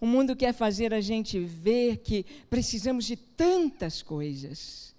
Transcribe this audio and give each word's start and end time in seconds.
O 0.00 0.06
mundo 0.06 0.36
quer 0.36 0.52
fazer 0.52 0.94
a 0.94 1.00
gente 1.00 1.40
ver 1.40 1.98
que 1.98 2.24
precisamos 2.48 3.04
de 3.04 3.16
tantas 3.16 4.00
coisas, 4.00 4.94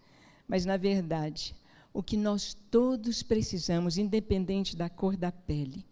mas 0.46 0.66
na 0.66 0.76
verdade, 0.76 1.56
o 1.94 2.04
que 2.04 2.18
nós 2.18 2.56
todos 2.70 3.24
precisamos, 3.24 3.98
independente 3.98 4.76
da 4.76 4.90
cor 4.90 5.16
da 5.16 5.32
pele, 5.32 5.86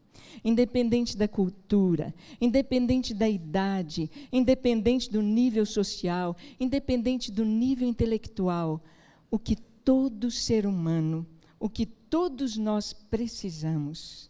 independente 0.44 1.16
da 1.16 1.28
cultura, 1.28 2.14
independente 2.40 3.14
da 3.14 3.30
idade, 3.30 4.12
independente 4.32 5.10
do 5.10 5.22
nível 5.22 5.66
social, 5.66 6.36
independente 6.60 7.32
do 7.32 7.46
nível 7.46 7.88
intelectual, 7.88 8.84
o 9.32 9.40
que 9.40 9.56
todo 9.56 10.30
ser 10.30 10.66
humano, 10.66 11.26
o 11.58 11.70
que 11.70 11.86
todos 11.86 12.58
nós 12.58 12.92
precisamos 12.92 14.30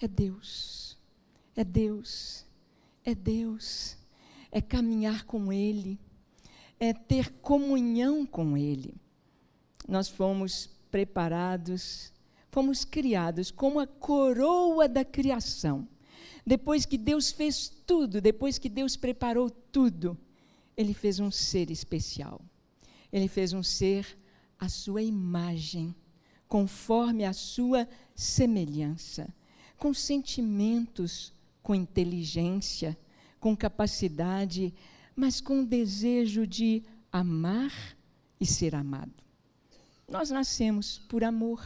é 0.00 0.08
Deus. 0.08 0.98
É 1.54 1.62
Deus. 1.62 2.46
É 3.04 3.14
Deus. 3.14 3.98
É 4.54 4.62
caminhar 4.62 5.24
com 5.24 5.52
Ele. 5.52 6.00
É 6.80 6.94
ter 6.94 7.30
comunhão 7.42 8.24
com 8.24 8.56
Ele. 8.56 8.94
Nós 9.86 10.08
fomos 10.08 10.70
preparados 10.90 12.14
fomos 12.54 12.84
criados 12.84 13.50
como 13.50 13.80
a 13.80 13.86
coroa 13.86 14.88
da 14.88 15.04
criação. 15.04 15.88
Depois 16.46 16.86
que 16.86 16.96
Deus 16.96 17.32
fez 17.32 17.68
tudo, 17.84 18.20
depois 18.20 18.58
que 18.58 18.68
Deus 18.68 18.96
preparou 18.96 19.50
tudo, 19.50 20.16
Ele 20.76 20.94
fez 20.94 21.18
um 21.18 21.32
ser 21.32 21.68
especial. 21.68 22.40
Ele 23.12 23.26
fez 23.26 23.52
um 23.52 23.62
ser 23.62 24.06
à 24.56 24.68
sua 24.68 25.02
imagem, 25.02 25.92
conforme 26.46 27.24
a 27.24 27.32
sua 27.32 27.88
semelhança, 28.14 29.34
com 29.76 29.92
sentimentos, 29.92 31.32
com 31.60 31.74
inteligência, 31.74 32.96
com 33.44 33.54
capacidade, 33.54 34.72
mas 35.14 35.38
com 35.38 35.62
desejo 35.62 36.46
de 36.46 36.82
amar 37.12 37.70
e 38.40 38.46
ser 38.46 38.74
amado. 38.74 39.12
Nós 40.08 40.30
nascemos 40.30 40.98
por 41.10 41.22
amor 41.22 41.62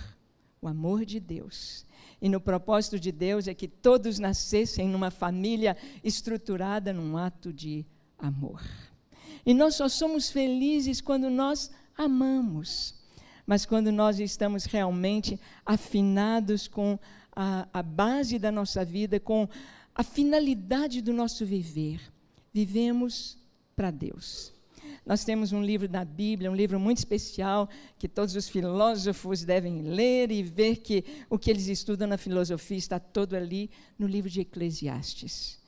o 0.60 0.66
amor 0.66 1.04
de 1.04 1.20
Deus. 1.20 1.86
E 2.20 2.28
no 2.28 2.40
propósito 2.40 2.98
de 2.98 3.12
Deus 3.12 3.46
é 3.46 3.54
que 3.54 3.68
todos 3.68 4.18
nascessem 4.18 4.88
numa 4.88 5.12
família 5.12 5.76
estruturada 6.02 6.92
num 6.92 7.16
ato 7.16 7.52
de 7.52 7.86
amor. 8.18 8.60
E 9.46 9.54
nós 9.54 9.76
só 9.76 9.88
somos 9.88 10.30
felizes 10.30 11.00
quando 11.00 11.30
nós 11.30 11.70
amamos. 11.96 12.92
Mas 13.46 13.64
quando 13.64 13.92
nós 13.92 14.18
estamos 14.18 14.64
realmente 14.64 15.38
afinados 15.64 16.66
com 16.66 16.98
a, 17.30 17.68
a 17.72 17.82
base 17.84 18.36
da 18.36 18.50
nossa 18.50 18.84
vida, 18.84 19.20
com 19.20 19.48
a 19.98 20.04
finalidade 20.04 21.02
do 21.02 21.12
nosso 21.12 21.44
viver, 21.44 22.00
vivemos 22.54 23.36
para 23.74 23.90
Deus. 23.90 24.52
Nós 25.04 25.24
temos 25.24 25.50
um 25.52 25.60
livro 25.60 25.88
da 25.88 26.04
Bíblia, 26.04 26.52
um 26.52 26.54
livro 26.54 26.78
muito 26.78 26.98
especial, 26.98 27.68
que 27.98 28.06
todos 28.06 28.36
os 28.36 28.48
filósofos 28.48 29.42
devem 29.42 29.82
ler 29.82 30.30
e 30.30 30.40
ver 30.40 30.76
que 30.76 31.04
o 31.28 31.36
que 31.36 31.50
eles 31.50 31.66
estudam 31.66 32.06
na 32.06 32.16
filosofia 32.16 32.76
está 32.76 33.00
todo 33.00 33.34
ali 33.34 33.70
no 33.98 34.06
livro 34.06 34.30
de 34.30 34.42
Eclesiastes. 34.42 35.58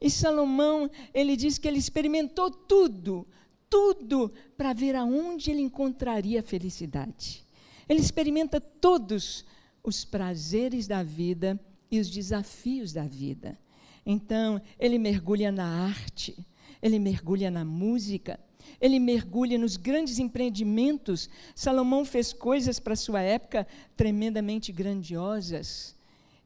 E 0.00 0.08
Salomão, 0.08 0.88
ele 1.12 1.36
diz 1.36 1.58
que 1.58 1.66
ele 1.66 1.78
experimentou 1.78 2.48
tudo, 2.48 3.26
tudo, 3.68 4.32
para 4.56 4.72
ver 4.72 4.94
aonde 4.94 5.50
ele 5.50 5.62
encontraria 5.62 6.44
felicidade. 6.44 7.44
Ele 7.88 8.00
experimenta 8.00 8.60
todos 8.60 9.44
os 9.82 10.04
prazeres 10.04 10.86
da 10.86 11.02
vida 11.02 11.58
e 11.90 11.98
os 11.98 12.08
desafios 12.08 12.92
da 12.92 13.02
vida. 13.02 13.58
Então, 14.04 14.60
ele 14.78 14.98
mergulha 14.98 15.52
na 15.52 15.64
arte, 15.64 16.36
ele 16.82 16.98
mergulha 16.98 17.50
na 17.50 17.64
música, 17.64 18.40
ele 18.80 18.98
mergulha 18.98 19.58
nos 19.58 19.76
grandes 19.76 20.18
empreendimentos. 20.18 21.28
Salomão 21.54 22.04
fez 22.04 22.32
coisas 22.32 22.80
para 22.80 22.96
sua 22.96 23.20
época 23.20 23.66
tremendamente 23.96 24.72
grandiosas. 24.72 25.94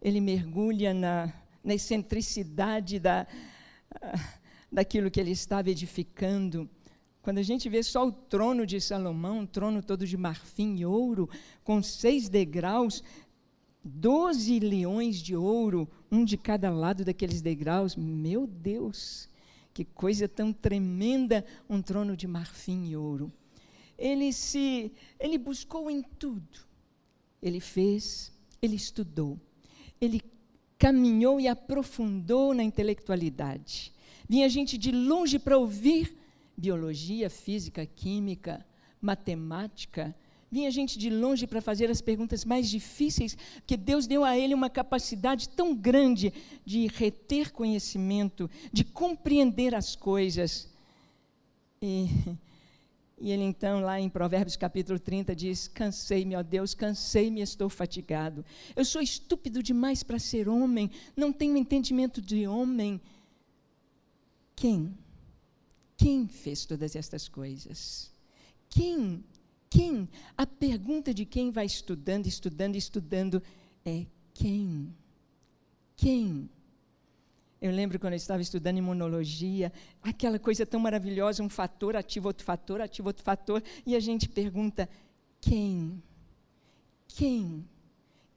Ele 0.03 0.21
mergulha 0.21 0.93
na, 0.93 1.33
na 1.63 1.75
excentricidade 1.75 2.99
da, 2.99 3.27
daquilo 4.71 5.11
que 5.11 5.21
ele 5.21 5.31
estava 5.31 5.71
edificando. 5.71 6.69
Quando 7.23 7.39
a 7.39 7.43
gente 7.43 7.71
vê 7.71 7.83
só 7.83 8.07
o 8.07 8.13
trono 8.13 8.67
de 8.67 8.79
Salomão, 8.81 9.39
um 9.39 9.47
trono 9.47 9.83
todo 9.83 10.07
de 10.07 10.17
marfim 10.17 10.77
e 10.77 10.85
ouro, 10.85 11.31
com 11.63 11.83
seis 11.83 12.29
degraus, 12.29 13.03
doze 13.85 14.59
leões 14.59 15.19
de 15.19 15.37
ouro, 15.37 15.89
um 16.11 16.25
de 16.25 16.37
cada 16.37 16.71
lado 16.71 17.05
daqueles 17.05 17.43
degraus, 17.43 17.95
meu 17.95 18.47
Deus! 18.47 19.29
Que 19.75 19.85
coisa 19.85 20.29
tão 20.29 20.53
tremenda, 20.53 21.45
um 21.69 21.83
trono 21.83 22.17
de 22.17 22.27
marfim 22.27 22.87
e 22.87 22.97
ouro. 22.97 23.33
Ele 23.99 24.33
se, 24.33 24.93
ele 25.19 25.37
buscou 25.37 25.91
em 25.91 26.01
tudo. 26.01 26.59
Ele 27.43 27.61
fez, 27.61 28.33
ele 28.63 28.77
estudou. 28.77 29.39
Ele 30.01 30.23
caminhou 30.79 31.41
e 31.41 31.49
aprofundou 31.49 32.55
na 32.55 32.63
intelectualidade. 32.63 33.93
Vinha 34.29 34.49
gente 34.49 34.79
de 34.79 34.93
longe 34.93 35.39
para 35.39 35.59
ouvir 35.59 36.17
biologia, 36.57 37.29
física, 37.29 37.85
química, 37.85 38.65
matemática, 39.01 40.15
Vinha 40.55 40.71
gente 40.71 40.97
de 40.97 41.11
longe 41.11 41.49
para 41.49 41.61
fazer 41.61 41.91
as 41.91 42.01
perguntas 42.01 42.45
mais 42.45 42.71
difíceis, 42.71 43.37
porque 43.57 43.77
Deus 43.77 44.07
deu 44.07 44.23
a 44.23 44.39
ele 44.39 44.55
uma 44.55 44.71
capacidade 44.71 45.49
tão 45.49 45.75
grande 45.75 46.33
de 46.65 46.87
reter 46.87 47.51
conhecimento, 47.51 48.49
de 48.73 48.85
compreender 48.85 49.75
as 49.75 49.97
coisas. 49.97 50.69
E, 51.83 52.07
e 53.21 53.33
ele 53.33 53.43
então, 53.43 53.81
lá 53.81 53.99
em 54.01 54.09
Provérbios 54.09 54.55
capítulo 54.55 54.97
30, 54.97 55.35
diz: 55.35 55.67
Cansei-me, 55.67 56.37
ó 56.37 56.43
Deus, 56.45 56.73
cansei-me, 56.73 57.41
estou 57.41 57.69
fatigado. 57.69 58.45
Eu 58.77 58.85
sou 58.85 59.03
estúpido 59.03 59.61
demais 59.61 60.05
para 60.05 60.21
ser 60.21 60.49
homem, 60.49 60.89
não 61.17 61.33
tenho 61.33 61.57
entendimento 61.57 62.23
de 62.23 62.47
homem. 62.47 63.01
Quem? 64.55 64.97
Quem 65.97 66.29
fez 66.29 66.65
todas 66.65 66.95
estas 66.95 67.29
coisas? 67.29 68.13
Quem 68.71 69.25
quem? 69.75 70.09
A 70.37 70.47
pergunta 70.47 71.13
de 71.13 71.25
quem 71.25 71.51
vai 71.51 71.67
estudando, 71.67 72.29
estudando, 72.29 72.77
estudando 72.77 73.43
é 73.85 74.07
quem? 74.33 74.95
Quem? 75.97 76.49
Eu 77.61 77.73
lembro 77.73 77.99
quando 77.99 78.13
eu 78.13 78.19
estava 78.19 78.41
estudando 78.41 78.79
imunologia, 78.79 79.73
aquela 80.01 80.39
coisa 80.39 80.65
tão 80.65 80.79
maravilhosa, 80.79 81.43
um 81.43 81.49
fator 81.49 81.97
ativa 81.97 82.29
outro 82.29 82.45
fator, 82.45 82.81
ativa 82.81 83.09
outro 83.09 83.25
fator, 83.25 83.61
e 83.85 83.97
a 83.97 84.01
gente 84.01 84.29
pergunta: 84.29 84.89
quem? 85.41 86.01
Quem? 87.09 87.69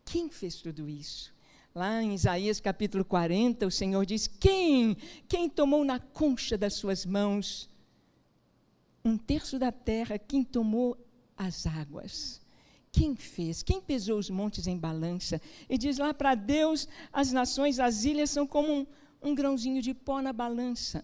Quem 0.03 0.29
fez 0.29 0.55
tudo 0.55 0.89
isso? 0.89 1.31
Lá 1.75 2.01
em 2.01 2.15
Isaías 2.15 2.59
capítulo 2.59 3.05
40, 3.05 3.67
o 3.67 3.71
Senhor 3.71 4.03
diz: 4.07 4.25
Quem? 4.25 4.97
Quem 5.27 5.47
tomou 5.47 5.85
na 5.85 5.99
concha 5.99 6.57
das 6.57 6.73
suas 6.73 7.05
mãos 7.05 7.69
um 9.05 9.15
terço 9.15 9.59
da 9.59 9.71
terra? 9.71 10.17
Quem 10.17 10.43
tomou 10.43 10.97
as 11.37 11.67
águas. 11.67 12.41
Quem 12.91 13.15
fez? 13.15 13.61
Quem 13.61 13.79
pesou 13.79 14.17
os 14.17 14.29
montes 14.29 14.65
em 14.65 14.77
balança? 14.77 15.41
E 15.69 15.77
diz 15.77 15.97
lá 15.97 16.13
para 16.13 16.33
Deus: 16.33 16.87
as 17.13 17.31
nações, 17.31 17.79
as 17.79 18.05
ilhas 18.05 18.29
são 18.29 18.47
como 18.47 18.71
um, 18.71 18.87
um 19.21 19.35
grãozinho 19.35 19.81
de 19.81 19.93
pó 19.93 20.21
na 20.21 20.33
balança. 20.33 21.03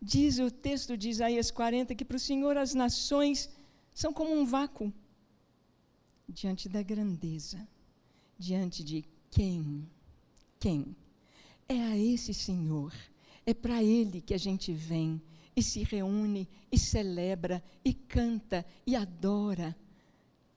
Diz 0.00 0.38
o 0.38 0.50
texto 0.50 0.96
de 0.96 1.08
Isaías 1.08 1.50
40 1.50 1.94
que 1.94 2.04
para 2.04 2.16
o 2.16 2.20
Senhor 2.20 2.58
as 2.58 2.74
nações 2.74 3.48
são 3.94 4.12
como 4.12 4.34
um 4.34 4.44
vácuo 4.44 4.92
diante 6.28 6.68
da 6.68 6.82
grandeza, 6.82 7.66
diante 8.38 8.84
de 8.84 9.04
quem? 9.30 9.88
Quem? 10.58 10.94
É 11.66 11.80
a 11.80 11.96
esse 11.96 12.34
Senhor, 12.34 12.92
é 13.46 13.54
para 13.54 13.82
Ele 13.82 14.20
que 14.20 14.34
a 14.34 14.38
gente 14.38 14.72
vem 14.72 15.22
e 15.56 15.62
se 15.62 15.82
reúne 15.82 16.48
e 16.70 16.78
celebra 16.78 17.62
e 17.84 17.94
canta 17.94 18.64
e 18.86 18.96
adora 18.96 19.76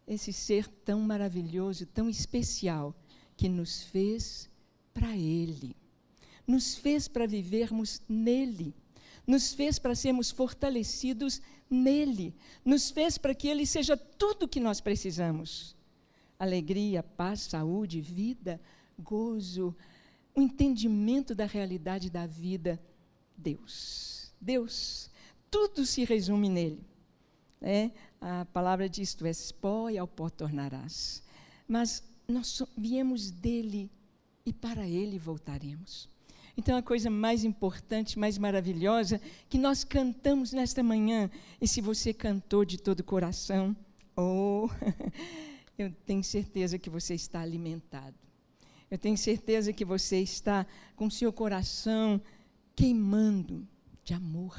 esse 0.08 0.32
ser 0.32 0.68
tão 0.68 1.02
maravilhoso, 1.02 1.86
tão 1.86 2.10
especial 2.10 2.96
que 3.36 3.50
nos 3.50 3.84
fez 3.84 4.50
para 4.94 5.16
Ele, 5.16 5.76
nos 6.48 6.76
fez 6.76 7.08
para 7.08 7.28
vivermos 7.28 8.02
nele, 8.08 8.74
nos 9.26 9.54
fez 9.54 9.78
para 9.78 9.94
sermos 9.94 10.32
fortalecidos 10.32 11.42
nele, 11.70 12.34
nos 12.64 12.90
fez 12.90 13.18
para 13.18 13.36
que 13.36 13.48
Ele 13.48 13.66
seja 13.66 13.98
tudo 13.98 14.44
o 14.44 14.48
que 14.48 14.60
nós 14.60 14.80
precisamos: 14.80 15.76
alegria, 16.40 17.04
paz, 17.04 17.42
saúde, 17.42 18.02
vida, 18.02 18.60
gozo, 18.98 19.76
o 20.34 20.42
entendimento 20.42 21.36
da 21.36 21.46
realidade 21.46 22.10
da 22.10 22.26
vida. 22.26 22.82
Deus. 23.38 24.17
Deus. 24.40 25.10
Tudo 25.50 25.86
se 25.86 26.04
resume 26.04 26.50
nele. 26.50 26.86
É, 27.62 27.92
a 28.22 28.46
palavra 28.46 28.88
diz: 28.90 29.14
Tu 29.14 29.26
és 29.26 29.52
pó 29.52 29.90
e 29.90 29.98
ao 29.98 30.08
pó 30.08 30.30
tornarás. 30.30 31.24
Mas 31.68 32.04
nós 32.28 32.62
viemos 32.78 33.32
dele 33.32 33.90
e 34.46 34.54
para 34.54 34.88
ele 34.88 35.18
voltaremos. 35.18 36.10
Então, 36.56 36.76
a 36.76 36.82
coisa 36.82 37.10
mais 37.10 37.44
importante, 37.44 38.18
mais 38.18 38.38
maravilhosa, 38.38 39.22
que 39.48 39.60
nós 39.60 39.84
cantamos 39.84 40.54
nesta 40.54 40.82
manhã, 40.82 41.30
e 41.62 41.68
se 41.68 41.82
você 41.82 42.12
cantou 42.12 42.66
de 42.66 42.80
todo 42.80 43.02
o 43.02 43.04
coração, 43.04 43.78
oh, 44.16 44.68
eu 45.78 45.92
tenho 46.06 46.24
certeza 46.24 46.80
que 46.80 46.90
você 46.90 47.14
está 47.14 47.42
alimentado. 47.42 48.16
Eu 48.90 48.98
tenho 48.98 49.18
certeza 49.18 49.72
que 49.72 49.86
você 49.86 50.20
está 50.20 50.66
com 50.96 51.10
seu 51.10 51.32
coração 51.32 52.20
queimando 52.76 53.68
de 54.08 54.14
amor, 54.14 54.58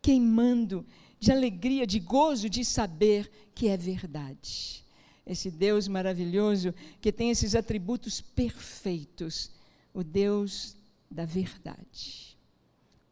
queimando 0.00 0.86
de 1.20 1.30
alegria, 1.30 1.86
de 1.86 2.00
gozo, 2.00 2.48
de 2.48 2.64
saber 2.64 3.30
que 3.54 3.68
é 3.68 3.76
verdade. 3.76 4.82
Esse 5.26 5.50
Deus 5.50 5.86
maravilhoso 5.86 6.74
que 6.98 7.12
tem 7.12 7.28
esses 7.28 7.54
atributos 7.54 8.22
perfeitos, 8.22 9.52
o 9.92 10.02
Deus 10.02 10.74
da 11.10 11.26
verdade. 11.26 12.34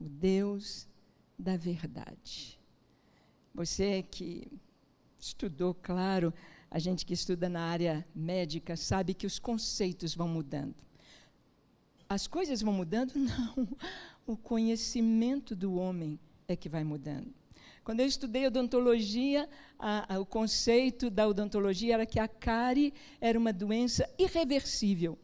O 0.01 0.05
Deus 0.09 0.89
da 1.39 1.59
verdade. 1.59 2.59
Você 3.55 4.03
que 4.11 4.49
estudou, 5.19 5.75
claro, 5.75 6.33
a 6.71 6.79
gente 6.79 7.05
que 7.05 7.13
estuda 7.13 7.51
na 7.51 7.67
área 7.67 8.07
médica 8.15 8.79
sabe 8.79 9.13
que 9.13 9.27
os 9.27 9.39
conceitos 9.39 10.15
vão 10.15 10.27
mudando. 10.27 10.75
As 12.09 12.27
coisas 12.27 12.63
vão 12.63 12.73
mudando? 12.73 13.13
Não. 13.21 13.69
O 14.27 14.37
conhecimento 14.37 15.57
do 15.57 15.75
homem 15.75 16.19
é 16.47 16.55
que 16.55 16.69
vai 16.69 16.85
mudando. 16.85 17.33
Quando 17.83 18.01
eu 18.01 18.07
estudei 18.07 18.47
odontologia, 18.47 19.49
a, 19.79 20.15
a, 20.15 20.21
o 20.21 20.27
conceito 20.27 21.11
da 21.11 21.27
odontologia 21.27 21.95
era 21.95 22.07
que 22.07 22.21
a 22.21 22.29
cárie 22.29 22.93
era 23.21 23.39
uma 23.39 23.53
doença 23.53 24.09
irreversível. 24.19 25.19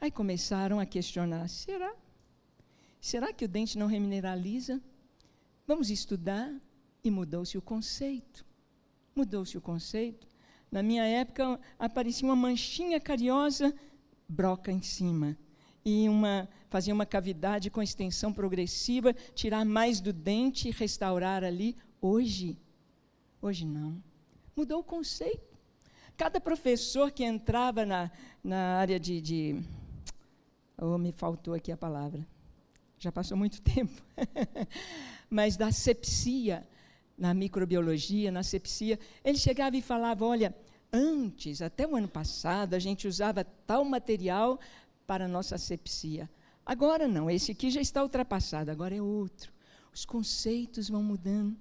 Aí 0.00 0.10
começaram 0.10 0.80
a 0.80 0.86
questionar: 0.86 1.48
será? 1.48 1.94
Será 3.00 3.32
que 3.32 3.44
o 3.44 3.48
dente 3.48 3.76
não 3.76 3.86
remineraliza? 3.86 4.80
Vamos 5.66 5.90
estudar. 5.90 6.52
E 7.04 7.10
mudou-se 7.10 7.58
o 7.58 7.62
conceito. 7.62 8.46
Mudou-se 9.14 9.58
o 9.58 9.60
conceito. 9.60 10.28
Na 10.70 10.82
minha 10.82 11.04
época, 11.04 11.60
aparecia 11.78 12.26
uma 12.26 12.36
manchinha 12.36 13.00
cariosa, 13.00 13.74
broca 14.28 14.70
em 14.70 14.80
cima. 14.80 15.36
E 15.84 16.08
uma, 16.08 16.48
fazia 16.68 16.94
uma 16.94 17.06
cavidade 17.06 17.70
com 17.70 17.82
extensão 17.82 18.32
progressiva, 18.32 19.12
tirar 19.34 19.64
mais 19.64 20.00
do 20.00 20.12
dente 20.12 20.68
e 20.68 20.70
restaurar 20.70 21.42
ali. 21.42 21.76
Hoje, 22.00 22.56
hoje 23.40 23.66
não. 23.66 24.02
Mudou 24.56 24.80
o 24.80 24.84
conceito. 24.84 25.58
Cada 26.16 26.40
professor 26.40 27.10
que 27.10 27.24
entrava 27.24 27.84
na, 27.84 28.10
na 28.44 28.76
área 28.76 29.00
de, 29.00 29.20
de 29.20 29.64
Oh, 30.84 30.98
me 30.98 31.12
faltou 31.12 31.54
aqui 31.54 31.70
a 31.70 31.76
palavra. 31.76 32.26
Já 32.98 33.12
passou 33.12 33.36
muito 33.36 33.62
tempo. 33.62 34.02
Mas 35.30 35.56
da 35.56 35.70
sepsia, 35.70 36.66
na 37.16 37.32
microbiologia, 37.32 38.32
na 38.32 38.42
sepsia, 38.42 38.98
ele 39.24 39.38
chegava 39.38 39.76
e 39.76 39.80
falava: 39.80 40.24
olha, 40.24 40.52
antes, 40.92 41.62
até 41.62 41.86
o 41.86 41.94
ano 41.94 42.08
passado, 42.08 42.74
a 42.74 42.80
gente 42.80 43.06
usava 43.06 43.44
tal 43.44 43.84
material 43.84 44.58
para 45.12 45.26
a 45.26 45.28
nossa 45.28 45.58
sepsia. 45.58 46.30
Agora 46.64 47.06
não, 47.06 47.30
esse 47.30 47.52
aqui 47.52 47.70
já 47.70 47.80
está 47.80 48.02
ultrapassado, 48.02 48.70
agora 48.70 48.94
é 48.94 49.02
outro. 49.02 49.52
Os 49.92 50.04
conceitos 50.04 50.88
vão 50.88 51.02
mudando. 51.02 51.54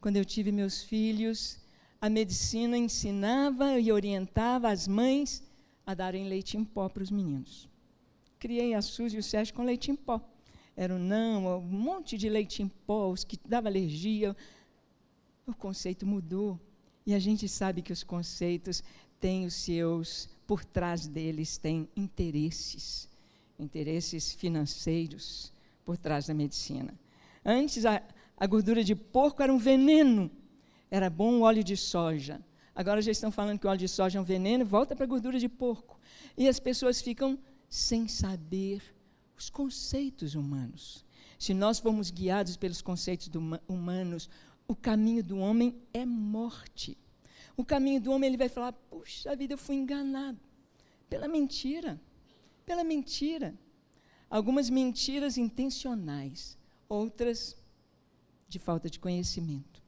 Quando 0.00 0.16
eu 0.16 0.24
tive 0.24 0.52
meus 0.52 0.82
filhos, 0.82 1.58
a 2.00 2.08
medicina 2.08 2.76
ensinava 2.76 3.80
e 3.80 3.90
orientava 3.90 4.70
as 4.70 4.86
mães 4.86 5.42
a 5.84 5.92
darem 5.92 6.28
leite 6.28 6.56
em 6.56 6.64
pó 6.64 6.88
para 6.88 7.02
os 7.02 7.10
meninos 7.10 7.68
criei 8.38 8.74
a 8.74 8.80
Suzy 8.80 9.16
e 9.16 9.18
o 9.18 9.22
Sérgio 9.22 9.54
com 9.54 9.64
leite 9.64 9.90
em 9.90 9.96
pó. 9.96 10.20
Era 10.76 10.94
o 10.94 10.98
não, 10.98 11.58
um 11.58 11.60
monte 11.60 12.16
de 12.16 12.28
leite 12.28 12.62
em 12.62 12.68
pó, 12.68 13.10
os 13.10 13.24
que 13.24 13.36
dava 13.44 13.68
alergia. 13.68 14.36
O 15.46 15.54
conceito 15.54 16.06
mudou. 16.06 16.58
E 17.04 17.14
a 17.14 17.18
gente 17.18 17.48
sabe 17.48 17.82
que 17.82 17.92
os 17.92 18.04
conceitos 18.04 18.82
têm 19.18 19.44
os 19.44 19.54
seus, 19.54 20.28
por 20.48 20.64
trás 20.64 21.06
deles, 21.06 21.58
têm 21.58 21.86
interesses, 21.94 23.06
interesses 23.58 24.32
financeiros 24.32 25.52
por 25.84 25.98
trás 25.98 26.26
da 26.26 26.32
medicina. 26.32 26.98
Antes, 27.44 27.84
a, 27.84 28.02
a 28.34 28.46
gordura 28.46 28.82
de 28.82 28.94
porco 28.94 29.42
era 29.42 29.52
um 29.52 29.58
veneno, 29.58 30.30
era 30.90 31.10
bom 31.10 31.34
o 31.34 31.40
óleo 31.42 31.62
de 31.62 31.76
soja. 31.76 32.40
Agora 32.74 33.02
já 33.02 33.12
estão 33.12 33.30
falando 33.30 33.58
que 33.58 33.66
o 33.66 33.68
óleo 33.68 33.78
de 33.78 33.88
soja 33.88 34.18
é 34.18 34.22
um 34.22 34.24
veneno, 34.24 34.64
volta 34.64 34.96
para 34.96 35.04
a 35.04 35.08
gordura 35.08 35.38
de 35.38 35.50
porco. 35.50 36.00
E 36.34 36.48
as 36.48 36.58
pessoas 36.58 37.02
ficam 37.02 37.38
sem 37.68 38.08
saber 38.08 38.82
os 39.36 39.50
conceitos 39.50 40.34
humanos. 40.34 41.04
Se 41.38 41.52
nós 41.52 41.78
formos 41.78 42.10
guiados 42.10 42.56
pelos 42.56 42.80
conceitos 42.80 43.30
humanos, 43.68 44.30
o 44.66 44.74
caminho 44.74 45.22
do 45.22 45.36
homem 45.36 45.76
é 45.92 46.06
morte. 46.06 46.96
O 47.58 47.64
caminho 47.64 48.00
do 48.00 48.12
homem, 48.12 48.28
ele 48.28 48.36
vai 48.36 48.48
falar: 48.48 48.72
puxa 48.72 49.34
vida, 49.34 49.54
eu 49.54 49.58
fui 49.58 49.74
enganado 49.74 50.38
pela 51.10 51.26
mentira. 51.26 52.00
Pela 52.64 52.84
mentira. 52.84 53.52
Algumas 54.30 54.70
mentiras 54.70 55.36
intencionais, 55.36 56.56
outras 56.88 57.56
de 58.48 58.60
falta 58.60 58.88
de 58.88 59.00
conhecimento. 59.00 59.82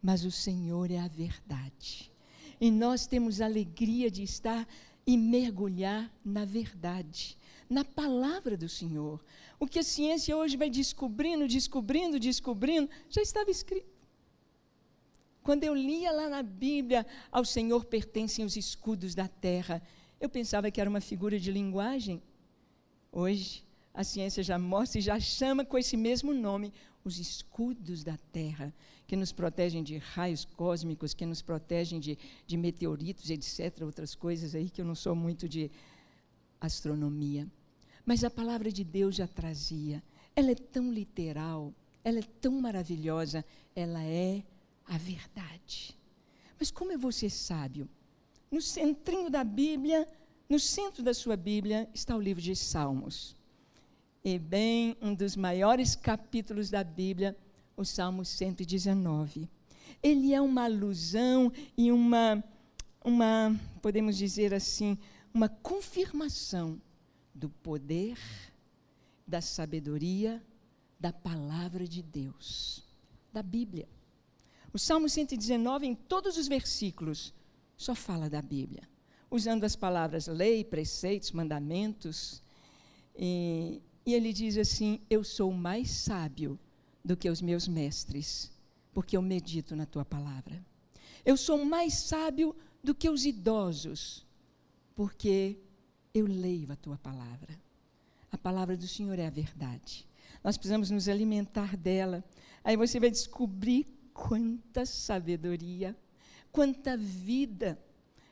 Mas 0.00 0.24
o 0.24 0.30
Senhor 0.30 0.90
é 0.90 0.98
a 0.98 1.06
verdade. 1.06 2.10
E 2.58 2.70
nós 2.70 3.06
temos 3.06 3.42
a 3.42 3.44
alegria 3.44 4.10
de 4.10 4.22
estar 4.22 4.66
e 5.06 5.14
mergulhar 5.18 6.10
na 6.24 6.46
verdade, 6.46 7.36
na 7.68 7.84
palavra 7.84 8.56
do 8.56 8.70
Senhor. 8.70 9.22
O 9.60 9.66
que 9.66 9.80
a 9.80 9.82
ciência 9.82 10.34
hoje 10.34 10.56
vai 10.56 10.70
descobrindo, 10.70 11.46
descobrindo, 11.46 12.18
descobrindo, 12.18 12.88
já 13.10 13.20
estava 13.20 13.50
escrito. 13.50 13.91
Quando 15.42 15.64
eu 15.64 15.74
lia 15.74 16.12
lá 16.12 16.28
na 16.28 16.42
Bíblia, 16.42 17.06
ao 17.30 17.44
Senhor 17.44 17.84
pertencem 17.84 18.44
os 18.44 18.56
escudos 18.56 19.14
da 19.14 19.26
terra, 19.26 19.82
eu 20.20 20.28
pensava 20.28 20.70
que 20.70 20.80
era 20.80 20.88
uma 20.88 21.00
figura 21.00 21.38
de 21.38 21.50
linguagem. 21.50 22.22
Hoje, 23.10 23.64
a 23.92 24.04
ciência 24.04 24.42
já 24.42 24.58
mostra 24.58 24.98
e 24.98 25.02
já 25.02 25.18
chama 25.18 25.64
com 25.64 25.76
esse 25.76 25.96
mesmo 25.96 26.32
nome 26.32 26.72
os 27.04 27.18
escudos 27.18 28.04
da 28.04 28.16
terra, 28.30 28.72
que 29.06 29.16
nos 29.16 29.32
protegem 29.32 29.82
de 29.82 29.98
raios 29.98 30.44
cósmicos, 30.44 31.12
que 31.12 31.26
nos 31.26 31.42
protegem 31.42 31.98
de, 31.98 32.16
de 32.46 32.56
meteoritos, 32.56 33.28
etc., 33.28 33.82
outras 33.82 34.14
coisas 34.14 34.54
aí 34.54 34.70
que 34.70 34.80
eu 34.80 34.84
não 34.84 34.94
sou 34.94 35.14
muito 35.14 35.48
de 35.48 35.70
astronomia. 36.60 37.48
Mas 38.06 38.22
a 38.22 38.30
palavra 38.30 38.70
de 38.70 38.84
Deus 38.84 39.16
já 39.16 39.26
trazia. 39.26 40.02
Ela 40.34 40.52
é 40.52 40.54
tão 40.54 40.92
literal, 40.92 41.74
ela 42.04 42.20
é 42.20 42.24
tão 42.40 42.60
maravilhosa, 42.60 43.44
ela 43.74 44.02
é 44.04 44.44
a 44.86 44.98
verdade. 44.98 45.96
Mas 46.58 46.70
como 46.70 46.92
é 46.92 46.96
você 46.96 47.28
sábio? 47.28 47.88
No 48.50 48.60
centrinho 48.60 49.30
da 49.30 49.42
Bíblia, 49.42 50.06
no 50.48 50.58
centro 50.58 51.02
da 51.02 51.14
sua 51.14 51.36
Bíblia, 51.36 51.88
está 51.94 52.16
o 52.16 52.20
livro 52.20 52.42
de 52.42 52.54
Salmos 52.54 53.36
e 54.24 54.38
bem 54.38 54.96
um 55.00 55.14
dos 55.14 55.34
maiores 55.34 55.96
capítulos 55.96 56.70
da 56.70 56.84
Bíblia, 56.84 57.36
o 57.76 57.84
Salmo 57.84 58.24
119. 58.24 59.48
Ele 60.02 60.32
é 60.32 60.40
uma 60.40 60.64
alusão 60.64 61.52
e 61.76 61.90
uma, 61.90 62.42
uma, 63.04 63.58
podemos 63.80 64.16
dizer 64.16 64.54
assim, 64.54 64.96
uma 65.34 65.48
confirmação 65.48 66.80
do 67.34 67.48
poder, 67.48 68.16
da 69.26 69.40
sabedoria, 69.40 70.42
da 71.00 71.12
palavra 71.12 71.86
de 71.86 72.02
Deus, 72.02 72.84
da 73.32 73.42
Bíblia. 73.42 73.88
O 74.72 74.78
Salmo 74.78 75.06
119, 75.06 75.86
em 75.86 75.94
todos 75.94 76.38
os 76.38 76.48
versículos, 76.48 77.34
só 77.76 77.94
fala 77.94 78.30
da 78.30 78.40
Bíblia, 78.40 78.88
usando 79.30 79.64
as 79.64 79.76
palavras 79.76 80.26
lei, 80.28 80.64
preceitos, 80.64 81.30
mandamentos. 81.32 82.42
E, 83.14 83.82
e 84.06 84.14
ele 84.14 84.32
diz 84.32 84.56
assim: 84.56 85.00
Eu 85.10 85.22
sou 85.22 85.52
mais 85.52 85.90
sábio 85.90 86.58
do 87.04 87.14
que 87.16 87.28
os 87.28 87.42
meus 87.42 87.68
mestres, 87.68 88.50
porque 88.94 89.14
eu 89.14 89.20
medito 89.20 89.76
na 89.76 89.84
tua 89.84 90.06
palavra. 90.06 90.64
Eu 91.24 91.36
sou 91.36 91.62
mais 91.64 91.92
sábio 91.94 92.56
do 92.82 92.94
que 92.94 93.10
os 93.10 93.26
idosos, 93.26 94.26
porque 94.96 95.58
eu 96.14 96.26
leio 96.26 96.72
a 96.72 96.76
tua 96.76 96.96
palavra. 96.96 97.60
A 98.30 98.38
palavra 98.38 98.74
do 98.74 98.88
Senhor 98.88 99.18
é 99.18 99.26
a 99.26 99.30
verdade. 99.30 100.08
Nós 100.42 100.56
precisamos 100.56 100.90
nos 100.90 101.08
alimentar 101.08 101.76
dela. 101.76 102.24
Aí 102.64 102.76
você 102.76 102.98
vai 102.98 103.10
descobrir 103.10 103.86
quanta 104.12 104.84
sabedoria, 104.86 105.96
quanta 106.50 106.96
vida, 106.96 107.78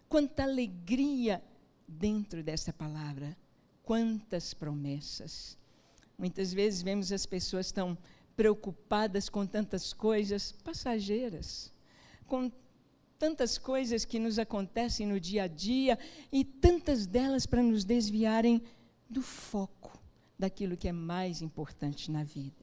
quanta 0.09 0.43
alegria 0.43 1.43
dentro 1.87 2.43
dessa 2.43 2.73
palavra, 2.73 3.37
quantas 3.83 4.55
promessas. 4.55 5.59
Muitas 6.17 6.53
vezes 6.53 6.83
vemos 6.83 7.13
as 7.13 7.27
pessoas 7.27 7.73
tão 7.73 7.97
preocupadas 8.37 9.29
com 9.29 9.47
tantas 9.47 9.93
coisas 9.93 10.53
passageiras, 10.53 11.73
com 12.27 12.51
tantas 13.19 13.59
coisas 13.59 14.05
que 14.05 14.19
nos 14.19 14.39
acontecem 14.39 15.07
no 15.07 15.21
dia 15.21 15.43
a 15.45 15.47
dia 15.47 15.99
e 16.33 16.45
tantas 16.45 17.07
delas 17.07 17.45
para 17.45 17.63
nos 17.63 17.85
desviarem 17.85 18.63
do 19.09 19.21
foco, 19.21 19.99
daquilo 20.39 20.77
que 20.77 20.89
é 20.89 20.93
mais 20.93 21.43
importante 21.43 22.11
na 22.11 22.25
vida. 22.25 22.60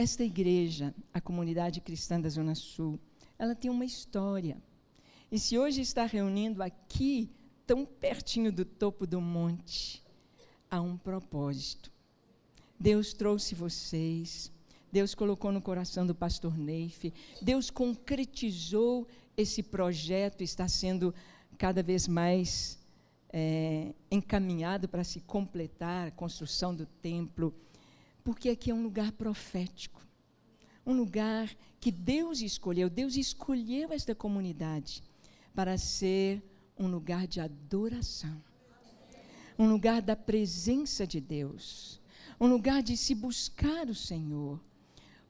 Esta 0.00 0.22
igreja, 0.22 0.94
a 1.12 1.20
comunidade 1.20 1.80
cristã 1.80 2.20
da 2.20 2.28
Zona 2.28 2.54
Sul, 2.54 3.00
ela 3.36 3.52
tem 3.56 3.68
uma 3.68 3.84
história. 3.84 4.56
E 5.28 5.40
se 5.40 5.58
hoje 5.58 5.80
está 5.80 6.04
reunindo 6.04 6.62
aqui, 6.62 7.28
tão 7.66 7.84
pertinho 7.84 8.52
do 8.52 8.64
topo 8.64 9.08
do 9.08 9.20
monte, 9.20 10.00
há 10.70 10.80
um 10.80 10.96
propósito. 10.96 11.90
Deus 12.78 13.12
trouxe 13.12 13.56
vocês, 13.56 14.52
Deus 14.92 15.16
colocou 15.16 15.50
no 15.50 15.60
coração 15.60 16.06
do 16.06 16.14
pastor 16.14 16.56
Neif, 16.56 17.12
Deus 17.42 17.68
concretizou 17.68 19.04
esse 19.36 19.64
projeto, 19.64 20.42
está 20.42 20.68
sendo 20.68 21.12
cada 21.58 21.82
vez 21.82 22.06
mais 22.06 22.78
é, 23.32 23.92
encaminhado 24.12 24.88
para 24.88 25.02
se 25.02 25.18
completar 25.22 26.06
a 26.06 26.12
construção 26.12 26.72
do 26.72 26.86
templo, 26.86 27.52
porque 28.28 28.50
aqui 28.50 28.70
é 28.70 28.74
um 28.74 28.82
lugar 28.82 29.10
profético, 29.12 30.06
um 30.84 30.92
lugar 30.92 31.48
que 31.80 31.90
Deus 31.90 32.42
escolheu, 32.42 32.90
Deus 32.90 33.16
escolheu 33.16 33.90
esta 33.90 34.14
comunidade 34.14 35.02
para 35.54 35.78
ser 35.78 36.42
um 36.78 36.88
lugar 36.88 37.26
de 37.26 37.40
adoração, 37.40 38.38
um 39.58 39.66
lugar 39.66 40.02
da 40.02 40.14
presença 40.14 41.06
de 41.06 41.22
Deus, 41.22 42.02
um 42.38 42.46
lugar 42.46 42.82
de 42.82 42.98
se 42.98 43.14
buscar 43.14 43.88
o 43.88 43.94
Senhor. 43.94 44.60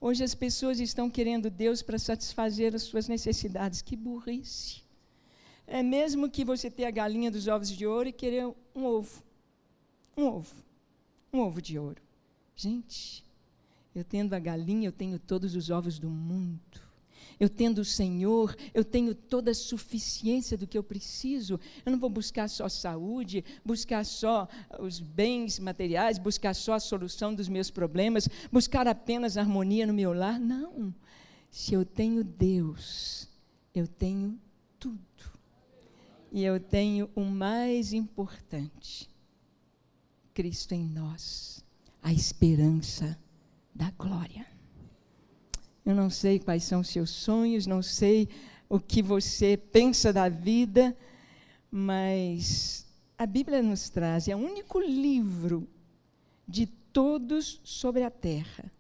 Hoje 0.00 0.24
as 0.24 0.34
pessoas 0.34 0.80
estão 0.80 1.08
querendo 1.08 1.48
Deus 1.48 1.82
para 1.82 2.00
satisfazer 2.00 2.74
as 2.74 2.82
suas 2.82 3.06
necessidades. 3.06 3.80
Que 3.80 3.94
burrice! 3.94 4.82
É 5.68 5.84
mesmo 5.84 6.28
que 6.28 6.44
você 6.44 6.68
tenha 6.68 6.88
a 6.88 6.90
galinha 6.90 7.30
dos 7.30 7.46
ovos 7.46 7.68
de 7.68 7.86
ouro 7.86 8.08
e 8.08 8.12
querer 8.12 8.52
um 8.74 8.84
ovo. 8.84 9.22
Um 10.16 10.24
ovo. 10.24 10.56
Um 11.32 11.38
ovo 11.38 11.62
de 11.62 11.78
ouro. 11.78 12.07
Gente, 12.60 13.24
eu 13.94 14.02
tendo 14.02 14.34
a 14.34 14.38
galinha, 14.40 14.88
eu 14.88 14.92
tenho 14.92 15.16
todos 15.16 15.54
os 15.54 15.70
ovos 15.70 15.96
do 15.96 16.10
mundo. 16.10 16.88
Eu 17.38 17.48
tendo 17.48 17.78
o 17.78 17.84
Senhor, 17.84 18.56
eu 18.74 18.84
tenho 18.84 19.14
toda 19.14 19.52
a 19.52 19.54
suficiência 19.54 20.58
do 20.58 20.66
que 20.66 20.76
eu 20.76 20.82
preciso. 20.82 21.60
Eu 21.86 21.92
não 21.92 22.00
vou 22.00 22.10
buscar 22.10 22.48
só 22.48 22.68
saúde, 22.68 23.44
buscar 23.64 24.04
só 24.04 24.48
os 24.80 24.98
bens 24.98 25.60
materiais, 25.60 26.18
buscar 26.18 26.52
só 26.52 26.72
a 26.72 26.80
solução 26.80 27.32
dos 27.32 27.48
meus 27.48 27.70
problemas, 27.70 28.28
buscar 28.50 28.88
apenas 28.88 29.36
harmonia 29.36 29.86
no 29.86 29.94
meu 29.94 30.12
lar. 30.12 30.40
Não. 30.40 30.92
Se 31.48 31.74
eu 31.74 31.84
tenho 31.84 32.24
Deus, 32.24 33.28
eu 33.72 33.86
tenho 33.86 34.36
tudo. 34.80 34.98
E 36.32 36.42
eu 36.42 36.58
tenho 36.58 37.08
o 37.14 37.24
mais 37.24 37.92
importante: 37.92 39.08
Cristo 40.34 40.74
em 40.74 40.84
nós, 40.84 41.64
a 42.02 42.12
esperança 42.12 43.18
da 43.74 43.90
glória. 43.90 44.46
Eu 45.84 45.94
não 45.94 46.10
sei 46.10 46.38
quais 46.38 46.64
são 46.64 46.80
os 46.80 46.88
seus 46.88 47.10
sonhos, 47.10 47.66
não 47.66 47.82
sei 47.82 48.28
o 48.68 48.78
que 48.78 49.02
você 49.02 49.56
pensa 49.56 50.12
da 50.12 50.28
vida, 50.28 50.96
mas 51.70 52.86
a 53.16 53.24
Bíblia 53.24 53.62
nos 53.62 53.88
traz, 53.88 54.28
é 54.28 54.36
o 54.36 54.38
único 54.38 54.78
livro 54.80 55.68
de 56.46 56.66
todos 56.66 57.60
sobre 57.64 58.02
a 58.02 58.10
terra, 58.10 58.70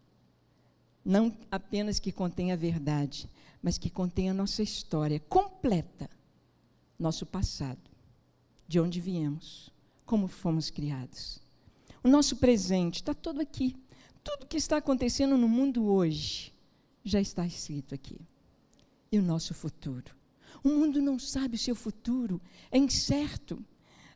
não 1.04 1.34
apenas 1.50 1.98
que 1.98 2.12
contém 2.12 2.52
a 2.52 2.56
verdade, 2.56 3.28
mas 3.62 3.78
que 3.78 3.88
contém 3.88 4.28
a 4.28 4.34
nossa 4.34 4.62
história 4.62 5.18
completa, 5.20 6.08
nosso 6.98 7.24
passado, 7.24 7.90
de 8.66 8.78
onde 8.78 9.00
viemos, 9.00 9.70
como 10.04 10.28
fomos 10.28 10.70
criados. 10.70 11.40
O 12.02 12.08
nosso 12.08 12.36
presente 12.36 12.96
está 12.96 13.14
todo 13.14 13.40
aqui. 13.40 13.76
Tudo 14.22 14.46
que 14.46 14.56
está 14.56 14.76
acontecendo 14.76 15.36
no 15.36 15.48
mundo 15.48 15.86
hoje 15.86 16.52
já 17.04 17.20
está 17.20 17.46
escrito 17.46 17.94
aqui. 17.94 18.20
E 19.10 19.18
o 19.18 19.22
nosso 19.22 19.54
futuro? 19.54 20.14
O 20.62 20.68
mundo 20.68 21.00
não 21.00 21.18
sabe 21.18 21.56
o 21.56 21.58
seu 21.58 21.74
futuro, 21.74 22.40
é 22.70 22.78
incerto. 22.78 23.64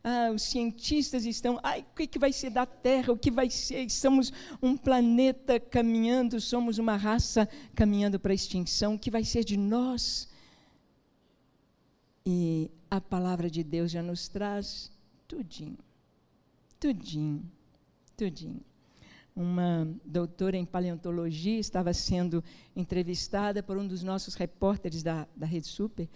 Ah, 0.05 0.31
os 0.35 0.43
cientistas 0.43 1.25
estão, 1.25 1.61
ai, 1.63 1.87
o 1.93 1.95
que, 1.95 2.19
vai 2.19 2.33
ser 2.33 2.51
da 2.51 2.67
Terra? 2.67 3.13
O 3.13 3.17
que 3.17 3.31
vai 3.31 3.49
ser? 3.49 3.89
Somos 3.89 4.33
um 4.61 4.77
planeta 4.77 5.61
caminhando, 5.61 6.41
somos 6.41 6.79
uma 6.79 6.97
raça 6.97 7.49
caminhando 7.75 8.19
para 8.19 8.33
a 8.33 8.35
extinção. 8.35 8.95
O 8.95 8.99
que 8.99 9.11
vai 9.11 9.25
ser 9.25 9.45
de 9.45 9.57
nós? 9.57 10.29
E 12.27 12.71
a 12.91 13.01
palavra 13.01 13.49
de 13.49 13.63
Deus 13.63 13.91
já 13.93 14.03
nos 14.03 14.29
traz 14.29 14.91
tudinho, 15.29 15.79
tudinho, 16.79 17.49
tudinho 18.17 18.63
uma 19.35 19.89
doutora 20.05 20.57
em 20.57 20.65
paleontologia, 20.65 21.59
estava 21.59 21.93
sendo 21.95 22.45
entrevistada 22.77 23.63
por 23.63 23.79
um 23.79 23.87
dos 23.87 24.03
nossos 24.03 24.35
repórteres 24.35 25.03
da, 25.03 25.27
da 25.35 25.47
Rede 25.47 25.67
Super, 25.67 26.09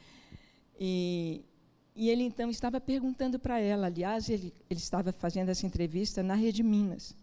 e, 0.78 1.42
e 1.94 2.10
ele 2.10 2.22
então 2.22 2.50
estava 2.50 2.80
perguntando 2.80 3.38
para 3.38 3.58
ela, 3.58 3.86
aliás, 3.86 4.28
ele, 4.28 4.52
ele 4.68 4.80
estava 4.80 5.12
fazendo 5.12 5.48
essa 5.48 5.66
entrevista 5.66 6.22
na 6.22 6.34
Rede 6.34 6.62
Minas, 6.62 7.16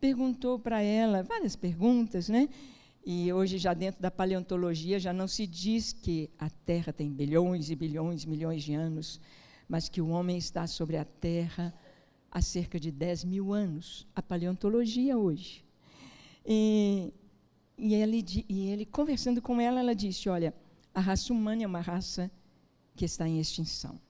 perguntou 0.00 0.58
para 0.58 0.80
ela 0.80 1.24
várias 1.24 1.56
perguntas, 1.56 2.28
né? 2.28 2.48
E 3.04 3.32
hoje, 3.32 3.58
já 3.58 3.72
dentro 3.72 4.02
da 4.02 4.10
paleontologia, 4.10 5.00
já 5.00 5.12
não 5.12 5.26
se 5.26 5.46
diz 5.46 5.92
que 5.92 6.28
a 6.38 6.50
Terra 6.50 6.92
tem 6.92 7.10
bilhões 7.10 7.70
e 7.70 7.74
bilhões, 7.74 8.24
milhões 8.24 8.62
de 8.62 8.74
anos, 8.74 9.18
mas 9.66 9.88
que 9.88 10.00
o 10.00 10.08
homem 10.08 10.36
está 10.36 10.66
sobre 10.66 10.96
a 10.98 11.04
Terra 11.04 11.74
há 12.30 12.40
cerca 12.40 12.78
de 12.78 12.90
10 12.90 13.24
mil 13.24 13.52
anos, 13.52 14.06
a 14.14 14.22
paleontologia 14.22 15.16
hoje. 15.16 15.64
E, 16.44 17.12
e, 17.76 17.94
ele, 17.94 18.24
e 18.48 18.66
ele, 18.68 18.86
conversando 18.86 19.40
com 19.42 19.60
ela, 19.60 19.80
ela 19.80 19.94
disse: 19.94 20.28
Olha, 20.28 20.54
a 20.94 21.00
raça 21.00 21.32
humana 21.32 21.62
é 21.62 21.66
uma 21.66 21.80
raça 21.80 22.30
que 22.96 23.04
está 23.04 23.28
em 23.28 23.40
extinção. 23.40 24.00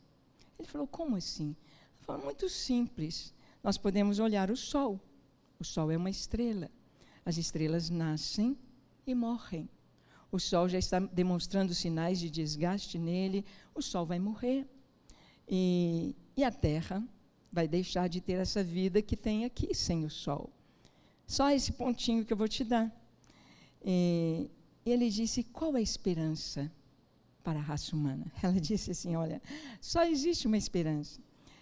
Ele 0.59 0.69
falou: 0.69 0.87
Como 0.87 1.17
assim? 1.17 1.57
Falou: 2.01 2.25
Muito 2.25 2.49
simples. 2.49 3.35
Nós 3.63 3.77
podemos 3.77 4.19
olhar 4.19 4.51
o 4.51 4.57
Sol. 4.57 5.01
O 5.59 5.65
Sol 5.65 5.91
é 5.91 5.97
uma 5.97 6.11
estrela. 6.11 6.71
As 7.25 7.37
estrelas 7.37 7.91
nascem 7.91 8.57
e 9.07 9.15
morrem. 9.15 9.69
O 10.31 10.39
Sol 10.39 10.69
já 10.69 10.79
está 10.79 10.99
demonstrando 11.01 11.75
sinais 11.75 12.19
de 12.21 12.31
desgaste 12.31 12.99
nele. 12.99 13.45
O 13.75 13.83
Sol 13.83 14.07
vai 14.07 14.19
morrer. 14.19 14.67
E, 15.49 16.15
e 16.37 16.45
a 16.45 16.51
Terra 16.51 17.03
vai 17.53 17.67
deixar 17.67 18.09
de 18.09 18.21
ter 18.21 18.35
essa 18.35 18.63
vida 18.63 19.03
que 19.03 19.17
tem 19.17 19.45
aqui 19.45 19.75
sem 19.75 20.05
o 20.05 20.11
sol. 20.11 20.51
Só 21.27 21.51
esse 21.51 21.73
pontinho 21.73 22.25
que 22.25 22.33
eu 22.33 22.37
vou 22.37 22.49
te 22.49 22.65
dar. 22.65 22.91
E 23.85 24.51
ele 24.87 25.11
disse: 25.11 25.43
qual 25.45 25.77
é 25.77 25.79
a 25.79 25.83
esperança 25.83 26.71
para 27.43 27.59
a 27.59 27.63
raça 27.63 27.95
humana? 27.95 28.31
Ela 28.43 28.61
disse 28.61 28.91
assim: 28.91 29.17
olha, 29.17 29.43
só 29.81 30.05
existe 30.05 30.47
uma 30.47 30.57
esperança. 30.57 31.21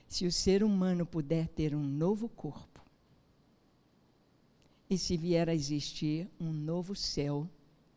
Se 0.08 0.24
o 0.24 0.32
ser 0.32 0.62
humano 0.62 1.04
puder 1.04 1.48
ter 1.48 1.74
um 1.74 1.82
novo 1.82 2.28
corpo, 2.28 2.76
e 4.88 4.96
se 4.96 5.16
vier 5.16 5.48
a 5.48 5.54
existir 5.54 6.30
um 6.38 6.52
novo 6.52 6.94
céu 6.94 7.48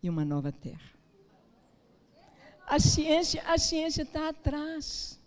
e 0.01 0.09
uma 0.09 0.25
nova 0.25 0.51
terra. 0.51 0.91
A 2.65 2.79
ciência, 2.79 3.43
a 3.47 3.57
ciência 3.57 4.03
está 4.03 4.29
atrás. 4.29 5.18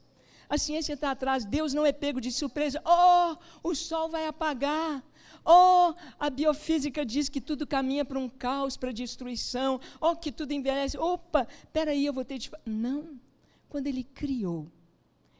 A 0.52 0.59
ciência 0.59 0.92
está 0.92 1.12
atrás, 1.12 1.47
Deus 1.47 1.73
não 1.73 1.87
é 1.87 1.92
pego 1.94 2.21
de 2.21 2.30
surpresa. 2.30 2.78
Oh, 2.85 3.71
o 3.71 3.75
sol 3.75 4.11
vai 4.11 4.26
apagar. 4.26 5.02
Oh, 5.42 5.94
a 6.18 6.28
biofísica 6.28 7.06
diz 7.06 7.30
que 7.30 7.40
tudo 7.40 7.66
caminha 7.66 8.04
para 8.04 8.18
um 8.18 8.28
caos, 8.28 8.76
para 8.76 8.92
destruição. 8.92 9.80
Oh, 9.99 10.14
que 10.14 10.30
tudo 10.30 10.52
envelhece. 10.52 10.99
Opa, 10.99 11.49
peraí, 11.73 12.04
eu 12.04 12.12
vou 12.12 12.23
ter 12.23 12.37
de. 12.37 12.50
Não. 12.66 13.18
Quando 13.66 13.87
ele 13.87 14.04
criou, 14.04 14.71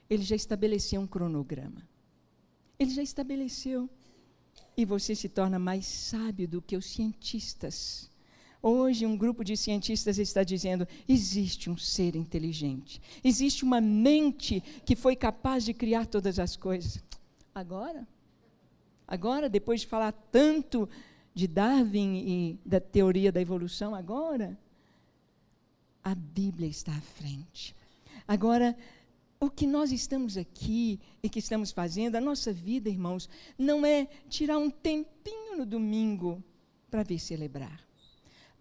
ele 0.09 0.23
já 0.23 0.35
estabeleceu 0.35 0.99
um 1.03 1.07
cronograma. 1.07 1.87
Ele 2.79 2.91
já 2.91 3.03
estabeleceu. 3.03 3.91
E 4.75 4.87
você 4.87 5.15
se 5.15 5.29
torna 5.29 5.59
mais 5.59 5.85
sábio 5.85 6.49
do 6.49 6.63
que 6.63 6.75
os 6.75 6.87
cientistas. 6.87 8.11
Hoje, 8.63 9.05
um 9.05 9.17
grupo 9.17 9.43
de 9.43 9.57
cientistas 9.57 10.19
está 10.19 10.45
dizendo: 10.45 10.87
existe 11.09 11.69
um 11.69 11.77
ser 11.77 12.15
inteligente, 12.15 13.03
existe 13.25 13.65
uma 13.65 13.81
mente 13.81 14.63
que 14.85 14.95
foi 14.95 15.17
capaz 15.17 15.65
de 15.65 15.75
criar 15.75 16.07
todas 16.07 16.39
as 16.39 16.55
coisas. 16.55 17.03
Agora, 17.53 18.07
agora, 19.07 19.49
depois 19.49 19.81
de 19.81 19.89
falar 19.89 20.13
tanto 20.13 20.89
de 21.35 21.49
Darwin 21.49 22.17
e 22.17 22.61
da 22.65 22.79
teoria 22.79 23.33
da 23.33 23.41
evolução, 23.41 23.97
agora, 23.97 24.57
a 26.05 26.15
Bíblia 26.15 26.69
está 26.69 26.93
à 26.93 27.01
frente. 27.01 27.75
Agora, 28.29 28.77
o 29.41 29.51
que 29.51 29.67
nós 29.67 29.91
estamos 29.91 30.37
aqui 30.37 31.01
e 31.21 31.29
que 31.29 31.41
estamos 31.41 31.73
fazendo, 31.73 32.15
a 32.15 32.21
nossa 32.21 32.53
vida, 32.53 32.89
irmãos, 32.89 33.29
não 33.59 33.85
é 33.85 34.07
tirar 34.29 34.57
um 34.57 34.71
tempinho 34.71 35.59
no 35.59 35.67
domingo 35.67 36.41
para 36.89 37.03
vir 37.03 37.19
celebrar. 37.19 37.92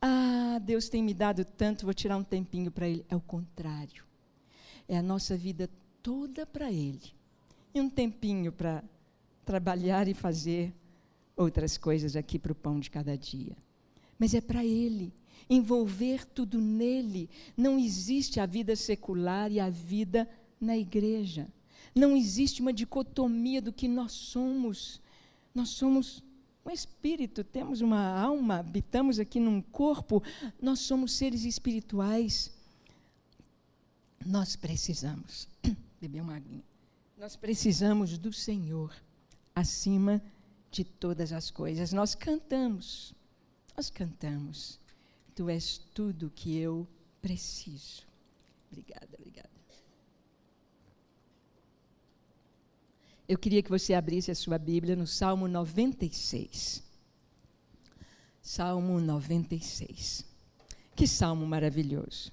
Ah, 0.02 0.60
Deus 0.64 0.90
tem 0.90 1.04
me 1.04 1.14
dado 1.14 1.46
tanto, 1.46 1.86
vou 1.86 1.94
tirar 1.94 2.18
um 2.18 2.24
tempinho 2.24 2.72
para 2.72 2.88
Ele. 2.88 3.06
É 3.08 3.16
o 3.16 3.22
contrário. 3.22 4.04
É 4.88 4.98
a 4.98 5.04
nossa 5.04 5.38
vida 5.38 5.70
toda 6.02 6.46
para 6.46 6.72
Ele. 6.72 7.14
E 7.74 7.80
um 7.80 7.90
tempinho 7.90 8.52
para 8.52 8.84
trabalhar 9.46 10.08
e 10.08 10.14
fazer 10.14 10.74
outras 11.38 11.78
coisas 11.78 12.16
aqui 12.16 12.40
para 12.40 12.52
o 12.52 12.56
pão 12.56 12.80
de 12.80 12.90
cada 12.90 13.18
dia. 13.18 13.56
Mas 14.18 14.34
é 14.34 14.42
para 14.42 14.66
Ele, 14.66 15.14
envolver 15.50 16.26
tudo 16.26 16.60
nele. 16.60 17.30
Não 17.56 17.78
existe 17.78 18.40
a 18.40 18.46
vida 18.46 18.76
secular 18.76 19.52
e 19.52 19.60
a 19.60 19.70
vida 19.70 20.28
na 20.60 20.78
igreja. 20.78 21.48
Não 21.94 22.16
existe 22.16 22.62
uma 22.62 22.74
dicotomia 22.74 23.62
do 23.62 23.74
que 23.74 23.88
nós 23.88 24.12
somos. 24.14 25.02
Nós 25.54 25.70
somos 25.70 26.24
um 26.66 26.70
espírito, 26.70 27.44
temos 27.44 27.82
uma 27.82 28.20
alma, 28.20 28.60
habitamos 28.60 29.20
aqui 29.20 29.40
num 29.40 29.62
corpo, 29.62 30.24
nós 30.62 30.80
somos 30.80 31.14
seres 31.14 31.44
espirituais. 31.44 32.52
Nós 34.26 34.56
precisamos, 34.56 35.48
beber 36.00 36.22
uma 36.22 36.36
aguinha, 36.36 36.64
nós 37.18 37.36
precisamos 37.36 38.18
do 38.18 38.32
Senhor 38.32 38.96
acima 39.56 40.22
de 40.70 40.84
todas 40.84 41.34
as 41.34 41.50
coisas. 41.50 41.92
Nós 41.92 42.14
cantamos, 42.14 43.14
nós 43.76 43.90
cantamos. 43.90 44.80
Tu 45.34 45.50
és 45.50 45.80
tudo 45.94 46.32
que 46.36 46.58
eu 46.58 46.88
preciso. 47.22 48.04
Obrigada, 48.70 49.08
obrigada. 49.18 49.52
Eu 53.32 53.38
queria 53.38 53.64
que 53.64 53.70
você 53.70 53.94
abrisse 53.94 54.30
a 54.30 54.36
sua 54.36 54.58
Bíblia 54.58 54.94
no 54.94 55.08
Salmo 55.08 55.48
96. 55.48 56.84
Salmo 58.42 59.00
96. 59.00 60.26
Que 60.94 61.08
salmo 61.08 61.46
maravilhoso. 61.46 62.30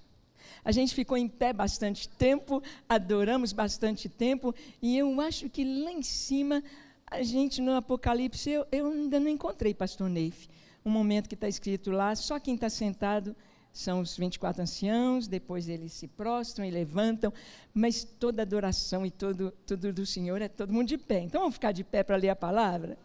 A 0.65 0.73
gente 0.73 0.93
ficou 0.93 1.17
em 1.17 1.29
pé 1.29 1.53
bastante 1.53 2.09
tempo, 2.09 2.61
adoramos 2.89 3.53
bastante 3.53 4.09
tempo, 4.09 4.53
e 4.83 4.99
eu 4.99 5.21
acho 5.21 5.49
que 5.49 5.63
lá 5.63 5.93
em 5.93 6.03
cima, 6.03 6.65
a 7.07 7.23
gente 7.23 7.61
no 7.61 7.77
Apocalipse, 7.77 8.51
eu, 8.51 8.67
eu 8.73 8.89
ainda 8.89 9.21
não 9.21 9.29
encontrei 9.29 9.73
Pastor 9.73 10.11
Neif. 10.11 10.49
Um 10.85 10.91
momento 10.91 11.29
que 11.29 11.37
está 11.37 11.47
escrito 11.47 11.93
lá, 11.93 12.17
só 12.17 12.41
quem 12.41 12.57
está 12.57 12.69
sentado 12.69 13.37
são 13.79 14.01
os 14.01 14.17
24 14.17 14.61
anciãos, 14.61 15.29
depois 15.29 15.69
eles 15.69 15.93
se 15.93 16.09
prostram 16.09 16.65
e 16.65 16.71
levantam, 16.71 17.33
mas 17.73 18.03
toda 18.03 18.43
adoração 18.43 19.07
e 19.07 19.11
todo, 19.11 19.53
tudo 19.65 19.93
do 19.93 20.05
Senhor 20.05 20.43
é 20.43 20.49
todo 20.49 20.73
mundo 20.73 20.89
de 20.89 20.99
pé. 20.99 21.21
Então 21.21 21.43
vamos 21.43 21.55
ficar 21.55 21.71
de 21.71 21.85
pé 21.85 22.03
para 22.03 22.17
ler 22.17 22.31
a 22.31 22.35
palavra? 22.35 22.99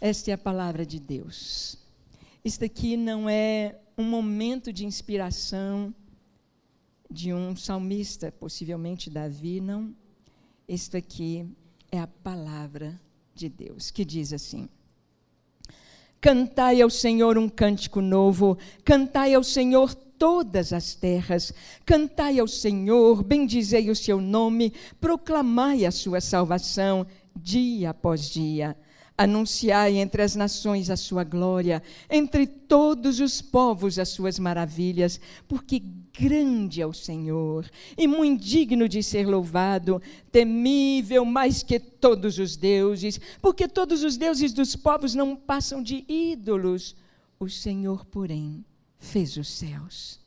Esta 0.00 0.32
é 0.32 0.34
a 0.34 0.38
palavra 0.38 0.84
de 0.84 0.98
Deus. 0.98 1.78
Isto 2.44 2.64
aqui 2.64 2.96
não 2.96 3.28
é 3.28 3.78
um 3.96 4.02
momento 4.02 4.72
de 4.72 4.84
inspiração 4.84 5.94
de 7.08 7.32
um 7.32 7.54
salmista, 7.54 8.32
possivelmente 8.32 9.08
Davi, 9.08 9.60
não. 9.60 9.94
Isto 10.66 10.96
aqui 10.96 11.48
é 11.92 12.00
a 12.00 12.08
palavra 12.08 13.00
de 13.32 13.48
Deus, 13.48 13.92
que 13.92 14.04
diz 14.04 14.32
assim: 14.32 14.68
Cantai 16.22 16.80
ao 16.80 16.88
Senhor 16.88 17.36
um 17.36 17.48
cântico 17.48 18.00
novo, 18.00 18.56
cantai 18.84 19.34
ao 19.34 19.42
Senhor 19.42 19.92
todas 19.92 20.72
as 20.72 20.94
terras, 20.94 21.52
cantai 21.84 22.38
ao 22.38 22.46
Senhor, 22.46 23.24
bendizei 23.24 23.90
o 23.90 23.96
seu 23.96 24.20
nome, 24.20 24.72
proclamai 25.00 25.84
a 25.84 25.90
sua 25.90 26.20
salvação 26.20 27.04
dia 27.34 27.90
após 27.90 28.30
dia. 28.30 28.76
Anunciai 29.18 29.96
entre 29.96 30.22
as 30.22 30.36
nações 30.36 30.90
a 30.90 30.96
sua 30.96 31.24
glória, 31.24 31.82
entre 32.08 32.46
todos 32.46 33.18
os 33.18 33.42
povos 33.42 33.98
as 33.98 34.10
suas 34.10 34.38
maravilhas, 34.38 35.20
porque 35.48 35.82
grande 36.12 36.82
é 36.82 36.86
o 36.86 36.92
Senhor 36.92 37.68
e 37.96 38.06
muito 38.06 38.44
digno 38.44 38.88
de 38.88 39.02
ser 39.02 39.26
louvado, 39.26 40.00
temível 40.30 41.24
mais 41.24 41.62
que 41.62 41.78
todos 41.78 42.38
os 42.38 42.56
deuses, 42.56 43.20
porque 43.40 43.66
todos 43.66 44.02
os 44.02 44.16
deuses 44.16 44.52
dos 44.52 44.76
povos 44.76 45.14
não 45.14 45.34
passam 45.34 45.82
de 45.82 46.04
ídolos. 46.08 46.94
O 47.40 47.48
Senhor, 47.48 48.04
porém, 48.06 48.64
fez 48.98 49.36
os 49.36 49.48
céus. 49.48 50.20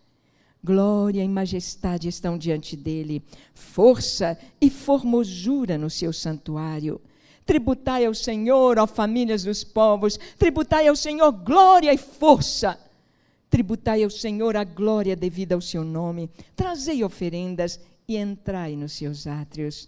Glória 0.63 1.23
e 1.23 1.27
majestade 1.27 2.07
estão 2.07 2.37
diante 2.37 2.75
dele, 2.75 3.21
força 3.53 4.37
e 4.59 4.69
formosura 4.69 5.77
no 5.77 5.91
seu 5.91 6.11
santuário. 6.11 6.99
Tributai 7.45 8.05
ao 8.05 8.15
Senhor, 8.15 8.79
ó 8.79 8.87
famílias 8.87 9.43
dos 9.43 9.63
povos, 9.63 10.19
tributai 10.39 10.87
ao 10.87 10.95
Senhor 10.95 11.31
glória 11.31 11.93
e 11.93 11.97
força. 11.97 12.79
Tributai 13.55 14.03
ao 14.03 14.09
Senhor 14.09 14.57
a 14.57 14.65
glória 14.65 15.15
devida 15.15 15.55
ao 15.55 15.61
seu 15.61 15.81
nome. 15.81 16.29
Trazei 16.57 17.05
oferendas 17.05 17.79
e 18.05 18.17
entrai 18.17 18.75
nos 18.75 18.91
seus 18.91 19.25
átrios. 19.25 19.87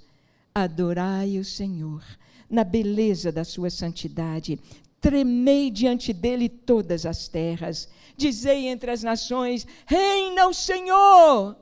Adorai 0.56 1.38
o 1.38 1.43
Senhor 1.43 2.01
na 2.49 2.63
beleza 2.63 3.30
da 3.30 3.43
sua 3.43 3.69
santidade. 3.69 4.58
Tremei 5.01 5.69
diante 5.69 6.13
dele 6.13 6.47
todas 6.47 7.06
as 7.06 7.27
terras. 7.27 7.89
Dizei 8.15 8.67
entre 8.67 8.89
as 8.89 9.03
nações: 9.03 9.67
Reina 9.86 10.47
o 10.47 10.53
Senhor! 10.53 11.58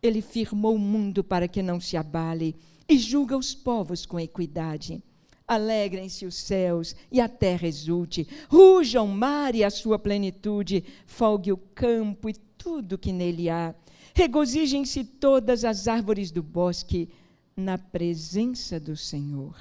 Ele 0.00 0.22
firmou 0.22 0.76
o 0.76 0.78
mundo 0.78 1.24
para 1.24 1.48
que 1.48 1.62
não 1.64 1.80
se 1.80 1.96
abale 1.96 2.54
e 2.88 2.96
julga 2.96 3.36
os 3.36 3.52
povos 3.52 4.06
com 4.06 4.20
equidade. 4.20 5.02
Alegrem-se 5.46 6.24
os 6.24 6.34
céus 6.34 6.96
e 7.12 7.20
a 7.20 7.28
terra 7.28 7.68
exulte, 7.68 8.26
ruja 8.48 9.02
o 9.02 9.08
mar 9.08 9.54
e 9.54 9.62
a 9.62 9.70
sua 9.70 9.98
plenitude, 9.98 10.82
folgue 11.06 11.52
o 11.52 11.58
campo 11.58 12.30
e 12.30 12.34
tudo 12.34 12.96
que 12.96 13.12
nele 13.12 13.50
há. 13.50 13.74
Regozijem-se 14.14 15.04
todas 15.04 15.64
as 15.64 15.86
árvores 15.86 16.30
do 16.30 16.42
bosque 16.42 17.10
na 17.54 17.76
presença 17.76 18.80
do 18.80 18.96
Senhor, 18.96 19.56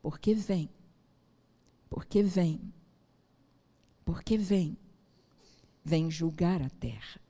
porque 0.00 0.32
vem, 0.32 0.70
porque 1.88 2.22
vem, 2.22 2.60
porque 4.04 4.38
vem, 4.38 4.76
vem 5.84 6.08
julgar 6.08 6.62
a 6.62 6.70
terra, 6.70 7.20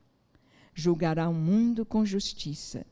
julgará 0.74 1.28
o 1.28 1.34
mundo 1.34 1.86
com 1.86 2.04
justiça 2.04 2.84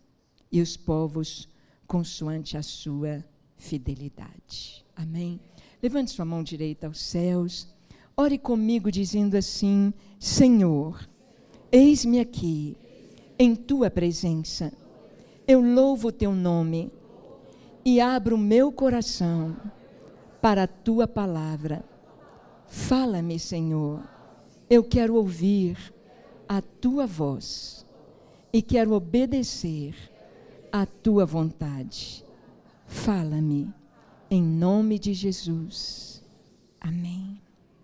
e 0.51 0.63
os 0.63 0.79
povos 0.79 1.47
consoante 1.87 2.57
a 2.57 2.63
sua 2.63 3.23
fidelidade. 3.59 4.85
Amém? 4.97 5.39
Levante 5.83 6.11
sua 6.11 6.25
mão 6.25 6.43
direita 6.43 6.87
aos 6.87 7.01
céus. 7.01 7.69
Ore 8.17 8.39
comigo 8.39 8.91
dizendo 8.91 9.37
assim: 9.37 9.93
Senhor, 10.19 11.09
eis-me 11.71 12.19
aqui, 12.19 12.77
em 13.39 13.55
tua 13.55 13.91
presença. 13.91 14.73
Eu 15.47 15.61
louvo 15.61 16.09
o 16.09 16.13
teu 16.13 16.35
nome 16.35 16.91
e 17.85 18.01
abro 18.01 18.37
o 18.37 18.39
meu 18.39 18.73
coração 18.73 19.57
para 20.41 20.65
a 20.65 20.67
tua 20.67 21.07
palavra. 21.07 21.85
Fala-me, 22.67 23.39
Senhor. 23.39 24.03
Eu 24.69 24.85
quero 24.85 25.15
ouvir 25.15 25.77
a 26.49 26.61
tua 26.61 27.07
voz 27.07 27.87
e 28.53 28.61
quero 28.61 28.93
obedecer 28.93 29.95
à 30.73 30.85
tua 30.85 31.25
vontade. 31.25 32.25
Fala-me, 32.89 33.73
em 34.31 34.43
nome 34.43 34.99
de 34.99 35.13
Jesus. 35.13 36.25
Amém. 36.81 37.39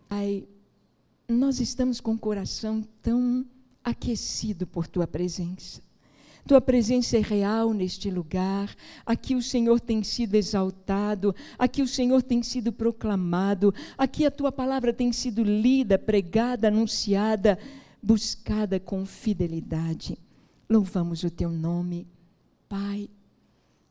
Pai, 0.08 0.48
nós 1.28 1.60
estamos 1.60 2.00
com 2.00 2.12
o 2.12 2.18
coração 2.18 2.82
tão 3.02 3.44
aquecido 3.84 4.66
por 4.66 4.86
tua 4.86 5.06
presença. 5.06 5.82
Tua 6.46 6.60
presença 6.60 7.18
é 7.18 7.20
real 7.20 7.74
neste 7.74 8.10
lugar. 8.10 8.74
Aqui 9.04 9.34
o 9.34 9.42
Senhor 9.42 9.78
tem 9.78 10.02
sido 10.02 10.34
exaltado, 10.36 11.34
aqui 11.58 11.82
o 11.82 11.88
Senhor 11.88 12.22
tem 12.22 12.42
sido 12.42 12.72
proclamado, 12.72 13.74
aqui 13.96 14.24
a 14.24 14.30
tua 14.30 14.50
palavra 14.50 14.92
tem 14.92 15.12
sido 15.12 15.42
lida, 15.42 15.98
pregada, 15.98 16.68
anunciada, 16.68 17.58
buscada 18.02 18.80
com 18.80 19.04
fidelidade. 19.04 20.18
Louvamos 20.68 21.22
o 21.24 21.30
teu 21.30 21.50
nome, 21.50 22.06
Pai 22.68 23.08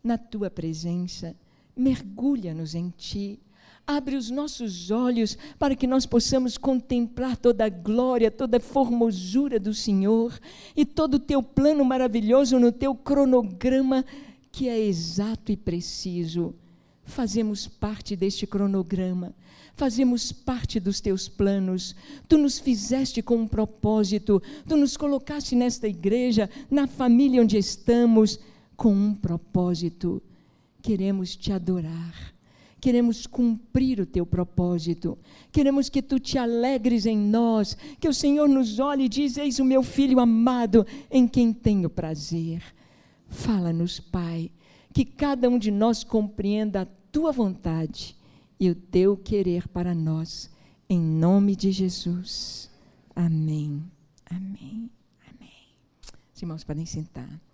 na 0.04 0.18
tua 0.18 0.50
presença. 0.50 1.34
Mergulha-nos 1.78 2.76
em 2.76 2.94
ti. 2.98 3.40
Abre 3.88 4.18
os 4.18 4.30
nossos 4.30 4.92
olhos 4.92 5.38
para 5.58 5.78
que 5.78 5.88
nós 5.88 6.06
possamos 6.06 6.58
contemplar 6.58 7.38
toda 7.38 7.64
a 7.64 7.70
glória, 7.70 8.30
toda 8.30 8.58
a 8.58 8.60
formosura 8.60 9.58
do 9.58 9.74
Senhor 9.74 10.38
e 10.76 10.86
todo 10.86 11.14
o 11.14 11.20
teu 11.20 11.42
plano 11.42 11.86
maravilhoso 11.86 12.60
no 12.60 12.70
teu 12.70 12.94
cronograma, 12.94 14.04
que 14.52 14.68
é 14.68 14.78
exato 14.78 15.54
e 15.54 15.56
preciso. 15.56 16.54
Fazemos 17.06 17.66
parte 17.66 18.14
deste 18.14 18.46
cronograma, 18.46 19.34
fazemos 19.74 20.34
parte 20.34 20.82
dos 20.82 21.00
teus 21.00 21.30
planos. 21.30 21.96
Tu 22.28 22.38
nos 22.38 22.60
fizeste 22.60 23.22
com 23.22 23.38
um 23.38 23.48
propósito, 23.48 24.44
tu 24.68 24.76
nos 24.76 24.98
colocaste 24.98 25.56
nesta 25.56 25.88
igreja, 25.88 26.50
na 26.70 26.88
família 26.88 27.42
onde 27.42 27.58
estamos 27.58 28.38
com 28.76 28.94
um 28.94 29.14
propósito. 29.14 30.22
Queremos 30.82 31.36
te 31.36 31.52
adorar. 31.52 32.34
Queremos 32.84 33.26
cumprir 33.26 34.02
o 34.02 34.06
teu 34.06 34.26
propósito. 34.26 35.18
Queremos 35.54 35.88
que 35.88 36.02
tu 36.02 36.20
te 36.20 36.38
alegres 36.38 37.06
em 37.06 37.18
nós. 37.18 37.78
Que 37.98 38.10
o 38.10 38.14
Senhor 38.14 38.50
nos 38.50 38.78
olhe 38.78 39.06
e 39.06 39.10
diz: 39.10 39.38
Eis 39.38 39.58
o 39.60 39.64
meu 39.64 39.82
filho 39.84 40.20
amado, 40.20 40.86
em 41.10 41.26
quem 41.26 41.54
tenho 41.54 41.90
prazer. 41.90 42.62
Fala-nos, 43.30 44.02
Pai, 44.02 44.52
que 44.94 45.06
cada 45.06 45.50
um 45.50 45.58
de 45.58 45.72
nós 45.72 46.04
compreenda 46.04 46.82
a 46.82 46.88
tua 47.10 47.32
vontade 47.32 48.18
e 48.60 48.70
o 48.70 48.76
teu 48.76 49.16
querer 49.16 49.68
para 49.68 49.96
nós, 49.96 50.50
em 50.90 51.00
nome 51.00 51.56
de 51.56 51.72
Jesus. 51.72 52.70
Amém. 53.16 53.82
Amém. 54.30 54.90
Amém. 55.30 55.50
Os 56.36 56.42
irmãos 56.42 56.64
podem 56.64 56.86
sentar. 56.86 57.53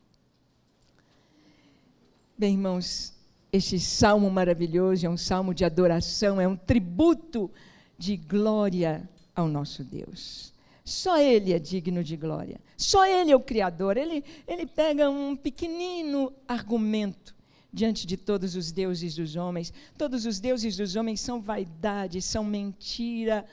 Bem, 2.39 2.53
irmãos, 2.53 3.11
este 3.51 3.77
salmo 3.77 4.31
maravilhoso 4.31 5.05
é 5.05 5.09
um 5.09 5.17
salmo 5.17 5.53
de 5.53 5.65
adoração, 5.65 6.39
é 6.39 6.47
um 6.47 6.55
tributo 6.55 7.51
de 7.97 8.15
glória 8.15 9.09
ao 9.35 9.45
nosso 9.49 9.83
Deus. 9.83 10.53
Só 10.85 11.19
Ele 11.19 11.51
é 11.51 11.59
digno 11.59 12.01
de 12.01 12.15
glória. 12.15 12.61
Só 12.77 13.05
Ele 13.05 13.33
é 13.33 13.35
o 13.35 13.41
Criador. 13.41 13.97
Ele, 13.97 14.23
ele 14.47 14.65
pega 14.65 15.09
um 15.09 15.35
pequenino 15.35 16.31
argumento 16.47 17.35
diante 17.73 18.07
de 18.07 18.15
todos 18.15 18.55
os 18.55 18.71
deuses 18.71 19.15
dos 19.15 19.35
homens. 19.35 19.73
Todos 19.97 20.25
os 20.25 20.39
deuses 20.39 20.77
dos 20.77 20.95
homens 20.95 21.19
são 21.19 21.41
vaidade, 21.41 22.21
são 22.21 22.45
mentira, 22.45 23.45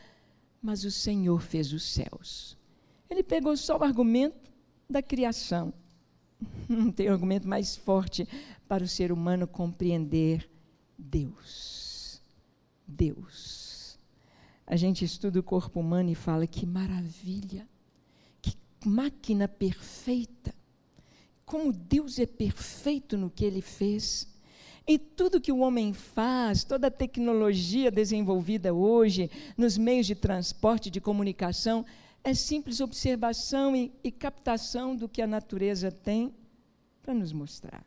mas 0.62 0.84
o 0.84 0.92
Senhor 0.92 1.42
fez 1.42 1.72
os 1.72 1.82
céus. 1.82 2.56
Ele 3.10 3.24
pegou 3.24 3.56
só 3.56 3.78
o 3.78 3.82
argumento 3.82 4.48
da 4.88 5.02
criação. 5.02 5.74
Não 6.68 6.92
tem 6.92 7.08
argumento 7.08 7.48
mais 7.48 7.76
forte 7.76 8.28
para 8.68 8.84
o 8.84 8.88
ser 8.88 9.12
humano 9.12 9.46
compreender 9.46 10.48
Deus. 10.98 12.20
Deus. 12.86 13.98
A 14.66 14.76
gente 14.76 15.04
estuda 15.04 15.38
o 15.38 15.42
corpo 15.42 15.80
humano 15.80 16.10
e 16.10 16.14
fala 16.14 16.46
que 16.46 16.66
maravilha, 16.66 17.68
que 18.42 18.56
máquina 18.84 19.46
perfeita 19.46 20.54
como 21.46 21.72
Deus 21.72 22.18
é 22.18 22.26
perfeito 22.26 23.16
no 23.16 23.30
que 23.30 23.44
ele 23.44 23.62
fez. 23.62 24.26
E 24.84 24.98
tudo 24.98 25.40
que 25.40 25.52
o 25.52 25.60
homem 25.60 25.94
faz, 25.94 26.64
toda 26.64 26.88
a 26.88 26.90
tecnologia 26.90 27.90
desenvolvida 27.90 28.74
hoje, 28.74 29.30
nos 29.56 29.78
meios 29.78 30.06
de 30.06 30.14
transporte, 30.14 30.90
de 30.90 31.00
comunicação, 31.00 31.86
é 32.22 32.34
simples 32.34 32.80
observação 32.80 33.74
e, 33.76 33.92
e 34.02 34.10
captação 34.10 34.96
do 34.96 35.08
que 35.08 35.22
a 35.22 35.26
natureza 35.26 35.90
tem 35.90 36.34
para 37.00 37.14
nos 37.14 37.32
mostrar. 37.32 37.84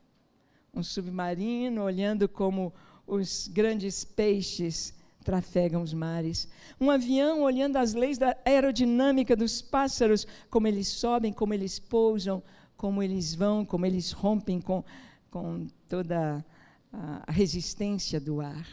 Um 0.79 0.83
submarino 0.83 1.83
olhando 1.83 2.29
como 2.29 2.73
os 3.05 3.49
grandes 3.49 4.05
peixes 4.05 4.93
trafegam 5.25 5.81
os 5.81 5.93
mares. 5.93 6.47
Um 6.79 6.89
avião 6.89 7.41
olhando 7.41 7.75
as 7.75 7.93
leis 7.93 8.17
da 8.17 8.37
aerodinâmica 8.45 9.35
dos 9.35 9.61
pássaros, 9.61 10.25
como 10.49 10.67
eles 10.67 10.87
sobem, 10.87 11.33
como 11.33 11.53
eles 11.53 11.79
pousam, 11.79 12.41
como 12.77 13.03
eles 13.03 13.35
vão, 13.35 13.65
como 13.65 13.85
eles 13.85 14.13
rompem 14.13 14.61
com, 14.61 14.81
com 15.29 15.67
toda 15.89 16.45
a 16.93 17.29
resistência 17.29 18.17
do 18.17 18.39
ar. 18.39 18.65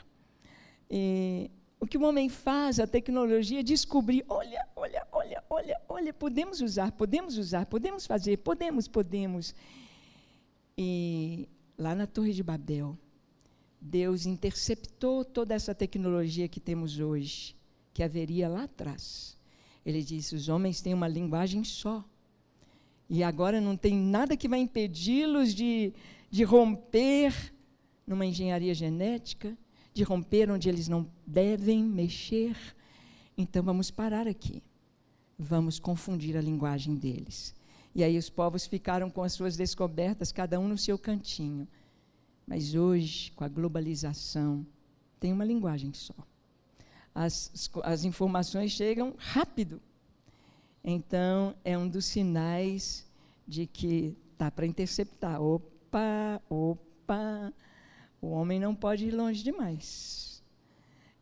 E 0.89 1.51
o 1.81 1.89
que 1.89 1.99
o 1.99 2.05
homem 2.05 2.29
faz, 2.29 2.79
a 2.79 2.87
tecnologia, 2.87 3.61
é 3.61 3.63
descobrir: 3.65 4.25
olha, 4.29 4.65
olha, 4.77 5.05
olha, 5.11 5.43
olha, 5.51 5.81
olha, 5.89 6.15
podemos 6.15 6.61
usar, 6.61 6.93
podemos 6.93 7.37
usar, 7.37 7.67
podemos 7.67 8.07
fazer, 8.07 8.37
podemos, 8.39 8.87
podemos. 8.87 9.53
E 10.79 11.49
lá 11.79 11.95
na 11.95 12.07
Torre 12.07 12.33
de 12.33 12.43
Babel, 12.43 12.97
Deus 13.81 14.27
interceptou 14.27 15.25
toda 15.25 15.55
essa 15.55 15.75
tecnologia 15.75 16.49
que 16.49 16.59
temos 16.59 16.99
hoje, 16.99 17.55
que 17.93 18.03
haveria 18.03 18.49
lá 18.49 18.65
atrás. 18.65 19.37
Ele 19.85 20.03
disse: 20.03 20.35
os 20.35 20.49
homens 20.49 20.81
têm 20.81 20.95
uma 20.95 21.09
linguagem 21.09 21.63
só. 21.63 22.05
E 23.09 23.23
agora 23.23 23.61
não 23.61 23.77
tem 23.77 23.95
nada 23.95 24.37
que 24.37 24.49
vai 24.49 24.59
impedi-los 24.59 25.55
de, 25.55 25.93
de 26.29 26.43
romper 26.43 27.55
numa 28.05 28.27
engenharia 28.27 28.75
genética, 28.75 29.57
de 29.95 30.03
romper 30.03 30.51
onde 30.51 30.69
eles 30.69 30.89
não 30.89 31.09
devem 31.25 31.85
mexer. 31.85 32.57
Então 33.39 33.63
vamos 33.63 33.91
parar 33.91 34.27
aqui. 34.27 34.61
Vamos 35.39 35.79
confundir 35.79 36.37
a 36.37 36.41
linguagem 36.41 36.97
deles. 36.97 37.55
E 37.97 38.05
aí 38.05 38.19
os 38.19 38.29
povos 38.29 38.67
ficaram 38.67 39.09
com 39.09 39.23
as 39.23 39.33
suas 39.33 39.57
descobertas, 39.57 40.31
cada 40.31 40.61
um 40.61 40.69
no 40.69 40.77
seu 40.77 40.99
cantinho. 40.99 41.67
Mas 42.47 42.75
hoje, 42.75 43.33
com 43.33 43.43
a 43.43 43.49
globalização, 43.49 44.67
tem 45.19 45.33
uma 45.33 45.47
linguagem 45.47 45.95
só. 45.95 46.13
As, 47.15 47.71
as 47.83 48.05
informações 48.05 48.73
chegam 48.73 49.15
rápido. 49.17 49.81
Então, 50.85 51.57
é 51.65 51.79
um 51.79 51.89
dos 51.89 52.05
sinais 52.05 53.07
de 53.49 53.67
que 53.67 54.15
está 54.31 54.51
para 54.51 54.67
interceptar. 54.67 55.41
Opa, 55.41 56.43
opa, 56.51 57.51
o 58.21 58.27
homem 58.27 58.61
não 58.61 58.75
pode 58.75 59.07
ir 59.07 59.11
longe 59.11 59.43
demais. 59.43 60.43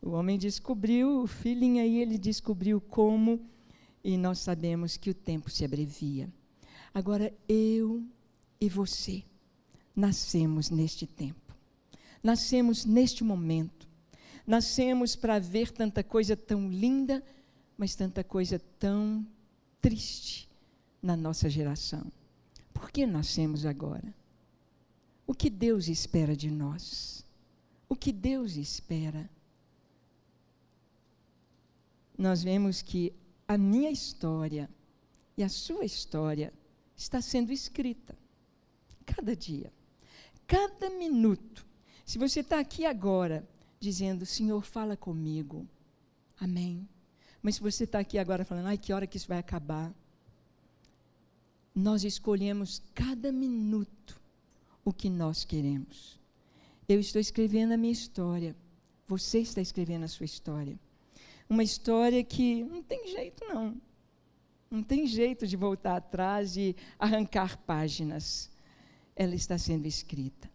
O 0.03 0.11
homem 0.11 0.37
descobriu, 0.37 1.23
o 1.23 1.29
filhinho 1.29 1.81
aí, 1.81 2.01
ele 2.01 2.19
descobriu 2.19 2.81
como, 2.81 3.41
e 4.03 4.19
nós 4.19 4.41
sabemos 4.41 4.97
que 4.97 5.11
o 5.11 5.15
tempo 5.15 5.49
se 5.49 5.65
abrevia. 5.65 6.29
Agora, 6.95 7.35
eu 7.49 8.05
e 8.61 8.69
você 8.69 9.25
nascemos 9.97 10.71
neste 10.71 11.09
tempo, 11.09 11.53
nascemos 12.23 12.85
neste 12.85 13.25
momento, 13.25 13.89
nascemos 14.47 15.17
para 15.17 15.41
ver 15.41 15.73
tanta 15.73 16.05
coisa 16.05 16.37
tão 16.37 16.71
linda, 16.71 17.21
mas 17.77 17.97
tanta 17.97 18.23
coisa 18.23 18.61
tão 18.79 19.27
triste 19.81 20.49
na 21.03 21.17
nossa 21.17 21.51
geração. 21.51 22.07
Por 22.73 22.93
que 22.93 23.05
nascemos 23.05 23.67
agora? 23.67 24.15
O 25.27 25.35
que 25.35 25.51
Deus 25.51 25.89
espera 25.89 26.37
de 26.37 26.49
nós? 26.49 27.25
O 27.89 27.97
que 27.97 28.13
Deus 28.13 28.55
espera? 28.57 29.29
Nós 32.17 32.45
vemos 32.45 32.83
que 32.83 33.13
a 33.49 33.59
minha 33.59 33.91
história 33.91 34.71
e 35.37 35.43
a 35.43 35.49
sua 35.49 35.85
história 35.85 36.53
está 36.97 37.21
sendo 37.21 37.53
escrita 37.53 38.17
cada 39.05 39.35
dia, 39.37 39.73
cada 40.47 40.91
minuto. 40.91 41.67
Se 42.05 42.19
você 42.19 42.41
está 42.41 42.59
aqui 42.59 42.85
agora 42.85 43.47
dizendo, 43.81 44.25
Senhor, 44.25 44.63
fala 44.65 44.97
comigo, 44.97 45.67
amém. 46.39 46.89
Mas 47.43 47.57
se 47.57 47.61
você 47.61 47.85
está 47.85 47.99
aqui 47.99 48.19
agora 48.19 48.45
falando, 48.45 48.67
ai, 48.67 48.79
que 48.79 48.93
hora 48.93 49.07
que 49.07 49.17
isso 49.17 49.29
vai 49.29 49.39
acabar? 49.39 49.93
Nós 51.75 52.05
escolhemos 52.05 52.81
cada 52.95 53.31
minuto 53.33 54.21
o 54.85 54.93
que 54.93 55.11
nós 55.11 55.45
queremos. 55.45 56.19
Eu 56.89 57.01
estou 57.01 57.21
escrevendo 57.21 57.73
a 57.73 57.77
minha 57.77 57.93
história. 57.93 58.55
Você 59.07 59.41
está 59.41 59.61
escrevendo 59.61 60.05
a 60.05 60.09
sua 60.09 60.25
história. 60.25 60.79
Uma 61.49 61.63
história 61.63 62.23
que 62.23 62.65
não 62.65 62.83
tem 62.83 63.09
jeito, 63.09 63.45
não. 63.47 63.77
Não 64.75 64.83
tem 64.83 65.07
jeito 65.07 65.47
de 65.47 65.57
voltar 65.57 65.97
atrás 65.97 66.57
e 66.57 66.75
arrancar 66.99 67.57
páginas. 67.59 68.51
Ela 69.15 69.35
está 69.35 69.57
sendo 69.57 69.87
escrita. 69.87 70.51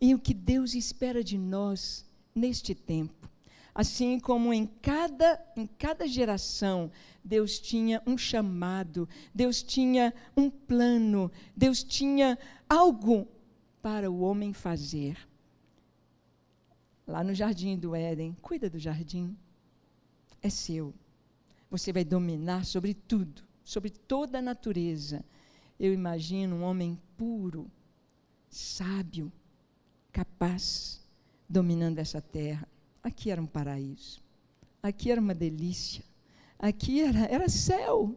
E 0.00 0.14
o 0.14 0.18
que 0.18 0.32
Deus 0.32 0.74
espera 0.74 1.24
de 1.24 1.36
nós 1.36 2.06
neste 2.34 2.74
tempo 2.74 3.26
Assim 3.76 4.18
como 4.18 4.54
em 4.54 4.64
cada, 4.64 5.38
em 5.54 5.66
cada 5.66 6.08
geração, 6.08 6.90
Deus 7.22 7.58
tinha 7.58 8.02
um 8.06 8.16
chamado, 8.16 9.06
Deus 9.34 9.62
tinha 9.62 10.14
um 10.34 10.48
plano, 10.48 11.30
Deus 11.54 11.84
tinha 11.84 12.38
algo 12.66 13.28
para 13.82 14.10
o 14.10 14.20
homem 14.20 14.54
fazer. 14.54 15.18
Lá 17.06 17.22
no 17.22 17.34
jardim 17.34 17.76
do 17.76 17.94
Éden, 17.94 18.34
cuida 18.40 18.70
do 18.70 18.78
jardim, 18.78 19.36
é 20.40 20.48
seu. 20.48 20.94
Você 21.70 21.92
vai 21.92 22.02
dominar 22.02 22.64
sobre 22.64 22.94
tudo, 22.94 23.45
sobre 23.66 23.90
toda 23.90 24.38
a 24.38 24.42
natureza. 24.42 25.24
Eu 25.78 25.92
imagino 25.92 26.54
um 26.54 26.62
homem 26.62 26.96
puro, 27.16 27.68
sábio, 28.48 29.30
capaz, 30.12 31.04
dominando 31.48 31.98
essa 31.98 32.22
terra. 32.22 32.68
Aqui 33.02 33.28
era 33.28 33.42
um 33.42 33.46
paraíso. 33.46 34.22
Aqui 34.80 35.10
era 35.10 35.20
uma 35.20 35.34
delícia. 35.34 36.04
Aqui 36.56 37.00
era, 37.00 37.26
era 37.26 37.48
céu. 37.48 38.14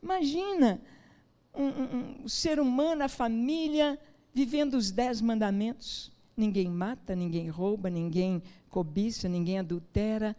Imagina 0.00 0.80
um, 1.52 1.64
um, 1.64 2.24
um 2.24 2.28
ser 2.28 2.60
humano, 2.60 3.02
a 3.02 3.08
família, 3.08 3.98
vivendo 4.32 4.74
os 4.74 4.92
dez 4.92 5.20
mandamentos. 5.20 6.12
Ninguém 6.36 6.70
mata, 6.70 7.16
ninguém 7.16 7.48
rouba, 7.48 7.90
ninguém 7.90 8.40
cobiça, 8.70 9.28
ninguém 9.28 9.58
adultera. 9.58 10.36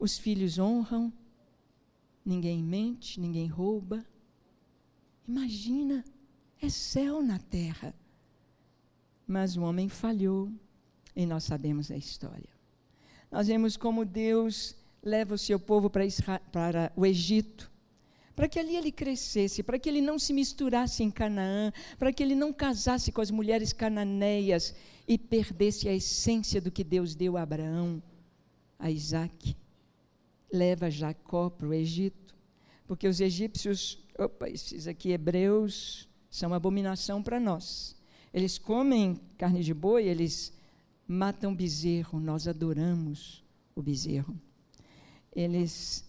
Os 0.00 0.18
filhos 0.18 0.58
honram. 0.58 1.12
Ninguém 2.26 2.62
mente, 2.62 3.18
ninguém 3.18 3.46
rouba. 3.46 4.04
Imagina, 5.26 6.04
é 6.60 6.68
céu 6.68 7.22
na 7.22 7.38
terra. 7.38 7.94
Mas 9.26 9.56
o 9.56 9.62
homem 9.62 9.88
falhou 9.88 10.52
e 11.14 11.24
nós 11.24 11.44
sabemos 11.44 11.90
a 11.90 11.96
história 11.96 12.56
nós 13.30 13.48
vemos 13.48 13.76
como 13.76 14.04
Deus 14.04 14.74
leva 15.02 15.34
o 15.34 15.38
seu 15.38 15.58
povo 15.58 15.90
para, 15.90 16.04
Israel, 16.04 16.40
para 16.50 16.92
o 16.96 17.04
Egito, 17.04 17.70
para 18.34 18.48
que 18.48 18.58
ali 18.58 18.76
ele 18.76 18.92
crescesse, 18.92 19.62
para 19.62 19.78
que 19.78 19.88
ele 19.88 20.00
não 20.00 20.18
se 20.18 20.32
misturasse 20.32 21.02
em 21.02 21.10
Canaã, 21.10 21.72
para 21.98 22.12
que 22.12 22.22
ele 22.22 22.34
não 22.34 22.52
casasse 22.52 23.12
com 23.12 23.20
as 23.20 23.30
mulheres 23.30 23.72
cananeias 23.72 24.74
e 25.06 25.16
perdesse 25.16 25.88
a 25.88 25.92
essência 25.92 26.60
do 26.60 26.70
que 26.70 26.84
Deus 26.84 27.14
deu 27.14 27.36
a 27.36 27.42
Abraão, 27.42 28.02
a 28.78 28.90
Isaac, 28.90 29.56
leva 30.56 30.90
Jacó 30.90 31.50
para 31.50 31.68
o 31.68 31.74
Egito, 31.74 32.34
porque 32.86 33.06
os 33.06 33.20
egípcios, 33.20 33.98
opa, 34.18 34.48
esses 34.48 34.86
aqui 34.86 35.10
hebreus 35.10 36.08
são 36.30 36.54
abominação 36.54 37.22
para 37.22 37.38
nós. 37.38 37.96
Eles 38.32 38.58
comem 38.58 39.20
carne 39.38 39.62
de 39.62 39.72
boi, 39.72 40.06
eles 40.06 40.52
matam 41.06 41.54
bezerro, 41.54 42.18
nós 42.18 42.48
adoramos 42.48 43.44
o 43.74 43.82
bezerro. 43.82 44.38
Eles 45.34 46.04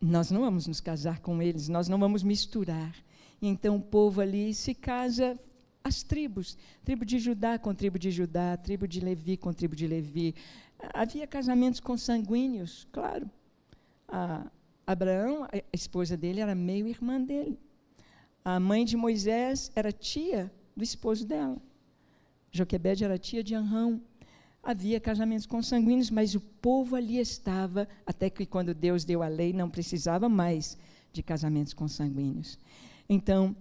nós 0.00 0.30
não 0.30 0.40
vamos 0.40 0.66
nos 0.66 0.80
casar 0.80 1.20
com 1.20 1.42
eles, 1.42 1.68
nós 1.68 1.88
não 1.88 1.98
vamos 1.98 2.22
misturar. 2.22 2.94
Então 3.42 3.76
o 3.76 3.82
povo 3.82 4.20
ali 4.20 4.54
se 4.54 4.74
casa 4.74 5.38
as 5.84 6.02
tribos, 6.02 6.56
tribo 6.84 7.04
de 7.04 7.18
Judá 7.18 7.58
com 7.58 7.74
tribo 7.74 7.98
de 7.98 8.10
Judá, 8.10 8.56
tribo 8.56 8.88
de 8.88 9.00
Levi 9.00 9.36
com 9.36 9.52
tribo 9.52 9.76
de 9.76 9.86
Levi. 9.86 10.34
Havia 10.94 11.26
casamentos 11.26 11.80
consanguíneos, 11.80 12.86
claro. 12.92 13.30
A 14.10 14.50
Abraão, 14.86 15.44
a 15.44 15.62
esposa 15.72 16.16
dele, 16.16 16.40
era 16.40 16.54
meio 16.54 16.88
irmã 16.88 17.20
dele. 17.20 17.58
A 18.44 18.58
mãe 18.58 18.84
de 18.84 18.96
Moisés 18.96 19.70
era 19.74 19.92
tia 19.92 20.50
do 20.76 20.82
esposo 20.82 21.26
dela. 21.26 21.56
Joquebede 22.50 23.04
era 23.04 23.18
tia 23.18 23.44
de 23.44 23.54
Anrão. 23.54 24.00
Havia 24.62 25.00
casamentos 25.00 25.46
consanguíneos, 25.46 26.10
mas 26.10 26.34
o 26.34 26.40
povo 26.40 26.96
ali 26.96 27.18
estava, 27.18 27.88
até 28.04 28.28
que 28.28 28.44
quando 28.44 28.74
Deus 28.74 29.04
deu 29.04 29.22
a 29.22 29.28
lei, 29.28 29.52
não 29.52 29.70
precisava 29.70 30.28
mais 30.28 30.76
de 31.12 31.22
casamentos 31.22 31.72
consanguíneos. 31.72 32.58
Então, 33.08 33.54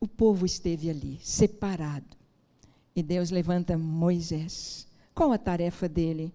o 0.00 0.08
povo 0.08 0.44
esteve 0.44 0.90
ali, 0.90 1.18
separado. 1.22 2.16
E 2.94 3.02
Deus 3.02 3.30
levanta 3.30 3.78
Moisés. 3.78 4.86
Qual 5.14 5.32
a 5.32 5.38
tarefa 5.38 5.88
dele? 5.88 6.34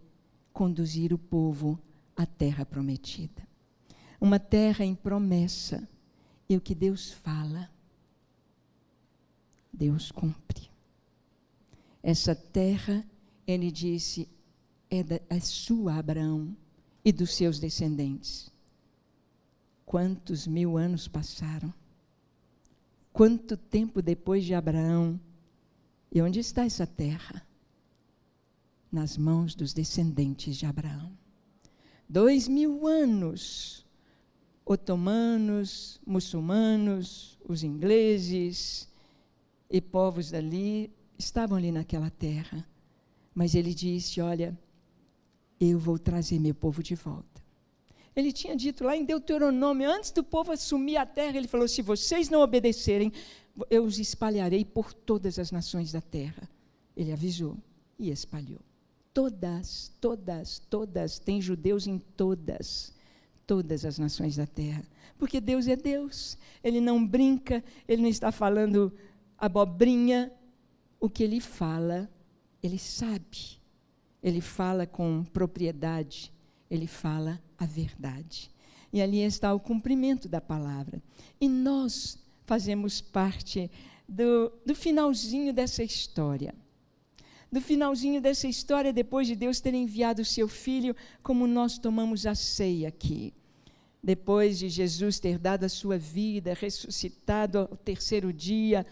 Conduzir 0.54 1.14
o 1.14 1.18
povo 1.18 1.80
à 2.18 2.26
terra 2.26 2.66
prometida. 2.66 3.48
Uma 4.20 4.40
terra 4.40 4.84
em 4.84 4.96
promessa. 4.96 5.88
E 6.50 6.58
o 6.58 6.62
que 6.62 6.74
Deus 6.74 7.12
fala, 7.12 7.70
Deus 9.72 10.12
cumpre. 10.12 10.72
Essa 12.02 12.34
terra 12.34 13.06
ele 13.46 13.70
disse: 13.70 14.28
é, 14.90 15.04
da, 15.04 15.20
é 15.30 15.40
sua, 15.40 15.96
Abraão, 15.96 16.56
e 17.04 17.12
dos 17.12 17.36
seus 17.36 17.60
descendentes. 17.60 18.50
Quantos 19.86 20.48
mil 20.48 20.78
anos 20.78 21.08
passaram? 21.08 21.74
Quanto 23.14 23.56
tempo 23.56 24.02
depois 24.02 24.44
de 24.44 24.54
Abraão? 24.54 25.20
E 26.12 26.22
onde 26.22 26.40
está 26.40 26.66
essa 26.66 26.88
terra? 26.88 27.46
Nas 28.92 29.18
mãos 29.18 29.54
dos 29.54 29.74
descendentes 29.74 30.56
de 30.56 30.66
Abraão. 30.66 31.12
Dois 32.10 32.48
mil 32.48 32.88
anos, 32.88 33.86
otomanos, 34.66 36.00
muçulmanos, 36.06 37.38
os 37.48 37.64
ingleses 37.64 38.88
e 39.70 39.82
povos 39.82 40.32
dali 40.32 40.92
estavam 41.18 41.58
ali 41.58 41.72
naquela 41.72 42.10
terra 42.10 42.66
mas 43.38 43.54
ele 43.54 43.72
disse: 43.72 44.20
Olha, 44.20 44.58
eu 45.60 45.78
vou 45.78 46.00
trazer 46.00 46.40
meu 46.40 46.56
povo 46.56 46.82
de 46.82 46.96
volta. 46.96 47.40
Ele 48.16 48.34
tinha 48.34 48.56
dito 48.56 48.84
lá 48.84 48.98
em 48.98 49.06
Deuteronômio, 49.06 49.88
antes 49.88 50.10
do 50.10 50.24
povo 50.24 50.52
assumir 50.52 50.98
a 50.98 51.06
terra, 51.06 51.38
ele 51.38 51.48
falou: 51.48 51.68
Se 51.68 51.84
vocês 51.84 52.32
não 52.32 52.42
obedecerem, 52.42 53.14
eu 53.70 53.84
os 53.84 54.00
espalharei 54.00 54.66
por 54.66 54.92
todas 54.92 55.38
as 55.38 55.52
nações 55.52 55.92
da 55.92 56.02
terra. 56.02 56.50
Ele 56.96 57.12
avisou 57.12 57.56
e 58.00 58.10
espalhou. 58.10 58.60
Todas, 59.18 59.92
todas, 60.00 60.60
todas, 60.70 61.18
tem 61.18 61.42
judeus 61.42 61.88
em 61.88 61.98
todas, 61.98 62.94
todas 63.48 63.84
as 63.84 63.98
nações 63.98 64.36
da 64.36 64.46
terra. 64.46 64.84
Porque 65.18 65.42
Deus 65.42 65.68
é 65.68 65.76
Deus. 65.76 66.38
Ele 66.64 66.80
não 66.80 67.04
brinca, 67.04 67.64
ele 67.88 68.04
não 68.04 68.10
está 68.10 68.32
falando 68.32 68.94
abobrinha. 69.36 70.32
O 71.00 71.10
que 71.10 71.24
ele 71.24 71.40
fala 71.40 72.08
ele 72.62 72.78
sabe, 72.78 73.60
ele 74.22 74.42
fala 74.42 74.86
com 74.86 75.24
propriedade, 75.24 76.34
ele 76.70 76.88
fala 76.88 77.42
a 77.58 77.66
verdade. 77.66 78.52
E 78.92 79.02
ali 79.02 79.22
está 79.22 79.54
o 79.54 79.60
cumprimento 79.60 80.28
da 80.28 80.42
palavra. 80.42 81.02
E 81.40 81.48
nós 81.48 82.18
fazemos 82.46 83.02
parte 83.02 83.70
do, 84.08 84.52
do 84.66 84.74
finalzinho 84.74 85.54
dessa 85.54 85.84
história. 85.84 86.54
Do 87.52 87.62
finalzinho 87.62 88.22
dessa 88.22 88.48
história, 88.48 88.92
depois 88.92 89.28
de 89.28 89.36
Deus 89.36 89.62
ter 89.62 89.74
enviado 89.74 90.22
o 90.22 90.26
seu 90.26 90.48
filho, 90.48 90.96
como 91.24 91.48
nós 91.48 91.78
tomamos 91.78 92.26
a 92.26 92.36
ceia 92.36 92.90
aqui. 92.90 93.34
Depois 94.04 94.60
de 94.60 94.70
Jesus 94.70 95.20
ter 95.20 95.38
dado 95.38 95.64
a 95.64 95.70
sua 95.70 95.98
vida, 95.98 96.54
ressuscitado 96.54 97.60
ao 97.60 97.68
terceiro 97.68 98.34
dia, 98.34 98.86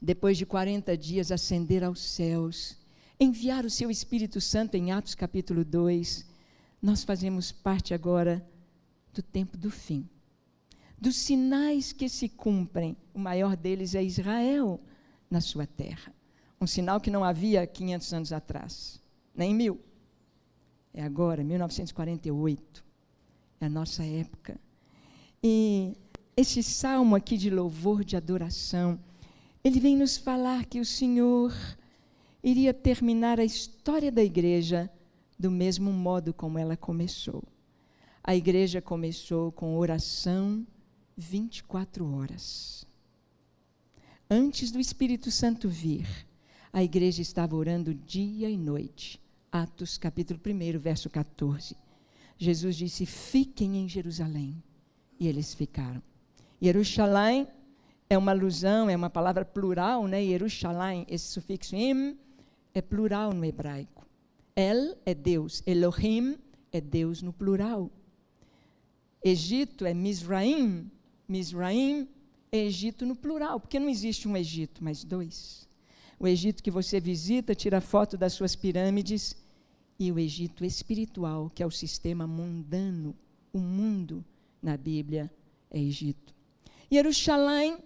depois 0.00 0.36
de 0.36 0.44
40 0.44 0.96
dias, 0.96 1.32
ascender 1.32 1.82
aos 1.82 2.00
céus, 2.00 2.76
enviar 3.18 3.64
o 3.64 3.70
seu 3.70 3.90
Espírito 3.90 4.40
Santo 4.40 4.76
em 4.76 4.92
Atos 4.92 5.14
capítulo 5.14 5.64
2, 5.64 6.26
nós 6.80 7.02
fazemos 7.02 7.50
parte 7.50 7.94
agora 7.94 8.46
do 9.12 9.22
tempo 9.22 9.56
do 9.56 9.70
fim. 9.70 10.08
Dos 10.98 11.16
sinais 11.16 11.92
que 11.92 12.08
se 12.08 12.28
cumprem, 12.28 12.96
o 13.14 13.18
maior 13.18 13.56
deles 13.56 13.94
é 13.94 14.02
Israel 14.02 14.80
na 15.30 15.40
sua 15.40 15.66
terra. 15.66 16.15
Um 16.60 16.66
sinal 16.66 17.00
que 17.00 17.10
não 17.10 17.22
havia 17.22 17.66
500 17.66 18.12
anos 18.12 18.32
atrás, 18.32 19.02
nem 19.34 19.54
mil. 19.54 19.80
É 20.94 21.02
agora, 21.02 21.44
1948. 21.44 22.84
É 23.60 23.66
a 23.66 23.68
nossa 23.68 24.04
época. 24.04 24.58
E 25.42 25.96
esse 26.36 26.62
salmo 26.62 27.14
aqui 27.14 27.36
de 27.36 27.50
louvor, 27.50 28.04
de 28.04 28.16
adoração, 28.16 28.98
ele 29.62 29.80
vem 29.80 29.96
nos 29.96 30.16
falar 30.16 30.64
que 30.64 30.80
o 30.80 30.84
Senhor 30.84 31.52
iria 32.42 32.72
terminar 32.72 33.40
a 33.40 33.44
história 33.44 34.10
da 34.10 34.22
igreja 34.22 34.90
do 35.38 35.50
mesmo 35.50 35.92
modo 35.92 36.32
como 36.32 36.58
ela 36.58 36.76
começou. 36.76 37.42
A 38.22 38.34
igreja 38.34 38.80
começou 38.80 39.52
com 39.52 39.76
oração 39.76 40.66
24 41.16 42.10
horas. 42.14 42.86
Antes 44.28 44.70
do 44.70 44.80
Espírito 44.80 45.30
Santo 45.30 45.68
vir, 45.68 46.06
a 46.76 46.84
igreja 46.84 47.22
estava 47.22 47.56
orando 47.56 47.94
dia 47.94 48.50
e 48.50 48.56
noite. 48.58 49.18
Atos 49.50 49.96
capítulo 49.96 50.38
1, 50.38 50.78
verso 50.78 51.08
14. 51.08 51.74
Jesus 52.36 52.76
disse: 52.76 53.06
Fiquem 53.06 53.78
em 53.78 53.88
Jerusalém. 53.88 54.62
E 55.18 55.26
eles 55.26 55.54
ficaram. 55.54 56.02
Jerusalém 56.60 57.48
é 58.10 58.18
uma 58.18 58.32
alusão, 58.32 58.90
é 58.90 58.94
uma 58.94 59.08
palavra 59.08 59.42
plural, 59.42 60.06
né? 60.06 60.22
Yerushalayim, 60.22 61.06
esse 61.08 61.28
sufixo 61.28 61.74
im 61.74 62.18
é 62.74 62.82
plural 62.82 63.32
no 63.32 63.46
hebraico. 63.46 64.06
El 64.54 64.98
é 65.06 65.14
Deus, 65.14 65.62
Elohim 65.66 66.36
é 66.70 66.78
Deus 66.78 67.22
no 67.22 67.32
plural. 67.32 67.90
Egito 69.24 69.86
é 69.86 69.94
Misraim, 69.94 70.90
Misraim 71.26 72.06
é 72.52 72.58
Egito 72.58 73.06
no 73.06 73.16
plural, 73.16 73.58
porque 73.58 73.80
não 73.80 73.88
existe 73.88 74.28
um 74.28 74.36
Egito, 74.36 74.84
mas 74.84 75.02
dois. 75.02 75.65
O 76.18 76.26
Egito 76.26 76.62
que 76.62 76.70
você 76.70 76.98
visita, 76.98 77.54
tira 77.54 77.80
foto 77.80 78.16
das 78.16 78.32
suas 78.32 78.56
pirâmides, 78.56 79.36
e 79.98 80.12
o 80.12 80.18
Egito 80.18 80.64
espiritual, 80.64 81.50
que 81.54 81.62
é 81.62 81.66
o 81.66 81.70
sistema 81.70 82.26
mundano, 82.26 83.14
o 83.52 83.58
mundo 83.58 84.24
na 84.62 84.76
Bíblia 84.76 85.30
é 85.70 85.78
Egito. 85.78 86.34
Jerusalém 86.90 87.78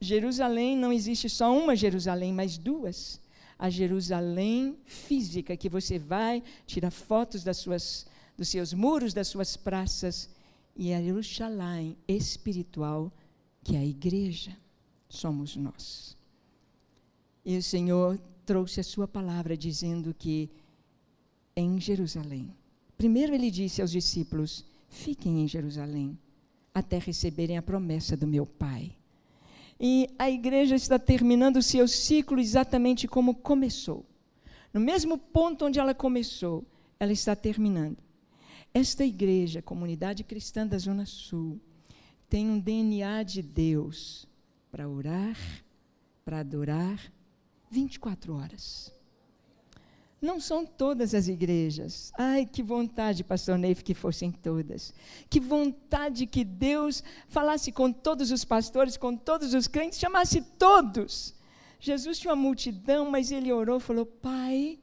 Jerusalém 0.00 0.76
não 0.76 0.92
existe 0.92 1.28
só 1.28 1.56
uma 1.56 1.74
Jerusalém, 1.74 2.32
mas 2.32 2.56
duas. 2.56 3.20
A 3.58 3.68
Jerusalém 3.68 4.78
física, 4.84 5.56
que 5.56 5.68
você 5.68 5.98
vai, 5.98 6.42
tira 6.66 6.90
fotos 6.90 7.42
das 7.42 7.56
suas, 7.56 8.06
dos 8.36 8.48
seus 8.48 8.72
muros, 8.72 9.12
das 9.12 9.26
suas 9.26 9.56
praças, 9.56 10.30
e 10.76 10.92
a 10.92 11.02
Jerusalém 11.02 11.96
espiritual, 12.06 13.12
que 13.64 13.74
é 13.74 13.80
a 13.80 13.84
igreja, 13.84 14.56
somos 15.08 15.56
nós. 15.56 16.17
E 17.48 17.56
o 17.56 17.62
Senhor 17.62 18.20
trouxe 18.44 18.80
a 18.80 18.84
sua 18.84 19.08
palavra 19.08 19.56
dizendo 19.56 20.12
que 20.12 20.50
em 21.56 21.80
Jerusalém, 21.80 22.54
primeiro 22.94 23.34
ele 23.34 23.50
disse 23.50 23.80
aos 23.80 23.90
discípulos: 23.90 24.66
fiquem 24.90 25.40
em 25.40 25.48
Jerusalém 25.48 26.18
até 26.74 26.98
receberem 26.98 27.56
a 27.56 27.62
promessa 27.62 28.14
do 28.18 28.26
meu 28.26 28.44
Pai. 28.44 28.94
E 29.80 30.10
a 30.18 30.28
igreja 30.30 30.76
está 30.76 30.98
terminando 30.98 31.56
o 31.56 31.62
seu 31.62 31.88
ciclo 31.88 32.38
exatamente 32.38 33.08
como 33.08 33.34
começou. 33.34 34.04
No 34.70 34.78
mesmo 34.78 35.16
ponto 35.16 35.64
onde 35.64 35.80
ela 35.80 35.94
começou, 35.94 36.66
ela 37.00 37.12
está 37.12 37.34
terminando. 37.34 37.96
Esta 38.74 39.06
igreja, 39.06 39.62
Comunidade 39.62 40.22
Cristã 40.22 40.66
da 40.66 40.76
Zona 40.76 41.06
Sul, 41.06 41.58
tem 42.28 42.50
um 42.50 42.60
DNA 42.60 43.22
de 43.22 43.40
Deus 43.40 44.28
para 44.70 44.86
orar, 44.86 45.38
para 46.26 46.40
adorar 46.40 47.10
24 47.70 48.34
horas. 48.34 48.92
Não 50.20 50.40
são 50.40 50.66
todas 50.66 51.14
as 51.14 51.28
igrejas. 51.28 52.12
Ai, 52.18 52.44
que 52.44 52.60
vontade, 52.62 53.22
pastor 53.22 53.56
Neif, 53.56 53.84
que 53.84 53.94
fossem 53.94 54.32
todas. 54.32 54.92
Que 55.30 55.38
vontade 55.38 56.26
que 56.26 56.44
Deus 56.44 57.04
falasse 57.28 57.70
com 57.70 57.92
todos 57.92 58.32
os 58.32 58.44
pastores, 58.44 58.96
com 58.96 59.16
todos 59.16 59.54
os 59.54 59.68
crentes, 59.68 59.98
chamasse 59.98 60.42
todos. 60.58 61.34
Jesus 61.78 62.18
tinha 62.18 62.34
uma 62.34 62.42
multidão, 62.42 63.08
mas 63.08 63.30
ele 63.30 63.52
orou, 63.52 63.78
falou: 63.78 64.04
Pai, 64.04 64.80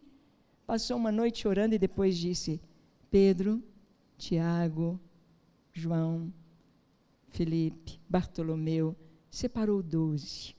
passou 0.65 0.95
uma 0.95 1.11
noite 1.11 1.47
orando 1.47 1.75
e 1.75 1.79
depois 1.79 2.17
disse: 2.17 2.61
Pedro, 3.11 3.61
Tiago, 4.17 4.97
João, 5.73 6.33
Felipe, 7.27 7.99
Bartolomeu, 8.07 8.95
separou 9.29 9.83
doze. 9.83 10.54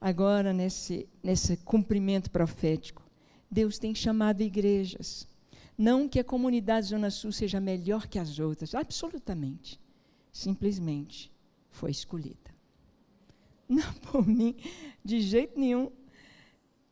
Agora, 0.00 0.52
nesse, 0.52 1.06
nesse 1.22 1.56
cumprimento 1.58 2.30
profético, 2.30 3.02
Deus 3.50 3.78
tem 3.78 3.94
chamado 3.94 4.42
igrejas. 4.42 5.28
Não 5.76 6.08
que 6.08 6.18
a 6.18 6.24
comunidade 6.24 6.86
Zona 6.86 7.10
Sul 7.10 7.32
seja 7.32 7.60
melhor 7.60 8.06
que 8.06 8.18
as 8.18 8.38
outras, 8.38 8.74
absolutamente. 8.74 9.80
Simplesmente 10.32 11.30
foi 11.70 11.90
escolhida. 11.90 12.50
Não 13.68 13.92
por 13.94 14.26
mim, 14.26 14.56
de 15.04 15.20
jeito 15.20 15.58
nenhum. 15.58 15.90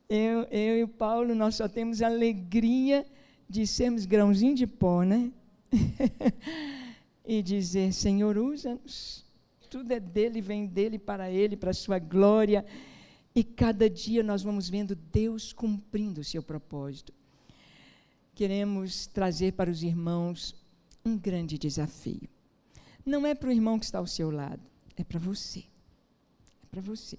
Eu, 0.09 0.43
eu 0.45 0.79
e 0.79 0.83
o 0.83 0.89
Paulo, 0.89 1.35
nós 1.35 1.55
só 1.57 1.69
temos 1.69 2.03
alegria 2.03 3.07
de 3.49 3.67
sermos 3.67 4.07
grãozinho 4.07 4.55
de 4.55 4.67
pó, 4.67 5.03
né? 5.03 5.31
e 7.27 7.43
dizer: 7.43 7.93
Senhor, 7.93 8.37
usa-nos. 8.39 9.25
Tudo 9.69 9.93
é 9.93 10.01
dele, 10.01 10.41
vem 10.41 10.67
dele, 10.67 10.99
para 10.99 11.31
ele, 11.31 11.57
para 11.57 11.71
a 11.71 11.75
sua 11.75 11.99
glória. 11.99 12.65
E 13.39 13.45
cada 13.45 13.89
dia 13.89 14.21
nós 14.21 14.43
vamos 14.43 14.69
vendo 14.69 14.97
Deus 14.97 15.53
cumprindo 15.53 16.23
o 16.23 16.25
seu 16.25 16.43
propósito. 16.43 17.15
Queremos 18.35 19.07
trazer 19.07 19.53
para 19.53 19.71
os 19.71 19.85
irmãos 19.85 20.57
um 21.05 21.17
grande 21.17 21.57
desafio. 21.57 22.29
Não 23.07 23.25
é 23.25 23.37
para 23.37 23.49
o 23.49 23.53
irmão 23.53 23.79
que 23.79 23.85
está 23.85 24.01
ao 24.01 24.09
seu 24.09 24.33
lado, 24.33 24.61
é 24.97 25.05
para 25.05 25.21
você. 25.21 25.61
É 26.65 26.67
para 26.69 26.81
você. 26.81 27.17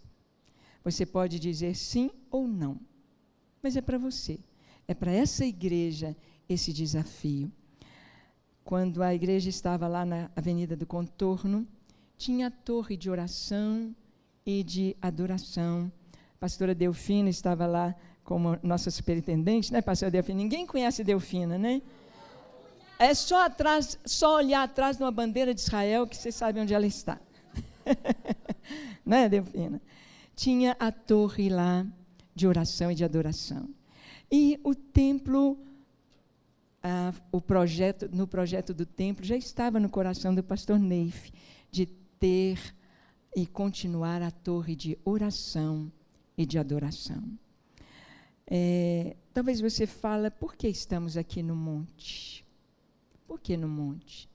Você 0.83 1.05
pode 1.05 1.39
dizer 1.39 1.73
sim 1.73 2.11
ou 2.29 2.49
não, 2.49 2.77
mas 3.63 3.77
é 3.77 3.81
para 3.81 3.97
você. 3.97 4.41
É 4.89 4.93
para 4.93 5.13
essa 5.13 5.45
igreja 5.45 6.17
esse 6.49 6.73
desafio. 6.73 7.49
Quando 8.65 9.01
a 9.01 9.15
igreja 9.15 9.47
estava 9.47 9.87
lá 9.87 10.05
na 10.05 10.29
Avenida 10.35 10.75
do 10.75 10.85
Contorno, 10.85 11.65
tinha 12.17 12.47
a 12.47 12.51
torre 12.51 12.97
de 12.97 13.09
oração 13.09 13.95
e 14.45 14.65
de 14.65 14.97
adoração 15.01 15.89
pastora 16.39 16.73
Delfina 16.73 17.29
estava 17.29 17.65
lá 17.67 17.95
como 18.23 18.57
nossa 18.63 18.89
superintendente, 18.89 19.73
né, 19.73 19.81
pastora 19.81 20.09
Delfina? 20.09 20.37
Ninguém 20.37 20.65
conhece 20.65 21.03
Delfina, 21.03 21.57
né? 21.57 21.81
É 22.97 23.13
só 23.13 23.45
atrás, 23.45 23.97
só 24.05 24.35
olhar 24.35 24.63
atrás 24.63 24.97
de 24.97 25.03
uma 25.03 25.11
bandeira 25.11 25.53
de 25.53 25.61
Israel 25.61 26.05
que 26.05 26.17
você 26.17 26.31
sabe 26.31 26.59
onde 26.59 26.73
ela 26.73 26.85
está. 26.85 27.19
né, 29.05 29.27
Delfina? 29.29 29.81
Tinha 30.35 30.75
a 30.79 30.91
torre 30.91 31.49
lá 31.49 31.85
de 32.35 32.47
oração 32.47 32.91
e 32.91 32.95
de 32.95 33.03
adoração. 33.03 33.69
E 34.31 34.59
o 34.63 34.75
templo, 34.75 35.57
ah, 36.83 37.13
o 37.31 37.41
projeto, 37.41 38.09
no 38.13 38.27
projeto 38.27 38.73
do 38.73 38.85
templo, 38.85 39.25
já 39.25 39.35
estava 39.35 39.79
no 39.79 39.89
coração 39.89 40.35
do 40.35 40.43
pastor 40.43 40.77
Neif, 40.77 41.31
de 41.71 41.85
ter 41.85 42.59
e 43.35 43.45
continuar 43.47 44.21
a 44.21 44.31
torre 44.31 44.75
de 44.75 44.97
oração 45.03 45.91
e 46.39 46.45
de 46.45 46.57
adoração. 46.57 47.21
É, 48.47 49.17
talvez 49.33 49.59
você 49.59 49.85
fale, 49.85 50.31
por 50.31 50.55
que 50.55 50.69
estamos 50.69 51.17
aqui 51.17 51.43
no 51.43 51.53
monte? 51.53 52.45
Por 53.27 53.41
que 53.41 53.57
no 53.57 53.67
monte? 53.67 54.29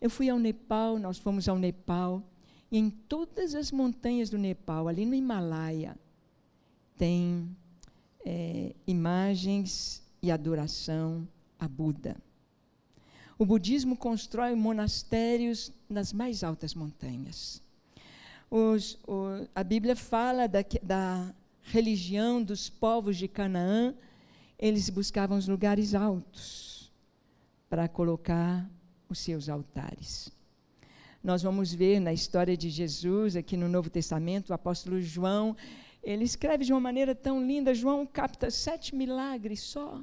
Eu 0.00 0.10
fui 0.10 0.28
ao 0.28 0.40
Nepal, 0.40 0.98
nós 0.98 1.18
fomos 1.18 1.48
ao 1.48 1.56
Nepal, 1.56 2.20
e 2.68 2.78
em 2.78 2.90
todas 2.90 3.54
as 3.54 3.70
montanhas 3.70 4.28
do 4.28 4.36
Nepal, 4.36 4.88
ali 4.88 5.06
no 5.06 5.14
Himalaia, 5.14 5.96
tem 6.98 7.56
é, 8.24 8.74
imagens 8.84 10.02
e 10.20 10.32
adoração 10.32 11.28
a 11.60 11.68
Buda. 11.68 12.16
O 13.38 13.46
budismo 13.46 13.96
constrói 13.96 14.56
monastérios 14.56 15.72
nas 15.88 16.12
mais 16.12 16.42
altas 16.42 16.74
montanhas. 16.74 17.62
Os, 18.50 18.98
o, 19.06 19.46
a 19.54 19.62
Bíblia 19.62 19.94
fala 19.94 20.48
da, 20.48 20.58
da 20.82 21.32
religião 21.62 22.42
dos 22.42 22.68
povos 22.68 23.16
de 23.16 23.28
Canaã, 23.28 23.94
eles 24.58 24.90
buscavam 24.90 25.38
os 25.38 25.46
lugares 25.46 25.94
altos 25.94 26.92
para 27.68 27.86
colocar 27.86 28.68
os 29.08 29.20
seus 29.20 29.48
altares. 29.48 30.32
Nós 31.22 31.42
vamos 31.42 31.72
ver 31.72 32.00
na 32.00 32.12
história 32.12 32.56
de 32.56 32.68
Jesus, 32.68 33.36
aqui 33.36 33.56
no 33.56 33.68
Novo 33.68 33.88
Testamento, 33.88 34.50
o 34.50 34.54
apóstolo 34.54 35.00
João, 35.00 35.56
ele 36.02 36.24
escreve 36.24 36.64
de 36.64 36.72
uma 36.72 36.80
maneira 36.80 37.14
tão 37.14 37.46
linda. 37.46 37.74
João 37.74 38.06
capta 38.06 38.50
sete 38.50 38.94
milagres 38.94 39.60
só. 39.60 40.00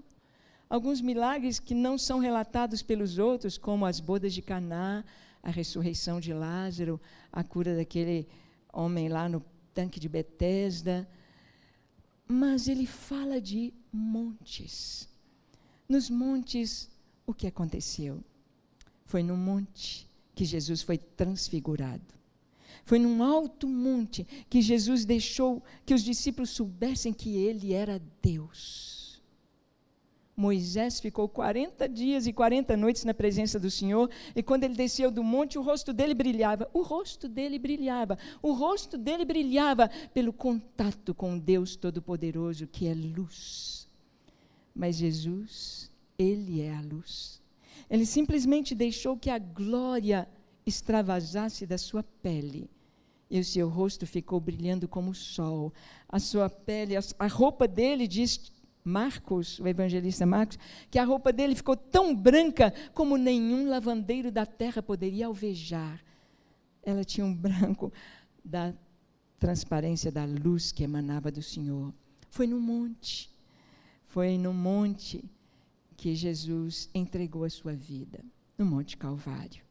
Alguns 0.69 1.01
milagres 1.01 1.59
que 1.59 1.73
não 1.73 1.97
são 1.97 2.19
relatados 2.19 2.81
pelos 2.81 3.17
outros, 3.17 3.57
como 3.57 3.85
as 3.85 3.99
bodas 3.99 4.33
de 4.33 4.41
Caná, 4.41 5.03
a 5.41 5.49
ressurreição 5.49 6.19
de 6.19 6.33
Lázaro, 6.33 6.99
a 7.31 7.43
cura 7.43 7.75
daquele 7.75 8.27
homem 8.71 9.09
lá 9.09 9.29
no 9.29 9.43
tanque 9.73 9.99
de 9.99 10.09
Betesda. 10.09 11.07
Mas 12.27 12.67
ele 12.67 12.85
fala 12.85 13.39
de 13.39 13.73
montes. 13.91 15.07
Nos 15.87 16.09
montes, 16.09 16.89
o 17.25 17.33
que 17.33 17.47
aconteceu? 17.47 18.23
Foi 19.05 19.23
no 19.23 19.37
monte 19.37 20.09
que 20.35 20.43
Jesus 20.43 20.81
foi 20.81 20.97
transfigurado. 20.97 22.17
Foi 22.83 22.99
num 22.99 23.23
alto 23.23 23.67
monte 23.67 24.25
que 24.49 24.61
Jesus 24.61 25.03
deixou 25.03 25.63
que 25.85 25.93
os 25.93 26.03
discípulos 26.03 26.51
soubessem 26.51 27.13
que 27.13 27.35
ele 27.35 27.73
era 27.73 28.01
Deus. 28.21 29.06
Moisés 30.39 30.99
ficou 30.99 31.27
40 31.27 31.89
dias 31.89 32.27
e 32.27 32.31
40 32.31 32.77
noites 32.77 33.03
na 33.03 33.13
presença 33.13 33.59
do 33.59 33.71
Senhor, 33.71 34.07
e 34.35 34.43
quando 34.43 34.65
ele 34.65 34.75
desceu 34.75 35.09
do 35.09 35.23
monte, 35.23 35.57
o 35.57 35.63
rosto 35.63 35.91
dele 35.91 36.13
brilhava. 36.13 36.69
O 36.71 36.83
rosto 36.83 37.27
dele 37.27 37.57
brilhava. 37.57 38.19
O 38.39 38.53
rosto 38.53 38.99
dele 38.99 39.25
brilhava 39.25 39.89
pelo 40.13 40.31
contato 40.31 41.15
com 41.15 41.39
Deus 41.39 41.75
Todo-Poderoso, 41.75 42.67
que 42.67 42.87
é 42.87 42.93
luz. 42.93 43.89
Mas 44.75 44.97
Jesus, 44.97 45.89
ele 46.19 46.61
é 46.61 46.71
a 46.71 46.81
luz. 46.81 47.41
Ele 47.89 48.05
simplesmente 48.05 48.75
deixou 48.75 49.17
que 49.17 49.31
a 49.31 49.39
glória 49.39 50.29
extravasasse 50.67 51.65
da 51.65 51.79
sua 51.79 52.03
pele. 52.03 52.69
E 53.27 53.39
o 53.39 53.43
seu 53.43 53.67
rosto 53.67 54.05
ficou 54.05 54.39
brilhando 54.39 54.87
como 54.87 55.09
o 55.09 55.15
sol. 55.15 55.73
A 56.07 56.19
sua 56.19 56.47
pele, 56.47 56.93
a 56.95 57.27
roupa 57.27 57.67
dele 57.67 58.07
diz 58.07 58.51
Marcos, 58.87 59.59
o 59.59 59.67
evangelista 59.67 60.25
Marcos, 60.25 60.57
que 60.89 60.97
a 60.97 61.03
roupa 61.03 61.33
dele 61.33 61.55
ficou 61.55 61.75
tão 61.75 62.15
branca 62.15 62.73
como 62.93 63.17
nenhum 63.17 63.69
lavandeiro 63.69 64.31
da 64.31 64.45
terra 64.45 64.81
poderia 64.81 65.27
alvejar. 65.27 66.03
Ela 66.81 67.03
tinha 67.03 67.25
um 67.25 67.33
branco 67.35 67.91
da 68.43 68.73
transparência 69.37 70.11
da 70.11 70.25
luz 70.25 70.71
que 70.71 70.83
emanava 70.83 71.29
do 71.29 71.41
Senhor. 71.41 71.93
Foi 72.29 72.47
no 72.47 72.59
monte, 72.59 73.29
foi 74.07 74.37
no 74.37 74.53
monte 74.53 75.23
que 75.95 76.15
Jesus 76.15 76.89
entregou 76.93 77.43
a 77.43 77.49
sua 77.49 77.73
vida, 77.73 78.23
no 78.57 78.65
Monte 78.65 78.95
Calvário. 78.95 79.63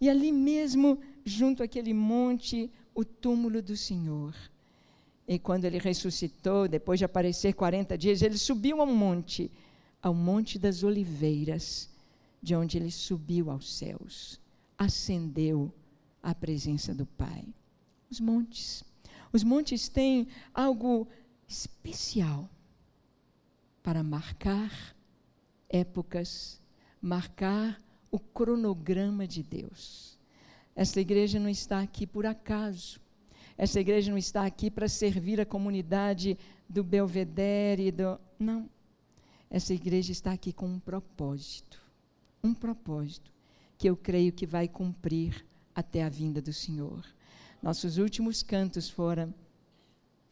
E 0.00 0.08
ali 0.08 0.32
mesmo, 0.32 0.98
junto 1.24 1.62
àquele 1.62 1.92
monte, 1.92 2.70
o 2.94 3.04
túmulo 3.04 3.62
do 3.62 3.76
Senhor. 3.76 4.34
E 5.26 5.38
quando 5.38 5.64
ele 5.64 5.78
ressuscitou, 5.78 6.68
depois 6.68 6.98
de 6.98 7.04
aparecer 7.04 7.54
40 7.54 7.96
dias, 7.96 8.22
ele 8.22 8.36
subiu 8.36 8.80
a 8.80 8.84
um 8.84 8.94
monte, 8.94 9.50
ao 10.02 10.14
Monte 10.14 10.58
das 10.58 10.82
Oliveiras, 10.82 11.88
de 12.42 12.54
onde 12.54 12.76
ele 12.76 12.90
subiu 12.90 13.50
aos 13.50 13.74
céus, 13.74 14.38
ascendeu 14.76 15.72
à 16.22 16.34
presença 16.34 16.94
do 16.94 17.06
Pai. 17.06 17.44
Os 18.10 18.20
montes. 18.20 18.84
Os 19.32 19.42
montes 19.42 19.88
têm 19.88 20.28
algo 20.52 21.08
especial 21.48 22.48
para 23.82 24.02
marcar 24.02 24.94
épocas, 25.68 26.60
marcar 27.00 27.82
o 28.10 28.18
cronograma 28.18 29.26
de 29.26 29.42
Deus. 29.42 30.18
Esta 30.76 31.00
igreja 31.00 31.38
não 31.38 31.48
está 31.48 31.80
aqui 31.80 32.06
por 32.06 32.26
acaso. 32.26 33.00
Essa 33.56 33.80
igreja 33.80 34.10
não 34.10 34.18
está 34.18 34.44
aqui 34.44 34.70
para 34.70 34.88
servir 34.88 35.40
a 35.40 35.46
comunidade 35.46 36.38
do 36.68 36.82
Belvedere, 36.82 37.90
do... 37.90 38.18
não. 38.38 38.68
Essa 39.48 39.72
igreja 39.72 40.10
está 40.10 40.32
aqui 40.32 40.52
com 40.52 40.66
um 40.66 40.80
propósito. 40.80 41.80
Um 42.42 42.52
propósito 42.52 43.32
que 43.78 43.88
eu 43.88 43.96
creio 43.96 44.32
que 44.32 44.46
vai 44.46 44.66
cumprir 44.66 45.46
até 45.74 46.02
a 46.02 46.08
vinda 46.08 46.42
do 46.42 46.52
Senhor. 46.52 47.04
Nossos 47.62 47.96
últimos 47.96 48.42
cantos 48.42 48.88
foram: 48.88 49.32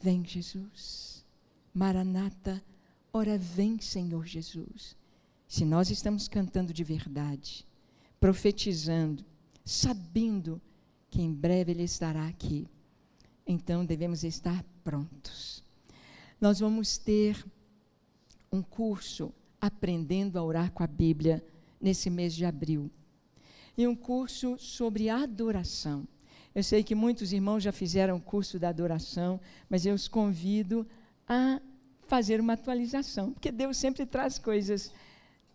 Vem 0.00 0.24
Jesus, 0.24 1.24
Maranata, 1.72 2.62
Ora, 3.12 3.36
vem, 3.36 3.78
Senhor 3.78 4.26
Jesus. 4.26 4.96
Se 5.46 5.66
nós 5.66 5.90
estamos 5.90 6.28
cantando 6.28 6.72
de 6.72 6.82
verdade, 6.82 7.66
profetizando, 8.18 9.22
sabendo 9.64 10.60
que 11.10 11.20
em 11.20 11.30
breve 11.30 11.72
Ele 11.72 11.82
estará 11.82 12.26
aqui, 12.26 12.66
então 13.46 13.84
devemos 13.84 14.24
estar 14.24 14.64
prontos. 14.84 15.62
Nós 16.40 16.60
vamos 16.60 16.98
ter 16.98 17.44
um 18.52 18.62
curso 18.62 19.32
aprendendo 19.60 20.38
a 20.38 20.42
orar 20.42 20.72
com 20.72 20.82
a 20.82 20.86
Bíblia 20.86 21.44
nesse 21.80 22.10
mês 22.10 22.34
de 22.34 22.44
abril. 22.44 22.90
E 23.76 23.86
um 23.86 23.94
curso 23.94 24.58
sobre 24.58 25.08
adoração. 25.08 26.06
Eu 26.54 26.62
sei 26.62 26.82
que 26.82 26.94
muitos 26.94 27.32
irmãos 27.32 27.62
já 27.62 27.72
fizeram 27.72 28.16
o 28.16 28.20
curso 28.20 28.58
da 28.58 28.68
adoração, 28.68 29.40
mas 29.70 29.86
eu 29.86 29.94
os 29.94 30.06
convido 30.06 30.86
a 31.26 31.60
fazer 32.06 32.40
uma 32.40 32.52
atualização, 32.52 33.32
porque 33.32 33.50
Deus 33.50 33.78
sempre 33.78 34.04
traz 34.04 34.38
coisas 34.38 34.92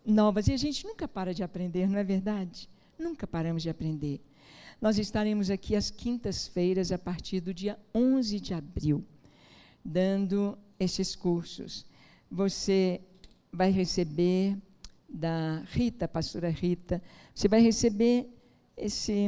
novas 0.04 0.48
e 0.48 0.52
a 0.52 0.56
gente 0.56 0.84
nunca 0.84 1.06
para 1.06 1.32
de 1.32 1.42
aprender, 1.42 1.88
não 1.88 1.98
é 1.98 2.02
verdade? 2.02 2.68
Nunca 2.98 3.26
paramos 3.26 3.62
de 3.62 3.70
aprender. 3.70 4.20
Nós 4.80 4.96
estaremos 4.96 5.50
aqui 5.50 5.74
às 5.74 5.90
quintas-feiras, 5.90 6.92
a 6.92 6.98
partir 6.98 7.40
do 7.40 7.52
dia 7.52 7.76
11 7.92 8.38
de 8.38 8.54
abril, 8.54 9.04
dando 9.84 10.56
esses 10.78 11.16
cursos. 11.16 11.84
Você 12.30 13.00
vai 13.52 13.70
receber 13.70 14.56
da 15.08 15.62
Rita, 15.72 16.06
pastora 16.06 16.48
Rita, 16.48 17.02
você 17.34 17.48
vai 17.48 17.60
receber 17.60 18.28
esse, 18.76 19.26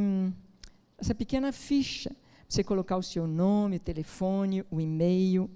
essa 0.97 1.15
pequena 1.15 1.51
ficha, 1.51 2.15
você 2.49 2.63
colocar 2.63 2.97
o 2.97 3.03
seu 3.03 3.27
nome, 3.27 3.77
o 3.77 3.81
telefone, 3.81 4.65
o 4.71 4.81
e-mail. 4.81 5.51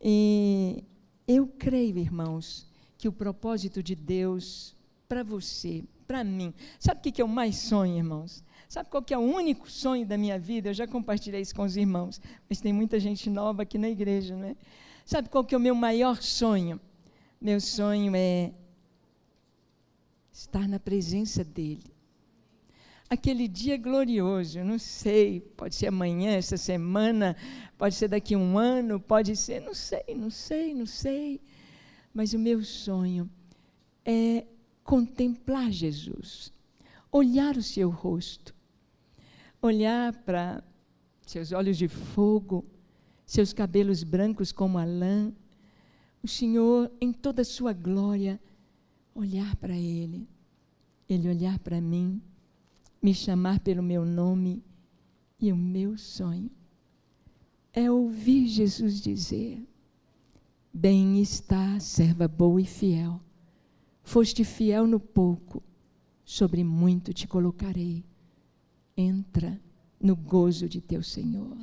E 0.00 0.84
eu 1.26 1.46
creio, 1.46 1.96
irmãos, 1.98 2.66
que 2.98 3.08
o 3.08 3.12
propósito 3.12 3.82
de 3.82 3.94
Deus 3.94 4.76
para 5.08 5.22
você, 5.22 5.84
para 6.06 6.22
mim, 6.22 6.52
sabe 6.78 7.00
o 7.00 7.12
que, 7.12 7.22
eu 7.22 7.28
mais 7.28 7.56
sonho, 7.56 7.96
irmãos? 7.96 8.44
Sabe 8.68 8.90
qual 8.90 9.02
que 9.02 9.14
é 9.14 9.18
o 9.18 9.22
único 9.22 9.70
sonho 9.70 10.04
da 10.04 10.18
minha 10.18 10.38
vida? 10.38 10.68
Eu 10.68 10.74
já 10.74 10.86
compartilhei 10.86 11.40
isso 11.40 11.54
com 11.54 11.62
os 11.62 11.76
irmãos, 11.76 12.20
mas 12.48 12.60
tem 12.60 12.72
muita 12.72 13.00
gente 13.00 13.30
nova 13.30 13.62
aqui 13.62 13.78
na 13.78 13.88
igreja, 13.88 14.36
né? 14.36 14.56
Sabe 15.06 15.30
qual 15.30 15.42
que 15.42 15.54
é 15.54 15.58
o 15.58 15.60
meu 15.60 15.74
maior 15.74 16.20
sonho? 16.20 16.78
Meu 17.40 17.60
sonho 17.62 18.14
é 18.14 18.52
estar 20.30 20.68
na 20.68 20.78
presença 20.78 21.42
dEle. 21.42 21.96
Aquele 23.08 23.48
dia 23.48 23.78
glorioso, 23.78 24.62
não 24.62 24.78
sei, 24.78 25.40
pode 25.40 25.74
ser 25.74 25.86
amanhã, 25.86 26.32
essa 26.32 26.58
semana, 26.58 27.34
pode 27.78 27.94
ser 27.94 28.08
daqui 28.08 28.34
a 28.34 28.38
um 28.38 28.58
ano, 28.58 29.00
pode 29.00 29.34
ser, 29.34 29.60
não 29.62 29.72
sei, 29.72 30.04
não 30.14 30.28
sei, 30.28 30.74
não 30.74 30.84
sei. 30.84 31.40
Mas 32.12 32.34
o 32.34 32.38
meu 32.38 32.62
sonho 32.62 33.30
é 34.04 34.44
contemplar 34.84 35.70
Jesus, 35.70 36.52
olhar 37.10 37.56
o 37.56 37.62
seu 37.62 37.88
rosto, 37.88 38.54
olhar 39.60 40.12
para 40.24 40.62
seus 41.26 41.52
olhos 41.52 41.76
de 41.76 41.88
fogo, 41.88 42.64
seus 43.26 43.52
cabelos 43.52 44.02
brancos 44.02 44.52
como 44.52 44.78
a 44.78 44.84
lã, 44.84 45.32
o 46.22 46.28
Senhor 46.28 46.90
em 47.00 47.12
toda 47.12 47.42
a 47.42 47.44
sua 47.44 47.72
glória, 47.72 48.40
olhar 49.14 49.56
para 49.56 49.76
Ele, 49.76 50.28
Ele 51.08 51.28
olhar 51.28 51.58
para 51.58 51.80
mim, 51.80 52.20
me 53.02 53.14
chamar 53.14 53.60
pelo 53.60 53.82
meu 53.82 54.04
nome 54.04 54.62
e 55.40 55.52
o 55.52 55.56
meu 55.56 55.96
sonho 55.96 56.50
é 57.78 57.90
ouvir 57.90 58.48
Jesus 58.48 59.00
dizer: 59.00 59.64
Bem 60.72 61.20
está, 61.20 61.78
serva 61.78 62.26
boa 62.26 62.60
e 62.60 62.64
fiel. 62.64 63.20
Foste 64.02 64.42
fiel 64.42 64.86
no 64.86 64.98
pouco, 64.98 65.62
sobre 66.24 66.64
muito 66.64 67.12
te 67.12 67.28
colocarei. 67.28 68.04
Entra 69.00 69.60
no 70.00 70.16
gozo 70.16 70.68
de 70.68 70.80
teu 70.80 71.04
Senhor. 71.04 71.56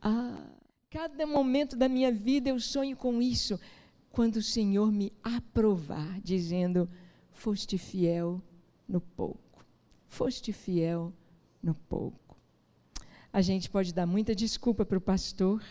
Ah, 0.00 0.50
cada 0.90 1.24
momento 1.24 1.76
da 1.76 1.88
minha 1.88 2.10
vida 2.10 2.48
eu 2.48 2.58
sonho 2.58 2.96
com 2.96 3.22
isso 3.22 3.56
quando 4.10 4.38
o 4.38 4.42
Senhor 4.42 4.90
me 4.90 5.12
aprovar, 5.22 6.20
dizendo: 6.22 6.90
Foste 7.30 7.78
fiel 7.78 8.42
no 8.88 9.00
pouco, 9.00 9.64
foste 10.08 10.52
fiel 10.52 11.12
no 11.62 11.72
pouco. 11.72 12.36
A 13.32 13.40
gente 13.40 13.70
pode 13.70 13.94
dar 13.94 14.04
muita 14.04 14.34
desculpa 14.34 14.84
para 14.84 14.98
o 14.98 15.00
pastor, 15.00 15.62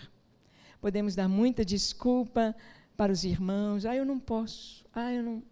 podemos 0.79 1.13
dar 1.13 1.27
muita 1.27 1.65
desculpa 1.65 2.55
para 2.95 3.11
os 3.11 3.25
irmãos. 3.25 3.85
Ah, 3.85 3.97
eu 3.97 4.05
não 4.05 4.17
posso. 4.17 4.85
Ah, 4.93 5.11
eu 5.11 5.21
não. 5.21 5.43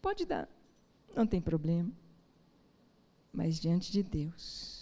Pode 0.00 0.24
dar, 0.24 0.48
não 1.12 1.26
tem 1.26 1.40
problema. 1.40 1.90
Mas 3.32 3.58
diante 3.58 3.90
de 3.90 4.04
Deus, 4.04 4.77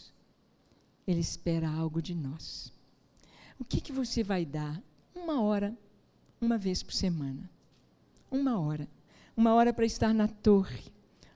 Ele 1.07 1.21
espera 1.21 1.69
algo 1.69 2.03
de 2.03 2.15
nós. 2.15 2.73
O 3.59 3.65
que, 3.65 3.81
que 3.81 3.93
você 3.93 4.23
vai 4.23 4.45
dar? 4.45 4.83
Uma 5.15 5.41
hora, 5.41 5.77
uma 6.41 6.59
vez 6.59 6.83
por 6.83 6.93
semana. 6.93 7.49
Uma 8.31 8.59
hora. 8.59 8.89
Uma 9.37 9.55
hora 9.55 9.73
para 9.73 9.85
estar 9.85 10.15
na 10.15 10.27
torre, 10.27 10.85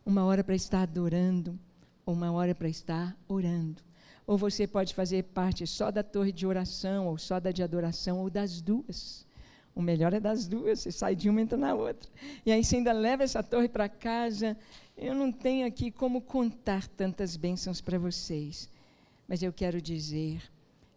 uma 0.05 0.25
hora 0.25 0.43
para 0.43 0.55
estar 0.55 0.83
adorando, 0.83 1.59
ou 2.07 2.14
uma 2.14 2.33
hora 2.33 2.55
para 2.55 2.68
estar 2.68 3.16
orando. 3.29 3.83
Ou 4.27 4.39
você 4.39 4.66
pode 4.66 4.95
fazer 4.95 5.25
parte 5.25 5.66
só 5.66 5.91
da 5.91 6.03
torre 6.03 6.33
de 6.33 6.47
oração, 6.47 7.07
ou 7.07 7.18
só 7.18 7.39
da 7.39 7.51
de 7.51 7.62
adoração, 7.62 8.18
ou 8.18 8.31
das 8.31 8.61
duas. 8.61 9.27
O 9.75 9.83
melhor 9.83 10.12
é 10.12 10.21
das 10.21 10.47
duas, 10.47 10.81
você 10.81 10.91
sai 10.91 11.14
de 11.14 11.29
uma 11.29 11.41
e 11.41 11.45
entra 11.45 11.59
na 11.59 11.75
outra. 11.75 12.11
E 12.45 12.51
aí 12.51 12.64
você 12.64 12.77
ainda 12.77 12.93
leva 12.93 13.23
essa 13.23 13.43
torre 13.43 13.68
para 13.68 13.89
casa. 13.89 14.57
Eu 14.97 15.14
não 15.14 15.31
tenho 15.31 15.66
aqui 15.66 15.91
como 15.91 16.21
contar 16.21 16.87
tantas 16.89 17.37
bênçãos 17.37 17.81
para 17.81 17.99
vocês, 17.99 18.68
mas 19.31 19.45
eu 19.45 19.53
quero 19.53 19.81
dizer 19.81 20.43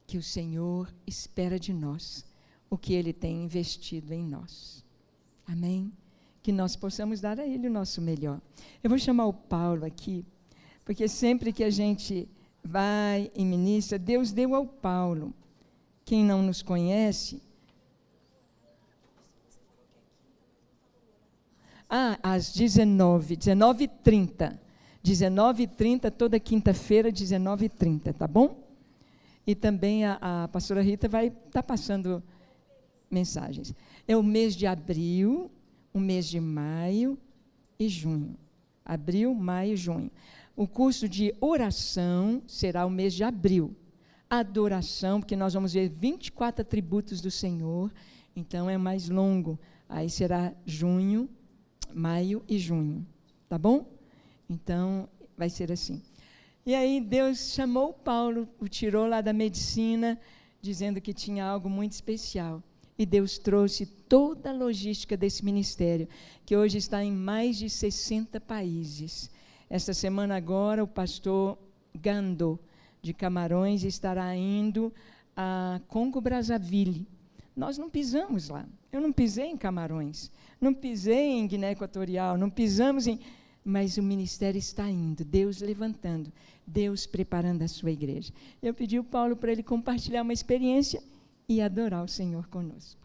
que 0.07 0.17
o 0.17 0.23
Senhor 0.23 0.91
espera 1.05 1.59
de 1.59 1.71
nós 1.71 2.25
o 2.67 2.75
que 2.75 2.95
Ele 2.95 3.13
tem 3.13 3.43
investido 3.43 4.11
em 4.11 4.25
nós. 4.25 4.83
Amém? 5.45 5.93
Que 6.41 6.51
nós 6.51 6.75
possamos 6.75 7.21
dar 7.21 7.39
a 7.39 7.45
Ele 7.45 7.67
o 7.67 7.71
nosso 7.71 8.01
melhor. 8.01 8.41
Eu 8.83 8.89
vou 8.89 8.97
chamar 8.97 9.27
o 9.27 9.33
Paulo 9.33 9.85
aqui, 9.85 10.25
porque 10.83 11.07
sempre 11.07 11.53
que 11.53 11.63
a 11.63 11.69
gente 11.69 12.27
vai 12.63 13.29
e 13.35 13.45
ministra, 13.45 13.99
Deus 13.99 14.31
deu 14.31 14.55
ao 14.55 14.65
Paulo. 14.65 15.31
Quem 16.03 16.25
não 16.25 16.41
nos 16.41 16.63
conhece. 16.63 17.39
Ah, 21.87 22.17
às 22.23 22.51
19, 22.51 23.37
19h30. 23.37 24.62
19h30, 25.03 26.09
toda 26.11 26.39
quinta-feira, 26.39 27.11
19h30, 27.11 28.13
tá 28.13 28.27
bom? 28.27 28.63
E 29.45 29.53
também 29.53 30.05
a, 30.05 30.43
a 30.43 30.47
pastora 30.47 30.81
Rita 30.81 31.09
vai 31.09 31.27
estar 31.27 31.49
tá 31.51 31.63
passando 31.63 32.23
mensagens. 33.11 33.73
É 34.07 34.15
o 34.15 34.23
mês 34.23 34.55
de 34.55 34.65
abril, 34.65 35.51
o 35.93 35.99
mês 35.99 36.27
de 36.27 36.39
maio 36.39 37.17
e 37.77 37.89
junho. 37.89 38.35
Abril, 38.85 39.33
maio 39.33 39.73
e 39.73 39.77
junho. 39.77 40.11
O 40.55 40.67
curso 40.67 41.09
de 41.09 41.35
oração 41.41 42.41
será 42.47 42.85
o 42.85 42.89
mês 42.89 43.13
de 43.13 43.23
abril. 43.23 43.75
Adoração, 44.29 45.19
porque 45.19 45.35
nós 45.35 45.53
vamos 45.53 45.73
ver 45.73 45.89
24 45.89 46.61
atributos 46.61 47.21
do 47.21 47.29
Senhor, 47.29 47.91
então 48.35 48.69
é 48.69 48.77
mais 48.77 49.09
longo. 49.09 49.59
Aí 49.87 50.09
será 50.09 50.53
junho, 50.65 51.29
maio 51.93 52.43
e 52.47 52.57
junho. 52.57 53.05
Tá 53.47 53.57
bom? 53.57 53.92
Então, 54.53 55.09
vai 55.35 55.49
ser 55.49 55.71
assim. 55.71 56.01
E 56.65 56.75
aí 56.75 57.01
Deus 57.01 57.53
chamou 57.53 57.91
Paulo, 57.91 58.47
o 58.59 58.67
tirou 58.67 59.07
lá 59.07 59.19
da 59.19 59.33
medicina, 59.33 60.19
dizendo 60.61 61.01
que 61.01 61.13
tinha 61.13 61.43
algo 61.43 61.69
muito 61.69 61.93
especial. 61.93 62.61
E 62.97 63.05
Deus 63.05 63.39
trouxe 63.39 63.85
toda 63.85 64.51
a 64.51 64.53
logística 64.53 65.17
desse 65.17 65.43
ministério, 65.43 66.07
que 66.45 66.55
hoje 66.55 66.77
está 66.77 67.03
em 67.03 67.11
mais 67.11 67.57
de 67.57 67.69
60 67.69 68.39
países. 68.39 69.29
Esta 69.69 69.93
semana 69.93 70.35
agora, 70.35 70.83
o 70.83 70.87
pastor 70.87 71.57
Gando, 71.95 72.59
de 73.01 73.13
Camarões, 73.13 73.83
estará 73.83 74.35
indo 74.35 74.93
a 75.35 75.81
Congo 75.87 76.21
Brazzaville. 76.21 77.07
Nós 77.55 77.77
não 77.77 77.89
pisamos 77.89 78.49
lá. 78.49 78.65
Eu 78.91 79.01
não 79.01 79.11
pisei 79.11 79.47
em 79.47 79.57
Camarões, 79.57 80.31
não 80.61 80.73
pisei 80.73 81.31
em 81.31 81.47
Guiné 81.47 81.71
Equatorial, 81.71 82.37
não 82.37 82.49
pisamos 82.49 83.07
em. 83.07 83.19
Mas 83.65 83.97
o 83.97 84.03
ministério 84.03 84.59
está 84.59 84.89
indo, 84.89 85.23
Deus 85.23 85.61
levantando, 85.61 86.31
Deus 86.67 87.05
preparando 87.05 87.61
a 87.61 87.67
sua 87.67 87.91
igreja. 87.91 88.31
Eu 88.61 88.73
pedi 88.73 88.99
o 88.99 89.03
Paulo 89.03 89.35
para 89.35 89.51
ele 89.51 89.63
compartilhar 89.63 90.21
uma 90.21 90.33
experiência 90.33 91.01
e 91.47 91.61
adorar 91.61 92.03
o 92.03 92.07
Senhor 92.09 92.47
conosco. 92.47 92.99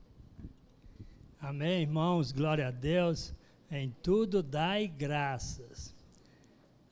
Amém, 1.40 1.82
irmãos, 1.82 2.32
glória 2.32 2.66
a 2.66 2.70
Deus. 2.72 3.32
Em 3.70 3.94
tudo 4.02 4.42
dai 4.42 4.88
graças. 4.88 5.94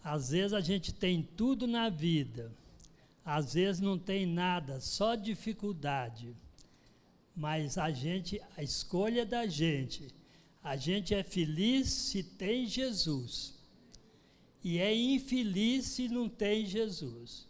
Às 0.04 0.30
vezes 0.30 0.52
a 0.52 0.60
gente 0.60 0.94
tem 0.94 1.28
tudo 1.36 1.66
na 1.66 1.88
vida, 1.88 2.52
às 3.24 3.54
vezes 3.54 3.80
não 3.80 3.98
tem 3.98 4.24
nada, 4.24 4.80
só 4.80 5.16
dificuldade. 5.16 6.36
Mas 7.34 7.76
a 7.76 7.90
gente, 7.90 8.40
a 8.56 8.62
escolha 8.62 9.26
da 9.26 9.46
gente, 9.46 10.14
A 10.66 10.76
gente 10.76 11.14
é 11.14 11.22
feliz 11.22 11.88
se 11.88 12.24
tem 12.24 12.66
Jesus. 12.66 13.54
E 14.62 14.78
é 14.78 14.94
infeliz 14.94 15.86
se 15.86 16.08
não 16.08 16.28
tem 16.28 16.66
Jesus. 16.66 17.46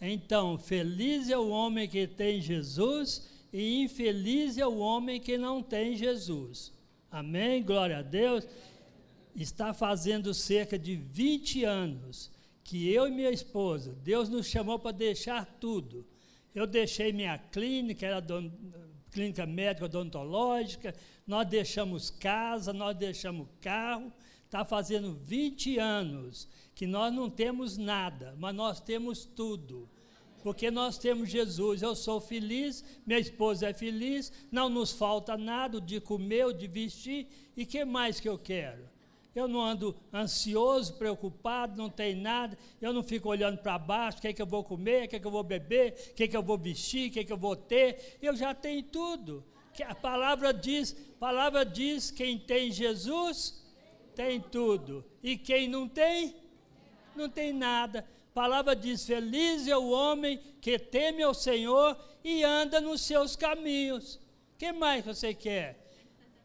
Então, 0.00 0.58
feliz 0.58 1.28
é 1.28 1.38
o 1.38 1.48
homem 1.48 1.88
que 1.88 2.06
tem 2.06 2.40
Jesus 2.40 3.28
e 3.52 3.82
infeliz 3.82 4.58
é 4.58 4.66
o 4.66 4.78
homem 4.78 5.20
que 5.20 5.38
não 5.38 5.62
tem 5.62 5.96
Jesus. 5.96 6.72
Amém? 7.10 7.62
Glória 7.62 7.98
a 7.98 8.02
Deus. 8.02 8.46
Está 9.34 9.72
fazendo 9.72 10.34
cerca 10.34 10.78
de 10.78 10.96
20 10.96 11.64
anos 11.64 12.30
que 12.68 12.92
eu 12.92 13.08
e 13.08 13.10
minha 13.10 13.30
esposa, 13.30 13.96
Deus 14.04 14.28
nos 14.28 14.46
chamou 14.46 14.78
para 14.78 14.90
deixar 14.90 15.46
tudo. 15.58 16.06
Eu 16.54 16.66
deixei 16.66 17.14
minha 17.14 17.38
clínica, 17.38 18.04
era 18.04 18.20
don, 18.20 18.50
clínica 19.10 19.46
médica 19.46 19.86
odontológica, 19.86 20.94
nós 21.26 21.48
deixamos 21.48 22.10
casa, 22.10 22.70
nós 22.74 22.94
deixamos 22.94 23.48
carro. 23.62 24.12
Está 24.48 24.64
fazendo 24.64 25.12
20 25.12 25.78
anos 25.78 26.48
que 26.74 26.86
nós 26.86 27.12
não 27.12 27.28
temos 27.28 27.76
nada, 27.76 28.34
mas 28.38 28.54
nós 28.54 28.80
temos 28.80 29.26
tudo 29.26 29.86
porque 30.42 30.70
nós 30.70 30.96
temos 30.96 31.28
Jesus. 31.28 31.82
Eu 31.82 31.94
sou 31.94 32.22
feliz, 32.22 32.82
minha 33.06 33.18
esposa 33.18 33.68
é 33.68 33.74
feliz, 33.74 34.32
não 34.50 34.70
nos 34.70 34.92
falta 34.92 35.36
nada 35.36 35.78
de 35.78 36.00
comer, 36.00 36.54
de 36.54 36.66
vestir, 36.66 37.26
e 37.54 37.66
que 37.66 37.84
mais 37.84 38.18
que 38.18 38.28
eu 38.28 38.38
quero? 38.38 38.88
Eu 39.34 39.46
não 39.46 39.60
ando 39.60 39.94
ansioso, 40.10 40.94
preocupado, 40.94 41.76
não 41.76 41.90
tem 41.90 42.14
nada, 42.14 42.56
eu 42.80 42.94
não 42.94 43.02
fico 43.02 43.28
olhando 43.28 43.58
para 43.58 43.78
baixo, 43.78 44.16
o 44.16 44.20
que, 44.22 44.28
é 44.28 44.32
que 44.32 44.40
eu 44.40 44.46
vou 44.46 44.64
comer, 44.64 45.04
o 45.04 45.08
que, 45.08 45.16
é 45.16 45.20
que 45.20 45.26
eu 45.26 45.30
vou 45.30 45.44
beber, 45.44 45.92
o 46.12 46.14
que, 46.14 46.24
é 46.24 46.28
que 46.28 46.36
eu 46.36 46.42
vou 46.42 46.56
vestir, 46.56 47.10
o 47.10 47.12
que, 47.12 47.20
é 47.20 47.24
que 47.24 47.32
eu 47.32 47.36
vou 47.36 47.54
ter, 47.54 48.16
eu 48.22 48.34
já 48.34 48.54
tenho 48.54 48.82
tudo. 48.84 49.44
A 49.86 49.94
palavra 49.94 50.54
diz, 50.54 50.96
a 51.16 51.18
palavra 51.18 51.66
diz, 51.66 52.10
quem 52.10 52.38
tem 52.38 52.72
Jesus 52.72 53.67
tem 54.18 54.40
tudo. 54.40 55.04
E 55.22 55.36
quem 55.36 55.68
não 55.68 55.88
tem, 55.88 56.34
não 57.14 57.28
tem 57.28 57.52
nada 57.52 57.98
palavra 58.38 58.76
diz: 58.76 59.04
Feliz 59.04 59.66
é 59.66 59.76
o 59.76 59.90
homem 59.90 60.40
que 60.60 60.78
teme 60.78 61.24
ao 61.24 61.34
Senhor 61.34 61.98
e 62.22 62.44
anda 62.44 62.80
nos 62.80 63.00
seus 63.00 63.34
caminhos. 63.34 64.14
O 64.14 64.58
que 64.58 64.70
mais 64.70 65.04
você 65.04 65.34
quer? 65.34 65.76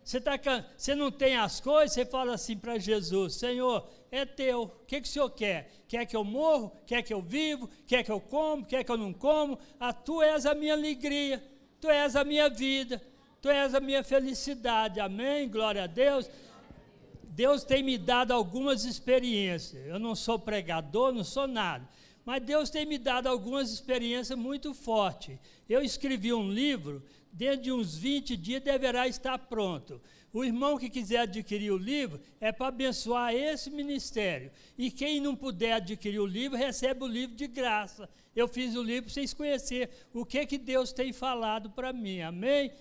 Você, 0.04 0.20
tá, 0.20 0.34
você 0.76 0.96
não 0.96 1.12
tem 1.12 1.38
as 1.38 1.62
coisas, 1.62 1.94
você 1.94 2.04
fala 2.04 2.34
assim 2.34 2.58
para 2.58 2.80
Jesus: 2.80 3.36
Senhor, 3.36 3.88
é 4.10 4.26
teu. 4.26 4.64
O 4.64 4.86
que, 4.88 5.02
que 5.02 5.08
o 5.08 5.12
Senhor 5.12 5.30
quer? 5.30 5.70
Quer 5.88 6.08
que 6.08 6.16
eu 6.16 6.24
morro? 6.24 6.76
Quer 6.88 7.04
que 7.04 7.14
eu 7.14 7.22
vivo? 7.22 7.70
Quer 7.86 8.02
que 8.04 8.12
eu 8.12 8.20
como? 8.20 8.66
Quer 8.66 8.84
que 8.84 8.92
eu 8.92 8.98
não 8.98 9.14
como? 9.14 9.60
Ah, 9.80 9.94
tu 9.94 10.20
és 10.20 10.48
a 10.48 10.56
minha 10.56 10.74
alegria, 10.74 11.44
tu 11.80 11.92
és 11.92 12.16
a 12.16 12.24
minha 12.24 12.50
vida, 12.50 13.00
tu 13.40 13.50
és 13.50 13.76
a 13.76 13.80
minha 13.80 14.04
felicidade. 14.04 15.00
Amém? 15.00 15.48
Glória 15.48 15.84
a 15.84 15.88
Deus. 15.88 16.28
Deus 17.36 17.64
tem 17.64 17.82
me 17.82 17.98
dado 17.98 18.32
algumas 18.32 18.86
experiências. 18.86 19.86
Eu 19.88 19.98
não 19.98 20.16
sou 20.16 20.38
pregador, 20.38 21.12
não 21.12 21.24
sou 21.24 21.48
nada. 21.48 21.88
Mas 22.24 22.44
Deus 22.44 22.70
tem 22.70 22.86
me 22.86 22.98
dado 22.98 23.28
algumas 23.28 23.72
experiências 23.72 24.38
muito 24.38 24.74
fortes. 24.74 25.38
Eu 25.68 25.82
escrevi 25.82 26.32
um 26.32 26.50
livro, 26.50 27.04
dentro 27.32 27.64
de 27.64 27.72
uns 27.72 27.98
20 27.98 28.38
dias 28.38 28.62
deverá 28.62 29.08
estar 29.08 29.38
pronto. 29.38 30.00
O 30.32 30.44
irmão 30.44 30.78
que 30.78 30.90
quiser 30.90 31.20
adquirir 31.20 31.72
o 31.72 31.78
livro 31.78 32.20
é 32.40 32.52
para 32.52 32.68
abençoar 32.68 33.34
esse 33.34 33.70
ministério. 33.70 34.52
E 34.78 34.92
quem 34.92 35.20
não 35.20 35.36
puder 35.36 35.74
adquirir 35.74 36.20
o 36.20 36.26
livro, 36.26 36.58
recebe 36.58 37.04
o 37.04 37.08
livro 37.08 37.36
de 37.36 37.48
graça. 37.48 38.08
Eu 38.36 38.48
fiz 38.48 38.76
o 38.76 38.82
livro 38.84 39.06
para 39.06 39.14
vocês 39.14 39.34
conhecerem 39.34 39.90
o 40.14 40.26
que, 40.26 40.46
que 40.46 40.58
Deus 40.58 40.94
tem 40.94 41.12
falado 41.12 41.70
para 41.72 41.92
mim. 41.92 42.22
Amém? 42.22 42.72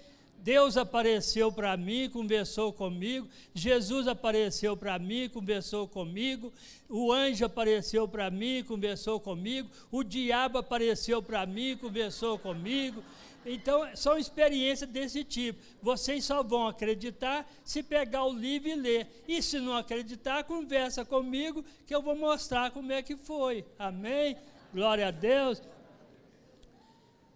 Deus 0.43 0.77
apareceu 0.77 1.53
para 1.53 1.77
mim, 1.77 2.11
conversou 2.11 2.73
comigo, 2.73 3.29
Jesus 3.55 4.09
apareceu 4.09 4.77
para 4.77 4.99
mim, 4.99 5.29
conversou 5.29 5.87
comigo, 5.87 6.53
o 6.89 7.13
anjo 7.13 7.45
apareceu 7.45 8.09
para 8.09 8.29
mim, 8.29 8.65
conversou 8.67 9.21
comigo, 9.21 9.71
o 9.89 10.03
diabo 10.03 10.59
apareceu 10.59 11.23
para 11.23 11.47
mim, 11.47 11.77
conversou 11.77 12.37
comigo. 12.41 13.05
Então, 13.47 13.89
são 13.95 14.19
experiências 14.19 14.89
desse 14.91 15.23
tipo. 15.23 15.61
Vocês 15.81 16.25
só 16.25 16.43
vão 16.43 16.67
acreditar 16.67 17.49
se 17.65 17.83
pegar 17.83 18.25
o 18.25 18.33
livro 18.33 18.69
e 18.69 18.75
ler. 18.75 19.07
E 19.27 19.41
se 19.43 19.61
não 19.61 19.77
acreditar, 19.77 20.45
conversa 20.45 21.05
comigo, 21.05 21.65
que 21.87 21.95
eu 21.95 22.03
vou 22.03 22.17
mostrar 22.17 22.71
como 22.73 22.93
é 22.93 23.01
que 23.03 23.17
foi. 23.17 23.65
Amém? 23.79 24.37
Glória 24.73 25.09
a 25.09 25.11
Deus. 25.11 25.63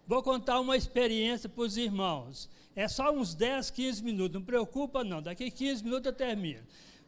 Vou 0.05 0.23
contar 0.23 0.59
uma 0.59 0.77
experiência 0.77 1.49
para 1.49 1.63
os 1.63 1.75
irmãos. 1.75 2.49
É 2.77 2.87
só 2.87 3.11
uns 3.11 3.33
10, 3.33 3.71
15 3.71 4.03
minutos, 4.03 4.35
não 4.35 4.45
preocupa 4.45 5.03
não, 5.03 5.19
daqui 5.19 5.49
15 5.49 5.83
minutos 5.83 6.05
eu 6.05 6.13
termino. 6.13 6.61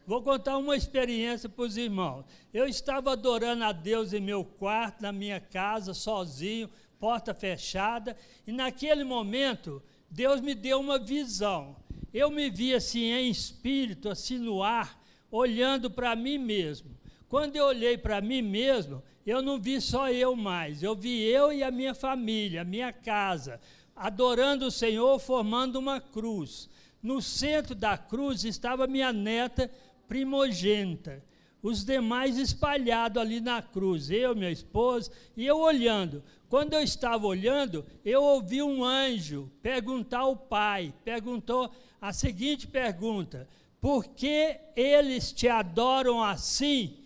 Vou 0.04 0.20
contar 0.20 0.58
uma 0.58 0.76
experiência 0.76 1.48
para 1.48 1.62
os 1.62 1.76
irmãos. 1.76 2.24
Eu 2.52 2.66
estava 2.66 3.12
adorando 3.12 3.62
a 3.62 3.70
Deus 3.70 4.12
em 4.12 4.20
meu 4.20 4.44
quarto, 4.44 5.00
na 5.00 5.12
minha 5.12 5.38
casa, 5.38 5.94
sozinho, 5.94 6.68
porta 6.98 7.32
fechada, 7.32 8.16
e 8.44 8.50
naquele 8.50 9.04
momento, 9.04 9.80
Deus 10.10 10.40
me 10.40 10.56
deu 10.56 10.80
uma 10.80 10.98
visão. 10.98 11.76
Eu 12.12 12.32
me 12.32 12.50
vi 12.50 12.74
assim 12.74 13.12
em 13.12 13.30
espírito, 13.30 14.08
assim 14.08 14.38
no 14.38 14.64
ar, 14.64 15.00
olhando 15.30 15.88
para 15.88 16.16
mim 16.16 16.36
mesmo. 16.36 16.90
Quando 17.28 17.54
eu 17.54 17.66
olhei 17.66 17.96
para 17.96 18.20
mim 18.20 18.42
mesmo, 18.42 19.04
eu 19.24 19.40
não 19.40 19.56
vi 19.56 19.80
só 19.80 20.10
eu 20.10 20.34
mais, 20.34 20.82
eu 20.82 20.96
vi 20.96 21.22
eu 21.22 21.52
e 21.52 21.62
a 21.62 21.70
minha 21.70 21.94
família, 21.94 22.62
a 22.62 22.64
minha 22.64 22.92
casa 22.92 23.60
adorando 24.00 24.64
o 24.64 24.70
Senhor, 24.70 25.18
formando 25.18 25.78
uma 25.78 26.00
cruz. 26.00 26.70
No 27.02 27.20
centro 27.20 27.74
da 27.74 27.98
cruz 27.98 28.44
estava 28.44 28.86
minha 28.86 29.12
neta 29.12 29.70
primogênita, 30.08 31.22
os 31.62 31.84
demais 31.84 32.38
espalhados 32.38 33.20
ali 33.20 33.40
na 33.40 33.60
cruz, 33.60 34.10
eu, 34.10 34.34
minha 34.34 34.50
esposa, 34.50 35.12
e 35.36 35.46
eu 35.46 35.58
olhando. 35.58 36.22
Quando 36.48 36.72
eu 36.72 36.82
estava 36.82 37.26
olhando, 37.26 37.84
eu 38.02 38.22
ouvi 38.22 38.62
um 38.62 38.82
anjo 38.82 39.52
perguntar 39.62 40.20
ao 40.20 40.34
pai, 40.34 40.94
perguntou 41.04 41.70
a 42.00 42.10
seguinte 42.10 42.66
pergunta: 42.66 43.46
Por 43.82 44.06
que 44.06 44.56
eles 44.74 45.30
te 45.30 45.46
adoram 45.46 46.24
assim? 46.24 46.96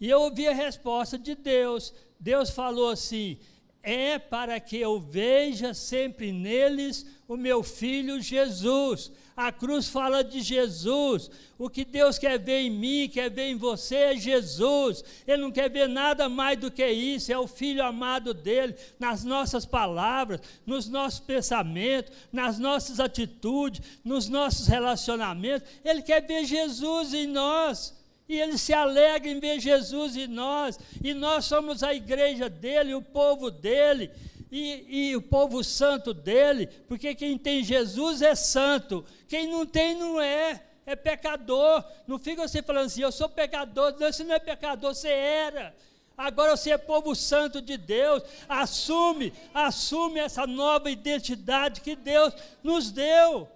E 0.00 0.08
eu 0.08 0.22
ouvi 0.22 0.48
a 0.48 0.54
resposta 0.54 1.18
de 1.18 1.34
Deus. 1.34 1.92
Deus 2.18 2.48
falou 2.48 2.88
assim: 2.88 3.38
é 3.82 4.18
para 4.18 4.60
que 4.60 4.76
eu 4.76 5.00
veja 5.00 5.72
sempre 5.72 6.32
neles 6.32 7.06
o 7.26 7.36
meu 7.36 7.62
filho 7.62 8.20
Jesus. 8.20 9.10
A 9.36 9.50
cruz 9.50 9.88
fala 9.88 10.22
de 10.22 10.42
Jesus. 10.42 11.30
O 11.58 11.70
que 11.70 11.84
Deus 11.84 12.18
quer 12.18 12.38
ver 12.38 12.60
em 12.60 12.70
mim, 12.70 13.08
quer 13.08 13.30
ver 13.30 13.48
em 13.48 13.56
você 13.56 13.96
é 13.96 14.16
Jesus. 14.16 15.02
Ele 15.26 15.42
não 15.42 15.50
quer 15.50 15.70
ver 15.70 15.88
nada 15.88 16.28
mais 16.28 16.58
do 16.58 16.70
que 16.70 16.86
isso. 16.86 17.32
É 17.32 17.38
o 17.38 17.46
filho 17.46 17.82
amado 17.82 18.34
dele, 18.34 18.74
nas 18.98 19.24
nossas 19.24 19.64
palavras, 19.64 20.40
nos 20.66 20.88
nossos 20.88 21.20
pensamentos, 21.20 22.12
nas 22.30 22.58
nossas 22.58 23.00
atitudes, 23.00 23.80
nos 24.04 24.28
nossos 24.28 24.66
relacionamentos. 24.66 25.66
Ele 25.82 26.02
quer 26.02 26.20
ver 26.26 26.44
Jesus 26.44 27.14
em 27.14 27.26
nós 27.26 27.99
e 28.30 28.40
ele 28.40 28.56
se 28.56 28.72
alegra 28.72 29.28
em 29.28 29.40
ver 29.40 29.58
Jesus 29.58 30.16
em 30.16 30.28
nós, 30.28 30.78
e 31.02 31.12
nós 31.12 31.46
somos 31.46 31.82
a 31.82 31.92
igreja 31.92 32.48
dele, 32.48 32.94
o 32.94 33.02
povo 33.02 33.50
dele, 33.50 34.08
e, 34.52 35.10
e, 35.10 35.16
o 35.16 35.20
povo 35.20 35.64
santo 35.64 36.14
dele, 36.14 36.68
porque 36.86 37.12
quem 37.12 37.36
tem 37.36 37.64
Jesus 37.64 38.22
é 38.22 38.36
santo, 38.36 39.04
quem 39.26 39.48
não 39.48 39.66
tem 39.66 39.96
não 39.96 40.20
é, 40.20 40.62
é 40.86 40.94
pecador. 40.94 41.84
Não 42.06 42.20
fica 42.20 42.46
você 42.46 42.62
falando 42.62 42.86
assim, 42.86 43.02
eu 43.02 43.10
sou 43.10 43.28
pecador, 43.28 43.96
não, 43.98 44.12
você 44.12 44.22
não 44.22 44.34
é 44.36 44.38
pecador, 44.38 44.94
você 44.94 45.08
era. 45.08 45.74
Agora 46.16 46.56
você 46.56 46.70
é 46.70 46.78
povo 46.78 47.16
santo 47.16 47.60
de 47.60 47.76
Deus, 47.76 48.22
assume, 48.48 49.32
assume 49.52 50.20
essa 50.20 50.46
nova 50.46 50.88
identidade 50.88 51.80
que 51.80 51.96
Deus 51.96 52.32
nos 52.62 52.92
deu. 52.92 53.48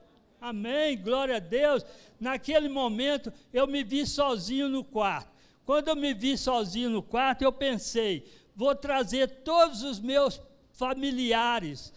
Amém, 0.44 0.98
glória 0.98 1.36
a 1.36 1.38
Deus. 1.38 1.86
Naquele 2.20 2.68
momento, 2.68 3.32
eu 3.52 3.66
me 3.66 3.82
vi 3.82 4.06
sozinho 4.06 4.68
no 4.68 4.84
quarto. 4.84 5.34
Quando 5.64 5.88
eu 5.88 5.96
me 5.96 6.12
vi 6.12 6.36
sozinho 6.36 6.90
no 6.90 7.02
quarto, 7.02 7.42
eu 7.42 7.52
pensei: 7.52 8.26
vou 8.54 8.74
trazer 8.74 9.28
todos 9.42 9.82
os 9.82 9.98
meus 9.98 10.40
familiares 10.72 11.92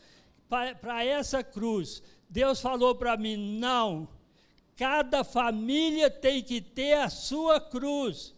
para 0.49 1.03
essa 1.03 1.43
cruz. 1.43 2.01
Deus 2.29 2.61
falou 2.61 2.95
para 2.95 3.17
mim: 3.17 3.57
não, 3.59 4.07
cada 4.75 5.23
família 5.23 6.09
tem 6.09 6.41
que 6.41 6.61
ter 6.61 6.93
a 6.93 7.09
sua 7.09 7.59
cruz. 7.59 8.33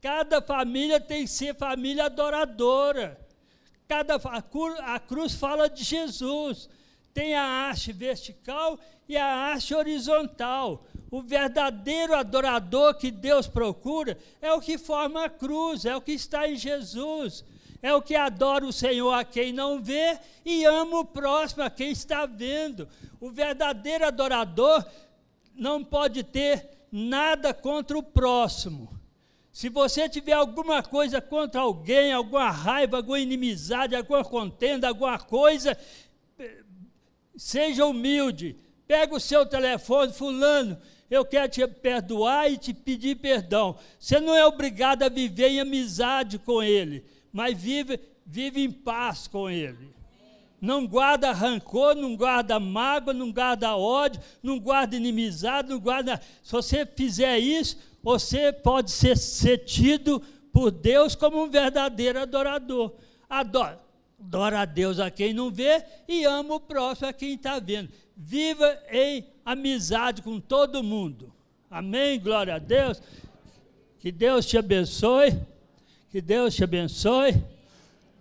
Cada 0.00 0.40
família 0.40 1.00
tem 1.00 1.24
que 1.24 1.30
ser 1.30 1.54
família 1.54 2.04
adoradora. 2.04 3.18
Cada, 3.88 4.16
a, 4.16 4.94
a 4.94 5.00
cruz 5.00 5.34
fala 5.34 5.68
de 5.68 5.82
Jesus. 5.82 6.68
Tem 7.14 7.34
a 7.34 7.68
haste 7.68 7.92
vertical 7.92 8.78
e 9.08 9.16
a 9.16 9.52
haste 9.52 9.74
horizontal. 9.74 10.86
O 11.10 11.22
verdadeiro 11.22 12.14
adorador 12.14 12.94
que 12.94 13.10
Deus 13.10 13.46
procura 13.46 14.18
é 14.40 14.52
o 14.52 14.60
que 14.60 14.76
forma 14.76 15.24
a 15.24 15.30
cruz, 15.30 15.84
é 15.84 15.94
o 15.96 16.00
que 16.00 16.12
está 16.12 16.48
em 16.48 16.56
Jesus. 16.56 17.44
É 17.82 17.94
o 17.94 18.02
que 18.02 18.16
adora 18.16 18.64
o 18.64 18.72
Senhor 18.72 19.12
a 19.12 19.24
quem 19.24 19.52
não 19.52 19.80
vê 19.80 20.18
e 20.44 20.64
ama 20.64 21.00
o 21.00 21.04
próximo 21.04 21.62
a 21.62 21.70
quem 21.70 21.90
está 21.90 22.26
vendo. 22.26 22.88
O 23.20 23.30
verdadeiro 23.30 24.06
adorador 24.06 24.84
não 25.54 25.84
pode 25.84 26.24
ter 26.24 26.68
nada 26.90 27.54
contra 27.54 27.96
o 27.96 28.02
próximo. 28.02 28.96
Se 29.52 29.68
você 29.68 30.08
tiver 30.08 30.32
alguma 30.32 30.82
coisa 30.82 31.20
contra 31.20 31.60
alguém, 31.60 32.12
alguma 32.12 32.50
raiva, 32.50 32.98
alguma 32.98 33.18
inimizade, 33.18 33.96
alguma 33.96 34.24
contenda, 34.24 34.88
alguma 34.88 35.18
coisa, 35.18 35.78
seja 37.36 37.86
humilde. 37.86 38.56
Pega 38.86 39.14
o 39.14 39.20
seu 39.20 39.46
telefone, 39.46 40.12
fulano, 40.12 40.78
eu 41.10 41.24
quero 41.24 41.48
te 41.48 41.66
perdoar 41.66 42.50
e 42.50 42.56
te 42.56 42.74
pedir 42.74 43.16
perdão. 43.16 43.76
Você 43.98 44.18
não 44.18 44.34
é 44.34 44.44
obrigado 44.44 45.02
a 45.02 45.08
viver 45.08 45.48
em 45.48 45.60
amizade 45.60 46.38
com 46.38 46.62
ele, 46.62 47.04
mas 47.32 47.56
vive, 47.56 48.00
vive 48.24 48.62
em 48.62 48.70
paz 48.70 49.26
com 49.28 49.48
ele. 49.48 49.94
Não 50.60 50.86
guarda 50.86 51.32
rancor, 51.32 51.94
não 51.94 52.16
guarda 52.16 52.58
mágoa, 52.58 53.12
não 53.12 53.30
guarda 53.30 53.76
ódio, 53.76 54.20
não 54.42 54.58
guarda 54.58 54.96
inimizade, 54.96 55.68
não 55.68 55.78
guarda. 55.78 56.20
Se 56.42 56.50
você 56.50 56.86
fizer 56.86 57.38
isso, 57.38 57.76
você 58.02 58.52
pode 58.52 58.90
ser, 58.90 59.16
ser 59.16 59.58
tido 59.58 60.20
por 60.52 60.70
Deus 60.70 61.14
como 61.14 61.42
um 61.42 61.50
verdadeiro 61.50 62.18
adorador. 62.18 62.94
Adora, 63.28 63.85
adora 64.18 64.60
a 64.60 64.64
Deus 64.64 64.98
a 64.98 65.10
quem 65.10 65.32
não 65.32 65.50
vê 65.50 65.84
e 66.08 66.24
ama 66.24 66.54
o 66.54 66.60
próximo 66.60 67.08
a 67.08 67.12
quem 67.12 67.34
está 67.34 67.58
vendo. 67.58 67.90
Viva 68.16 68.78
em 68.90 69.26
amizade 69.44 70.22
com 70.22 70.40
todo 70.40 70.82
mundo. 70.82 71.32
Amém? 71.70 72.18
Glória 72.18 72.54
a 72.54 72.58
Deus. 72.58 73.00
Que 73.98 74.10
Deus 74.10 74.46
te 74.46 74.56
abençoe. 74.56 75.38
Que 76.10 76.20
Deus 76.20 76.54
te 76.54 76.64
abençoe. 76.64 77.42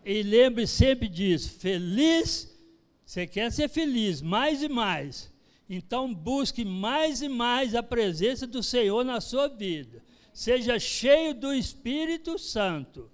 E 0.04 0.22
lembre 0.22 0.68
sempre 0.68 1.08
disso: 1.08 1.50
feliz, 1.60 2.54
você 3.06 3.26
quer 3.26 3.52
ser 3.52 3.70
feliz, 3.70 4.22
mais 4.22 4.62
e 4.62 4.68
mais. 4.68 5.34
Então 5.70 6.14
busque 6.14 6.64
mais 6.64 7.22
e 7.22 7.30
mais 7.30 7.74
a 7.74 7.82
presença 7.82 8.46
do 8.46 8.62
Senhor 8.62 9.04
na 9.04 9.20
sua 9.20 9.48
vida. 9.48 10.04
Seja 10.34 10.78
cheio 10.78 11.34
do 11.34 11.54
Espírito 11.54 12.38
Santo. 12.38 13.10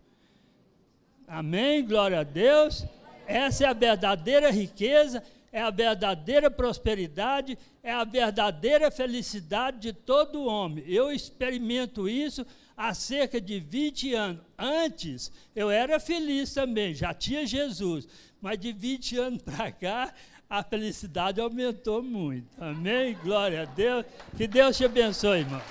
Amém? 1.32 1.86
Glória 1.86 2.20
a 2.20 2.24
Deus. 2.24 2.86
Essa 3.26 3.64
é 3.64 3.68
a 3.68 3.72
verdadeira 3.72 4.52
riqueza, 4.52 5.24
é 5.50 5.62
a 5.62 5.70
verdadeira 5.70 6.52
prosperidade, 6.52 7.58
é 7.82 7.94
a 7.94 8.04
verdadeira 8.04 8.92
felicidade 8.92 9.80
de 9.80 9.94
todo 9.94 10.44
homem. 10.44 10.84
Eu 10.86 11.10
experimento 11.10 12.10
isso 12.10 12.46
há 12.76 12.94
cerca 12.94 13.40
de 13.40 13.62
20 13.62 14.14
anos. 14.14 14.42
Antes, 14.58 15.32
eu 15.56 15.70
era 15.70 16.02
feliz 16.02 16.54
também, 16.54 16.94
já 16.94 17.14
tinha 17.14 17.48
Jesus. 17.48 18.10
Mas 18.42 18.60
de 18.60 18.74
20 18.74 19.18
anos 19.18 19.42
para 19.42 19.72
cá, 19.72 20.14
a 20.50 20.62
felicidade 20.62 21.40
aumentou 21.40 22.04
muito. 22.04 22.62
Amém? 22.62 23.18
Glória 23.24 23.62
a 23.62 23.66
Deus. 23.66 24.06
Que 24.36 24.48
Deus 24.48 24.76
te 24.76 24.84
abençoe, 24.84 25.40
irmão. 25.40 25.62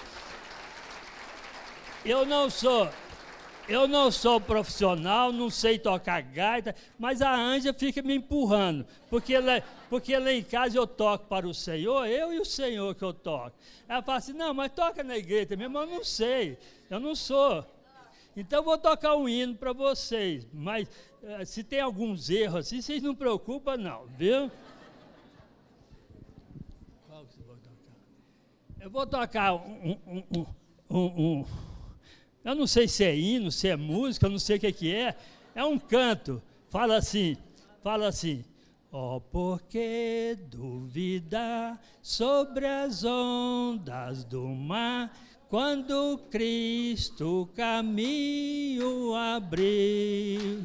Eu 2.03 2.25
não 2.25 2.49
sou, 2.49 2.89
eu 3.71 3.87
não 3.87 4.11
sou 4.11 4.41
profissional, 4.41 5.33
não 5.33 5.49
sei 5.49 5.79
tocar 5.79 6.21
gaita, 6.21 6.75
mas 6.99 7.23
a 7.23 7.33
Anja 7.33 7.73
fica 7.73 8.03
me 8.03 8.17
empurrando, 8.17 8.85
porque 9.09 9.35
ela, 9.35 9.63
porque 9.89 10.19
lá 10.19 10.33
em 10.33 10.43
casa 10.43 10.77
eu 10.77 10.89
toco 10.89 11.27
para 11.27 11.47
o 11.47 11.55
Senhor, 11.55 12.05
eu 12.07 12.33
e 12.33 12.41
o 12.41 12.45
Senhor 12.45 12.95
que 12.97 13.05
eu 13.05 13.15
toco. 13.15 13.57
Ela 13.89 14.03
fala 14.03 14.19
assim, 14.19 14.33
não, 14.33 14.53
mas 14.53 14.73
toca 14.73 15.05
na 15.05 15.17
igreja 15.17 15.57
mesmo, 15.57 15.79
eu 15.79 15.87
não 15.87 16.05
sei. 16.05 16.59
Eu 16.91 16.99
não 16.99 17.15
sou. 17.15 17.65
Então 18.37 18.63
vou 18.65 18.77
tocar 18.77 19.15
um 19.15 19.29
hino 19.29 19.55
para 19.55 19.73
vocês. 19.73 20.47
Mas 20.53 20.89
uh, 21.23 21.47
se 21.47 21.63
tem 21.63 21.81
alguns 21.81 22.29
erros 22.29 22.67
assim, 22.67 22.83
vocês 22.83 23.03
não 23.03 23.15
preocupam, 23.15 23.77
não, 23.77 24.07
viu? 24.19 24.51
Qual 27.09 27.25
que 27.25 27.35
você 27.35 27.43
vai 27.43 27.57
tocar? 27.57 28.81
Eu 28.81 28.91
vou 28.91 29.07
tocar 29.07 29.55
um, 29.55 29.97
um, 30.07 30.47
um, 30.91 30.99
um, 30.99 31.47
Eu 32.45 32.55
não 32.55 32.67
sei 32.67 32.89
se 32.89 33.05
é 33.05 33.17
hino, 33.17 33.51
se 33.51 33.69
é 33.69 33.77
música, 33.77 34.27
eu 34.27 34.31
não 34.31 34.39
sei 34.39 34.57
o 34.57 34.61
que, 34.61 34.73
que 34.73 34.95
é. 34.95 35.17
É 35.55 35.65
um 35.65 35.79
canto. 35.79 36.43
Fala 36.69 36.97
assim, 36.97 37.37
fala 37.83 38.09
assim. 38.09 38.45
Oh, 38.93 39.21
por 39.21 39.63
que 39.63 40.37
duvidar 40.49 41.81
sobre 42.03 42.67
as 42.67 43.05
ondas 43.05 44.25
do 44.25 44.47
mar? 44.47 45.13
quando 45.51 46.17
Cristo 46.31 47.51
caminho 47.57 49.17
abriu, 49.17 50.63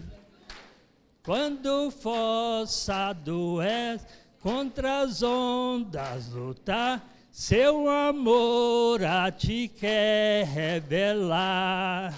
quando 1.23 1.89
forçado 1.89 3.59
és 3.63 4.05
contra 4.39 4.99
as 4.99 5.23
ondas 5.23 6.29
lutar, 6.29 7.14
seu 7.35 7.89
amor 7.89 9.03
a 9.03 9.29
ti 9.29 9.67
quer 9.67 10.45
revelar. 10.45 12.13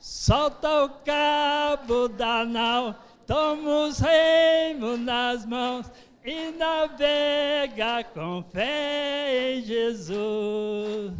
Solta 0.00 0.86
o 0.86 0.88
cabo 1.04 2.08
da 2.08 2.44
nau, 2.44 2.96
toma 3.28 3.86
os 3.86 4.00
remos 4.00 4.98
nas 4.98 5.46
mãos 5.46 5.88
e 6.24 6.50
navega 6.50 8.02
com 8.12 8.42
fé 8.52 9.52
em 9.52 9.62
Jesus. 9.62 11.12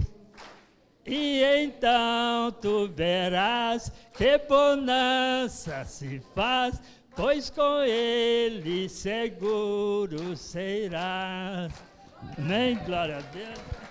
E 1.07 1.41
então 1.41 2.51
tu 2.61 2.89
verás 2.89 3.93
que 4.13 4.39
bonança 4.39 5.85
se 5.85 6.21
faz, 6.35 6.83
pois 7.15 7.49
com 7.49 7.85
ele 7.85 8.89
seguro 8.89 10.37
serás. 10.37 11.92
Amém? 12.39 12.77
Glória 12.85 13.19
a 13.19 13.21
Deus. 13.33 13.82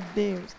Deus. 0.00 0.57